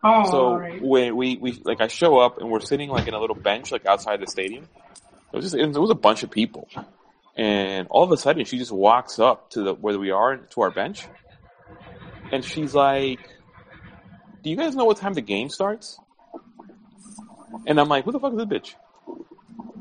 [0.03, 0.81] Oh, So all right.
[0.81, 3.73] when we, we like I show up and we're sitting like in a little bench
[3.73, 4.69] like outside the stadium.
[5.33, 6.69] It was just it was a bunch of people,
[7.37, 10.61] and all of a sudden she just walks up to the where we are to
[10.63, 11.07] our bench,
[12.33, 13.21] and she's like,
[14.43, 15.99] "Do you guys know what time the game starts?"
[17.67, 18.75] And I'm like, "Who the fuck is this bitch?"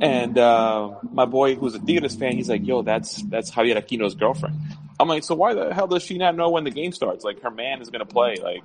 [0.01, 4.15] And uh, my boy, who's a Tigres fan, he's like, "Yo, that's that's Javier Aquino's
[4.15, 4.55] girlfriend."
[4.99, 7.23] I'm like, "So why the hell does she not know when the game starts?
[7.23, 8.35] Like, her man is gonna play.
[8.35, 8.63] Like,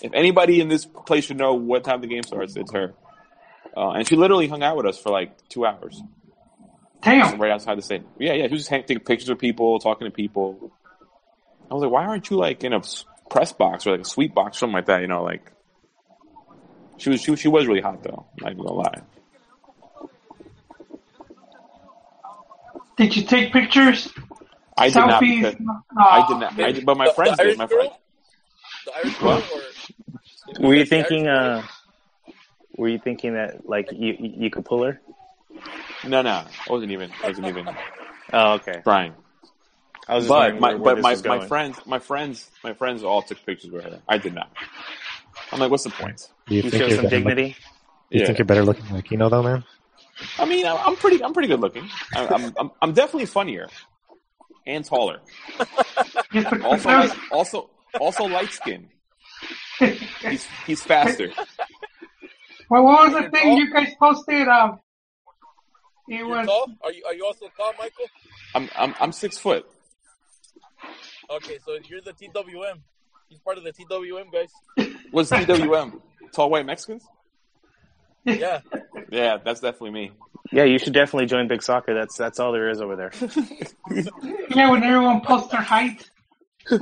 [0.00, 2.94] if anybody in this place should know what time the game starts, it's her."
[3.76, 6.00] Uh, and she literally hung out with us for like two hours,
[7.02, 7.40] Damn.
[7.40, 8.08] right outside the stadium.
[8.18, 10.72] Yeah, yeah, she was just hang- taking pictures with people, talking to people.
[11.70, 12.82] I was like, "Why aren't you like in a
[13.30, 15.50] press box or like a suite box, something like that?" You know, like
[16.98, 17.22] she was.
[17.22, 18.26] She, was- she was really hot though.
[18.32, 19.02] I'm not even gonna lie.
[22.96, 24.12] Did you take pictures?
[24.76, 25.22] I did not.
[25.22, 25.42] Selfies?
[25.42, 26.04] Because, No.
[26.04, 26.60] I did not.
[26.60, 27.58] I did, but my the, friends did.
[27.58, 27.94] My girl, friends.
[28.86, 30.60] the Irish girl, What?
[30.60, 31.26] or Were you thinking?
[31.28, 31.62] Uh,
[32.82, 35.00] were you thinking that like you you could pull her?
[36.04, 37.10] No, no, I wasn't even.
[37.22, 37.68] I wasn't even
[38.32, 38.80] Oh, okay.
[38.82, 39.14] trying.
[40.08, 42.72] I was just But my where, where but this my, my friends my friends my
[42.74, 44.00] friends all took pictures with her.
[44.08, 44.50] I did not.
[45.52, 46.28] I'm like, what's the point?
[46.48, 47.56] Do you You show some better look- dignity.
[48.10, 48.26] you Yeah.
[48.26, 49.64] think you're better looking like you know though, man?
[50.40, 51.88] I mean, I'm I'm pretty I'm pretty good looking.
[52.16, 53.68] I- I'm I'm, I'm definitely funnier
[54.66, 55.20] and taller.
[56.64, 58.88] Also light, also also light skinned.
[59.78, 61.30] He's he's faster.
[62.72, 63.58] Well, what was the thing tall?
[63.58, 64.48] you guys posted?
[64.48, 64.80] Um,
[66.08, 66.66] it You're was tall?
[66.82, 68.06] Are you are you also tall, Michael?
[68.54, 69.66] I'm I'm I'm six foot.
[71.30, 72.80] Okay, so you're the TWM.
[73.28, 74.50] He's part of the TWM guys.
[75.10, 76.00] What's TWM?
[76.32, 77.04] Tall white Mexicans?
[78.24, 78.60] Yeah.
[79.10, 80.12] Yeah, that's definitely me.
[80.52, 81.92] Yeah, you should definitely join Big Soccer.
[81.92, 83.12] That's that's all there is over there.
[84.48, 86.08] yeah when everyone posts their height.
[86.70, 86.80] When,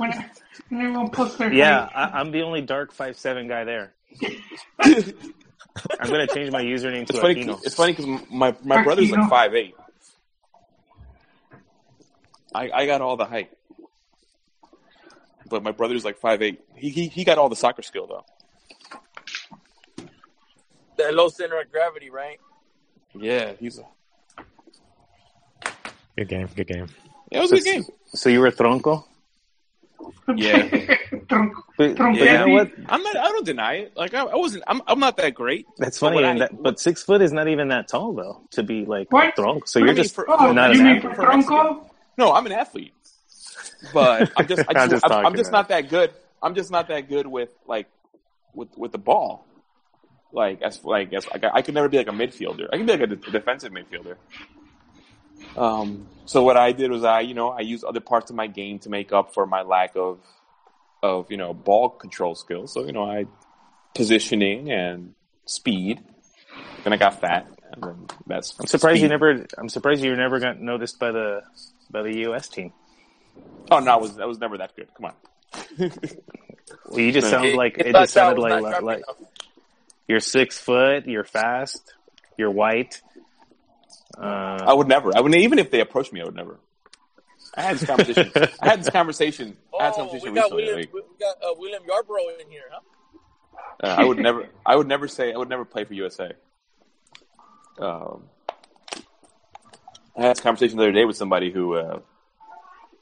[0.69, 2.13] when everyone posts their Yeah, height.
[2.13, 3.93] I, I'm the only dark five seven guy there.
[5.99, 7.41] I'm gonna change my username to It's funny.
[7.63, 9.29] It's funny because my my brother's like Aquino.
[9.29, 9.75] five eight.
[12.53, 13.51] I I got all the height,
[15.49, 16.59] but my brother's like five eight.
[16.75, 18.25] He he he got all the soccer skill though.
[20.97, 22.39] The low center of gravity, right?
[23.13, 23.85] Yeah, he's a.
[26.17, 26.87] Good game, good game.
[27.31, 27.85] Yeah, it was a good game.
[28.13, 29.05] So you were tronco,
[30.35, 30.67] Yeah.
[31.27, 31.61] Tronco.
[31.77, 32.71] but, but you know what?
[32.87, 33.15] I'm not.
[33.17, 33.97] I don't deny it.
[33.97, 34.63] Like I, I wasn't.
[34.67, 34.81] I'm.
[34.87, 35.65] I'm not that great.
[35.77, 38.41] That's funny, what and I- that, but six foot is not even that tall though
[38.51, 39.35] to be like What?
[39.35, 39.67] tronco.
[39.67, 41.15] So But I you're just for- Oh, not you an mean athlete.
[41.15, 41.81] for
[42.17, 42.93] No, I'm an athlete,
[43.93, 44.61] but I'm just.
[44.61, 46.11] I I'm just, just I'm, I'm just not that good.
[46.43, 47.87] I'm just not that good with like,
[48.53, 49.45] with with the ball.
[50.33, 52.67] Like as like as like, I could never be like a midfielder.
[52.71, 54.15] I can be like a de- defensive midfielder.
[55.57, 56.07] Um.
[56.25, 58.79] So what I did was I, you know, I used other parts of my game
[58.79, 60.19] to make up for my lack of,
[61.03, 62.73] of you know, ball control skills.
[62.73, 63.25] So you know, I
[63.93, 65.13] positioning and
[65.45, 65.99] speed.
[66.83, 68.59] Then I got fat, and then that's.
[68.59, 69.45] I'm surprised you never.
[69.57, 71.41] I'm surprised you never got noticed by the
[71.89, 72.47] by the U.S.
[72.47, 72.73] team.
[73.69, 74.87] Oh no, I was I was never that good.
[74.95, 75.91] Come on.
[76.85, 79.03] Well, you just sound like If it just sounded like like, like
[80.07, 81.93] you're six foot, you're fast,
[82.37, 83.01] you're white.
[84.17, 85.15] Uh, I would never.
[85.15, 86.59] I would even if they approached me, I would never.
[87.55, 88.31] I had this conversation.
[88.61, 89.57] I had this conversation.
[89.77, 90.63] I had this Oh, we conversation got recently.
[90.63, 90.79] William.
[90.79, 92.79] like, We got uh, William Yarbrough in here, huh?
[93.83, 94.47] uh, I would never.
[94.65, 95.33] I would never say.
[95.33, 96.31] I would never play for USA.
[97.79, 98.23] Um,
[100.15, 101.99] I had this conversation the other day with somebody who uh,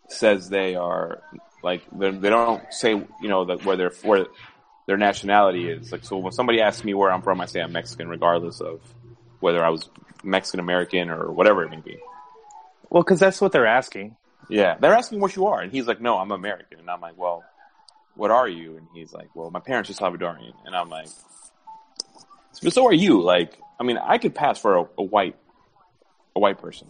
[0.08, 1.22] says they are
[1.64, 4.28] like they're- don't say you know that where their where
[4.88, 5.92] their nationality is.
[5.92, 8.80] Like so, when somebody asks me where I'm from, I say I'm Mexican, regardless of
[9.40, 9.90] whether I was
[10.24, 11.98] Mexican American or whatever it may be.
[12.90, 14.16] well, because that's what they're asking.
[14.50, 17.18] Yeah, they're asking what you are, and he's like, "No, I'm American." And I'm like,
[17.18, 17.44] "Well,
[18.16, 21.08] what are you?" And he's like, "Well, my parents are Salvadorian." And I'm like,
[22.54, 25.36] "So, so are you?" Like, I mean, I could pass for a, a white,
[26.36, 26.88] a white person,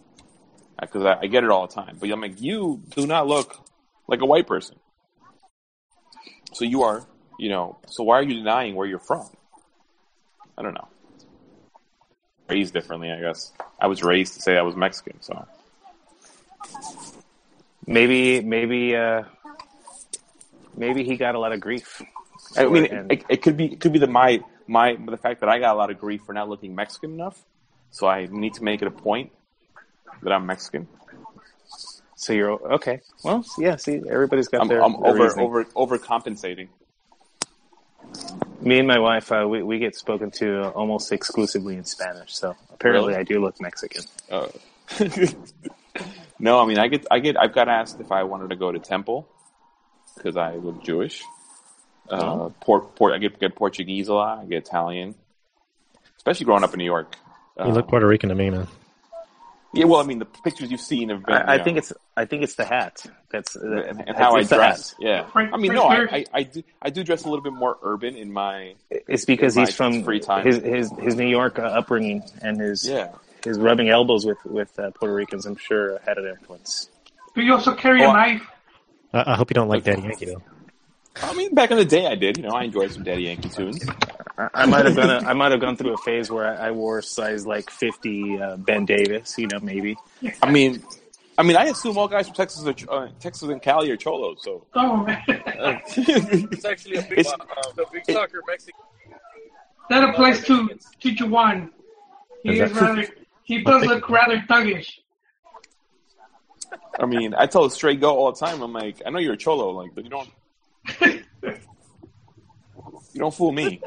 [0.80, 1.98] because I, I get it all the time.
[2.00, 3.56] But I'm like, you do not look
[4.08, 4.76] like a white person.
[6.54, 7.06] So you are,
[7.38, 7.78] you know.
[7.88, 9.28] So why are you denying where you're from?
[10.56, 10.88] I don't know.
[12.50, 13.52] Raised differently, I guess.
[13.80, 15.46] I was raised to say I was Mexican, so.
[17.86, 19.22] Maybe maybe uh,
[20.76, 22.02] maybe he got a lot of grief
[22.56, 25.40] I mean, and- it, it could be it could be the my my the fact
[25.40, 27.38] that I got a lot of grief for not looking Mexican enough,
[27.90, 29.32] so I need to make it a point
[30.22, 30.88] that I'm Mexican.
[32.16, 33.00] so you're okay.
[33.24, 33.76] Well, yeah.
[33.76, 35.46] See, everybody's got I'm, their, I'm their over reasoning.
[35.46, 36.68] over overcompensating.
[38.60, 42.34] Me and my wife, uh, we we get spoken to almost exclusively in Spanish.
[42.36, 43.20] So apparently, Really?
[43.20, 44.04] I do look Mexican.
[44.30, 44.48] Uh,
[46.38, 48.70] no, I mean I get I get I've got asked if I wanted to go
[48.72, 49.28] to temple
[50.16, 51.22] because I look Jewish.
[52.10, 52.54] Uh, Oh.
[52.60, 54.38] port, port, I get get Portuguese a lot.
[54.40, 55.14] I get Italian,
[56.16, 57.16] especially growing up in New York.
[57.58, 58.66] You look Puerto Rican to me, man.
[59.72, 61.36] yeah, well, I mean the pictures you've seen have been.
[61.36, 63.06] I, I think it's I think it's the hat.
[63.30, 64.90] That's and, and how I dress.
[64.90, 64.96] hat.
[65.00, 67.42] Yeah, Frank- I mean, Frank no, I, I, I do I do dress a little
[67.44, 70.44] bit more urban in my It's because in my he's from free time.
[70.44, 73.12] his his his New York uh, upbringing and his yeah.
[73.44, 75.46] his rubbing elbows with with uh, Puerto Ricans.
[75.46, 76.90] I'm sure had an influence.
[77.36, 78.46] Do you also carry Oh, a I- knife?
[79.12, 80.42] I, I hope you don't like Daddy Yankee though.
[81.22, 82.36] I mean, back in the day, I did.
[82.36, 83.84] You know, I enjoyed some Daddy Yankee tunes.
[84.38, 86.68] I, I might have gone a, I might have gone through a phase where I,
[86.68, 89.36] I wore size like 50 uh, Ben Davis.
[89.36, 89.96] You know, maybe.
[90.42, 90.82] I mean,
[91.38, 94.42] I mean, I assume all guys from Texas are uh, Texas and Cali are cholos.
[94.42, 97.36] So Oh man, It's actually a big, It's- uh,
[97.80, 98.80] uh, a big soccer Mexican.
[99.88, 100.68] that applies to
[101.00, 101.70] to Juwan.
[102.42, 103.06] He Is is rather.
[103.44, 104.98] He does look rather thuggish.
[107.00, 108.62] I mean, I tell a straight go all the time.
[108.62, 110.28] I'm like, I know you're a cholo, like, but you don't
[113.12, 113.80] you don't fool me.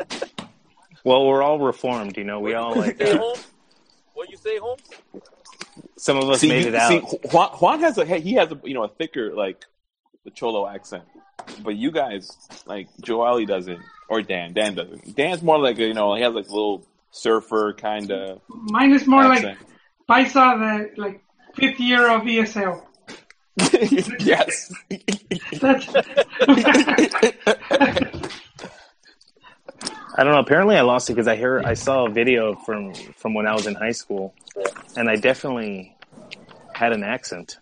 [1.03, 2.18] Well, we're all reformed.
[2.18, 3.34] You know, we all like Say uh,
[4.14, 4.82] What you say, Holmes?
[5.97, 6.89] Some of us see, made you- it out.
[6.89, 6.99] see,
[7.31, 9.63] Juan, Juan has a he has a you know a thicker like
[10.25, 11.03] the cholo accent,
[11.63, 12.31] but you guys
[12.65, 13.79] like Joali doesn't
[14.09, 14.53] or Dan.
[14.53, 15.15] Dan doesn't.
[15.15, 18.93] Dan's more like a, you know he has like a little surfer kind of Mine
[18.93, 19.57] is more accent.
[20.09, 21.23] like Paisa, the like
[21.55, 22.83] fifth year of ESL.
[24.19, 24.73] yes.
[25.61, 25.87] That's
[30.23, 30.39] I don't know.
[30.39, 33.51] Apparently, I lost it because I hear I saw a video from from when I
[33.51, 34.33] was in high school,
[34.95, 35.97] and I definitely
[36.73, 37.57] had an accent.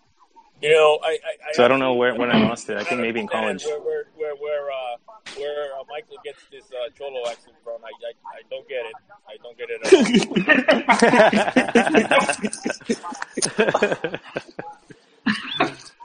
[0.60, 2.76] You know, I, I, So I don't know where when I lost it.
[2.78, 3.64] I think maybe in college.
[3.64, 4.96] Where where where where, uh,
[5.36, 8.94] where uh, Michael gets this uh, cholo accent from, I, I I don't get it.
[9.26, 9.92] I don't get it at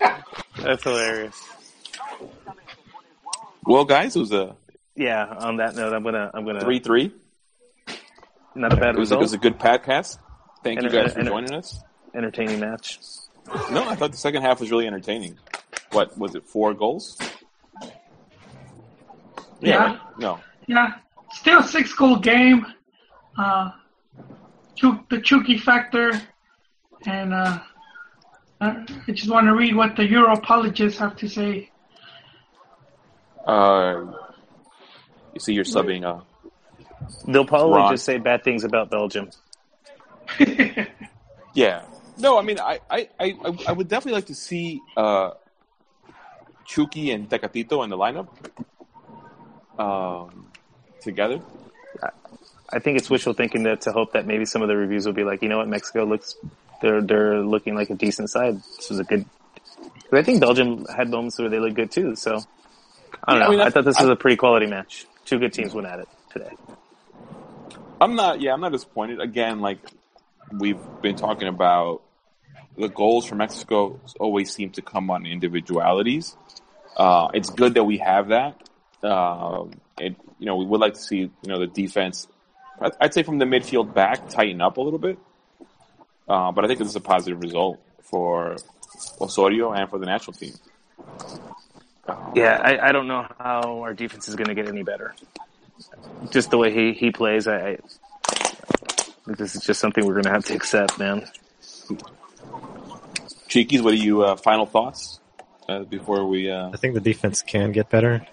[0.02, 0.64] all.
[0.64, 1.40] That's hilarious.
[3.64, 4.56] well, guys, it was a
[4.98, 5.26] Yeah.
[5.40, 7.14] On that note, I'm gonna I'm gonna three three.
[8.56, 10.18] not a bad It was, a, it was a good podcast.
[10.64, 11.82] Thank you guys for and- joining us.
[12.16, 13.00] Entertaining match.
[13.72, 15.38] No, I thought the second half was really entertaining.
[15.92, 16.46] What was it?
[16.48, 17.18] Four goals?
[19.62, 19.78] Yeah.
[19.78, 20.00] right?
[20.20, 20.40] No.
[20.68, 20.96] yeah,
[21.32, 22.66] still six goal game.
[23.38, 23.72] Uh,
[24.76, 26.12] Chuk, the Chucky factor,
[27.06, 27.60] and uh,
[28.62, 31.70] I I just want to read what the Euro apologists have to say.
[33.46, 34.06] Uh,
[35.38, 36.04] you see, you're subbing.
[36.04, 36.22] Uh,
[37.28, 37.94] They'll probably Ron.
[37.94, 39.30] just say bad things about Belgium.
[41.54, 41.84] yeah.
[42.18, 43.36] No, I mean, I, I, I,
[43.68, 45.32] I would definitely like to see uh,
[46.66, 48.28] Chucky and Tecatito in the lineup
[49.78, 50.48] um,
[51.02, 51.42] together.
[52.70, 55.14] I think it's wishful thinking that to hope that maybe some of the reviews will
[55.14, 56.36] be like, you know what, Mexico looks
[56.82, 58.58] they're they're looking like a decent side.
[58.76, 59.26] This was a good.
[60.12, 62.16] I think Belgium had moments where they looked good too.
[62.18, 62.42] So
[63.24, 63.50] I don't Yeah, I know.
[63.52, 65.06] mean, I, thought this I- was a pretty quality match.
[65.28, 66.50] Two good teams went at it today.
[68.00, 68.40] I'm not.
[68.40, 69.20] Yeah, I'm not disappointed.
[69.20, 69.80] Again, like
[70.58, 72.02] we've been talking about,
[72.78, 76.38] the goals for Mexico always seem to come on individualities.
[76.96, 78.56] Uh, it's good that we have that.
[79.04, 82.26] Um, it, you know, we would like to see you know the defense.
[82.80, 85.20] I'd- I'd say from the midfield back tighten up a little bit.
[86.30, 88.56] Uh, but I think this is a positive result for
[89.20, 90.54] Osorio and for the national team.
[92.08, 95.14] Um, Yeah, I, I don't know how our defense is going to get any better.
[96.32, 97.78] Just the way he, he plays, I, I
[99.28, 101.28] this is just something we're going to have to accept, man.
[103.50, 105.20] Cheekies, what are you uh, final thoughts
[105.68, 106.50] uh, before we?
[106.50, 108.26] Uh, I think the defense can get better.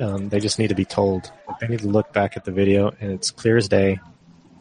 [0.00, 1.30] Um, they just need to be told.
[1.60, 4.00] They need to look back at the video, and it's clear as day.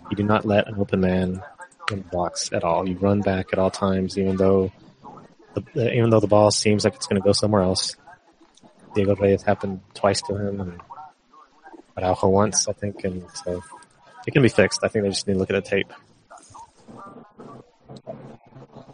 [0.10, 1.42] You do not let an open man
[1.92, 2.88] in the box at all.
[2.88, 4.72] You run back at all times, even though
[5.54, 7.96] the, uh, even though the ball seems like it's going to go somewhere else.
[8.96, 10.82] Diego Reyes happened twice to him, and
[11.98, 13.62] Araujo once, I think, and so
[14.28, 14.80] it can be fixed.
[14.84, 15.92] I think they just need to look at the tape.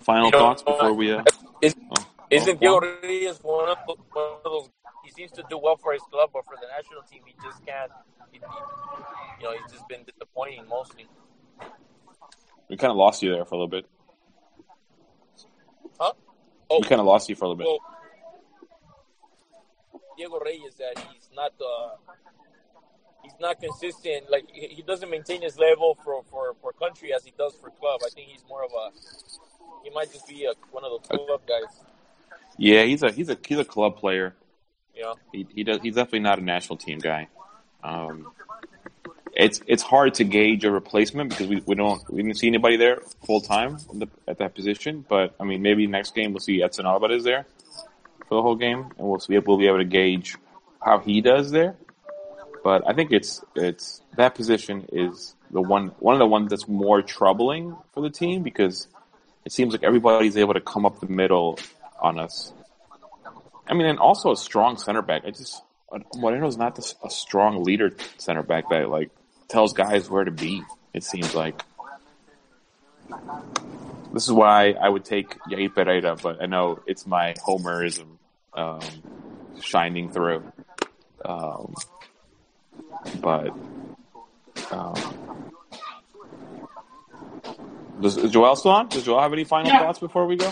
[0.06, 1.12] final You know, thoughts before we?
[1.12, 1.24] Uh,
[1.62, 2.98] Is, oh, isn't oh, Diego Juan?
[3.04, 4.70] Reyes one of, those, one of those?
[5.04, 7.66] He seems to do well for his club, but for the national team, he just
[7.66, 7.92] can't.
[8.32, 8.44] He, he,
[9.40, 11.08] you know, he's just been disappointing mostly.
[12.70, 13.86] We kind of lost you there for a little bit.
[16.00, 16.14] Huh?
[16.70, 17.68] Oh, We kind of lost you for a little bit.
[17.68, 17.95] well,
[20.18, 21.96] Diego Reyes that he's not uh,
[23.24, 24.30] he's not consistent.
[24.30, 28.02] Like he doesn't maintain his level for, for, for country as he does for club.
[28.06, 28.92] I think he's more of a
[29.84, 31.82] he might just be a, one of those club guys.
[32.58, 34.36] Yeah, he's a he's a he's a club player.
[35.00, 37.28] Know, He he does he's definitely not a national team guy.
[37.84, 38.32] Um,
[39.34, 42.78] it's it's hard to gauge a replacement because we, we don't we didn't see anybody
[42.78, 43.78] there full time
[44.28, 45.06] at that position.
[45.08, 47.46] But I mean, maybe next game we'll see Edson Alvarez there
[48.28, 50.38] for the whole game, and we'll see we'll be able to gauge
[50.84, 51.76] how he does there.
[52.64, 56.68] But I think it's it's that position is the one one of the ones that's
[56.68, 58.88] more troubling for the team because
[59.46, 61.60] it seems like everybody's able to come up the middle
[62.02, 62.52] on us.
[63.68, 65.24] I mean, and also a strong center back.
[65.26, 65.62] I just
[66.16, 69.12] Moreno's not this, a strong leader center back that like
[69.48, 70.64] tells guys where to be.
[70.94, 71.62] It seems like
[74.14, 78.15] this is why I would take Jair Pereira, but I know it's my homerism
[78.56, 78.82] um,
[79.60, 80.44] shining through.
[81.24, 81.74] Um,
[83.22, 83.54] but
[84.72, 84.96] um,
[88.02, 88.90] does, is Joel still on?
[88.90, 89.80] Does Joel have any final Yeah.
[89.80, 90.52] thoughts before we go?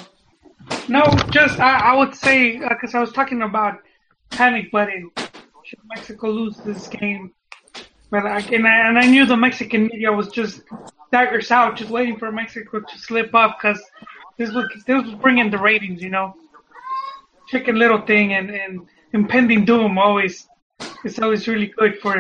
[0.88, 3.80] No, just I, I would say because I was talking about
[4.32, 5.12] panic button.
[5.64, 7.34] Should Mexico lose this game?
[8.12, 10.62] But I and, I and I knew the Mexican media was just
[11.12, 13.82] daggers out, just waiting for Mexico to slip up because
[14.38, 16.36] this was this was bringing the ratings, you know.
[17.54, 18.74] Chicken Little thing and and
[19.14, 20.48] impending doom always
[21.06, 22.16] it's always really good for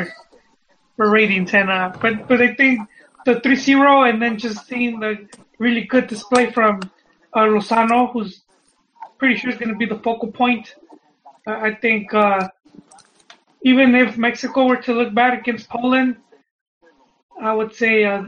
[0.95, 2.87] for ratings and uh but but I think
[3.25, 5.27] the 3-0 and then just seeing the
[5.57, 6.81] really good display from
[7.33, 8.41] uh, Lozano, who's
[9.17, 10.75] pretty sure is going to be the focal point.
[11.47, 12.49] Uh, I think uh,
[13.63, 16.17] even if Mexico were to look bad against Poland,
[17.41, 18.23] I would say uh,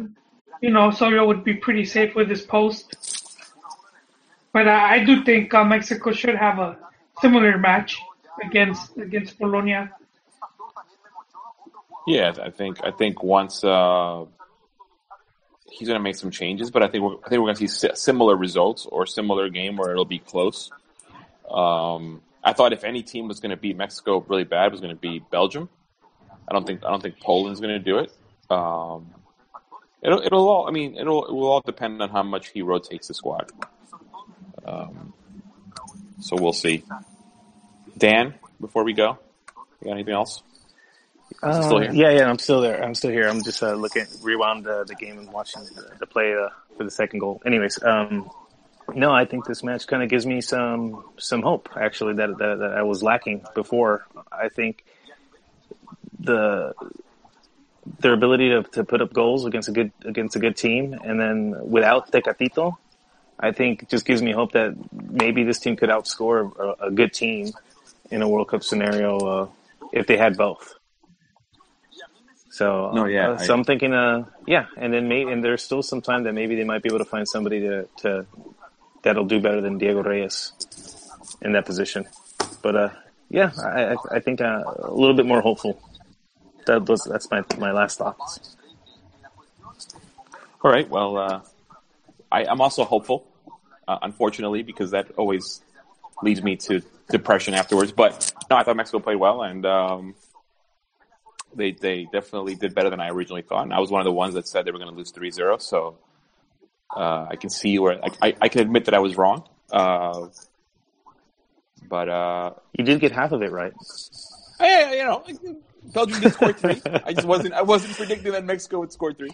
[0.62, 2.96] you know Osorio would be pretty safe with his post.
[4.54, 6.78] But I, I do think uh, Mexico should have a
[7.22, 7.98] similar match
[8.44, 9.92] against against Polonia.
[12.08, 14.26] Yeah, I think I think once uh,
[15.72, 17.68] he's going to make some changes, but I think we're, I think we're going to
[17.68, 20.70] see similar results or similar game where it'll be close.
[21.50, 24.82] Um, I thought if any team was going to beat Mexico really bad, it was
[24.82, 25.68] going to be Belgium.
[26.48, 28.12] I don't think I don't think Poland's going to do it.
[28.52, 29.08] Um,
[30.04, 33.08] it'll it'll all I mean it'll it will all depend on how much he rotates
[33.08, 33.52] the squad.
[34.64, 35.14] Um,
[36.26, 36.84] so we'll see.
[37.96, 39.20] Dan, before we go,
[39.80, 40.42] you got anything else?
[41.44, 41.94] Uh, Still here?
[41.94, 42.84] Yeah, yeah, I'm still there.
[42.84, 43.28] I'm still here.
[43.28, 46.84] I'm just uh, looking, rewound uh, the game and watching the, the play uh, for
[46.84, 47.44] the second goal.
[47.46, 48.32] Anyways, um,
[48.96, 52.58] no, I think this match kind of gives me some some hope actually that, that
[52.60, 54.08] that I was lacking before.
[54.32, 54.84] I think
[56.20, 56.74] the
[58.00, 61.20] their ability to, to put up goals against a good against a good team, and
[61.20, 62.78] then without Tecatito,
[63.40, 67.14] I think just gives me hope that maybe this team could outscore a, a good
[67.14, 67.52] team
[68.12, 69.48] in a World Cup scenario uh,
[69.92, 70.74] if they had both.
[72.50, 75.84] So, No, yeah, uh, so I'm thinking, uh, yeah, and then maybe, and there's still
[75.84, 78.26] some time that maybe they might be able to find somebody to, to
[79.04, 80.54] that'll do better than Diego Reyes
[81.42, 82.06] in that position.
[82.62, 82.90] But uh,
[83.30, 85.82] yeah, I, I, I think uh, a little bit more hopeful.
[86.66, 88.56] That was that's my my last thoughts.
[90.64, 90.90] All right.
[90.90, 91.42] Well, uh,
[92.36, 93.26] I, I'm also hopeful,
[93.88, 95.62] uh, unfortunately, because that always
[96.22, 97.92] leads me to depression afterwards.
[97.92, 100.16] But no, I thought Mexico played well, and um,
[101.56, 103.64] they they definitely did better than I originally thought.
[103.64, 105.62] And I was one of the ones that said they were going to lose 3-0.
[105.62, 105.98] So
[106.96, 109.48] uh, I can see where I, I, I can admit that I was wrong.
[109.72, 110.28] Uh,
[111.88, 113.74] but uh, You did get half of it right.
[114.60, 115.24] hey, you know,
[115.94, 116.82] Belgium did score three.
[117.06, 119.32] I just wasn't I wasn't predicting that Mexico would score three.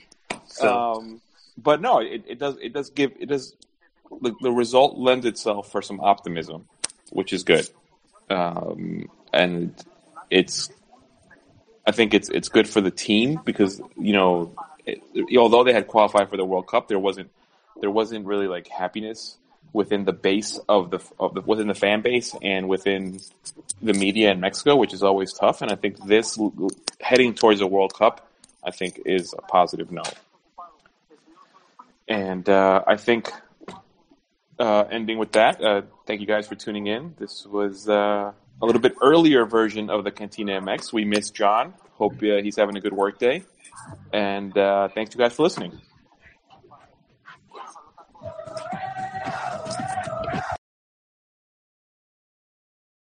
[0.48, 1.22] So Um,
[1.61, 3.55] but no, it, it does it does give it does
[4.21, 6.67] the, the result lends itself for some optimism,
[7.11, 7.69] which is good.
[8.29, 9.73] Um, and
[10.29, 10.69] it's
[11.85, 14.53] I think it's it's good for the team because you know
[14.85, 15.01] it,
[15.38, 17.31] although they had qualified for the World Cup, there wasn't
[17.79, 19.38] there wasn't really like happiness
[19.73, 23.19] within the base of the of the within the fan base and within
[23.81, 25.61] the media in Mexico, which is always tough.
[25.61, 26.38] And I think this
[26.99, 28.27] heading towards a World Cup,
[28.63, 30.15] I think, is a positive note.
[32.11, 33.31] And uh, I think
[34.59, 37.15] uh, ending with that, uh, thank you guys for tuning in.
[37.17, 40.91] This was uh, a little bit earlier version of the Cantina MX.
[40.91, 41.73] We miss John.
[41.93, 43.43] Hope uh, he's having a good work day.
[44.11, 45.79] And uh, thanks you guys for listening.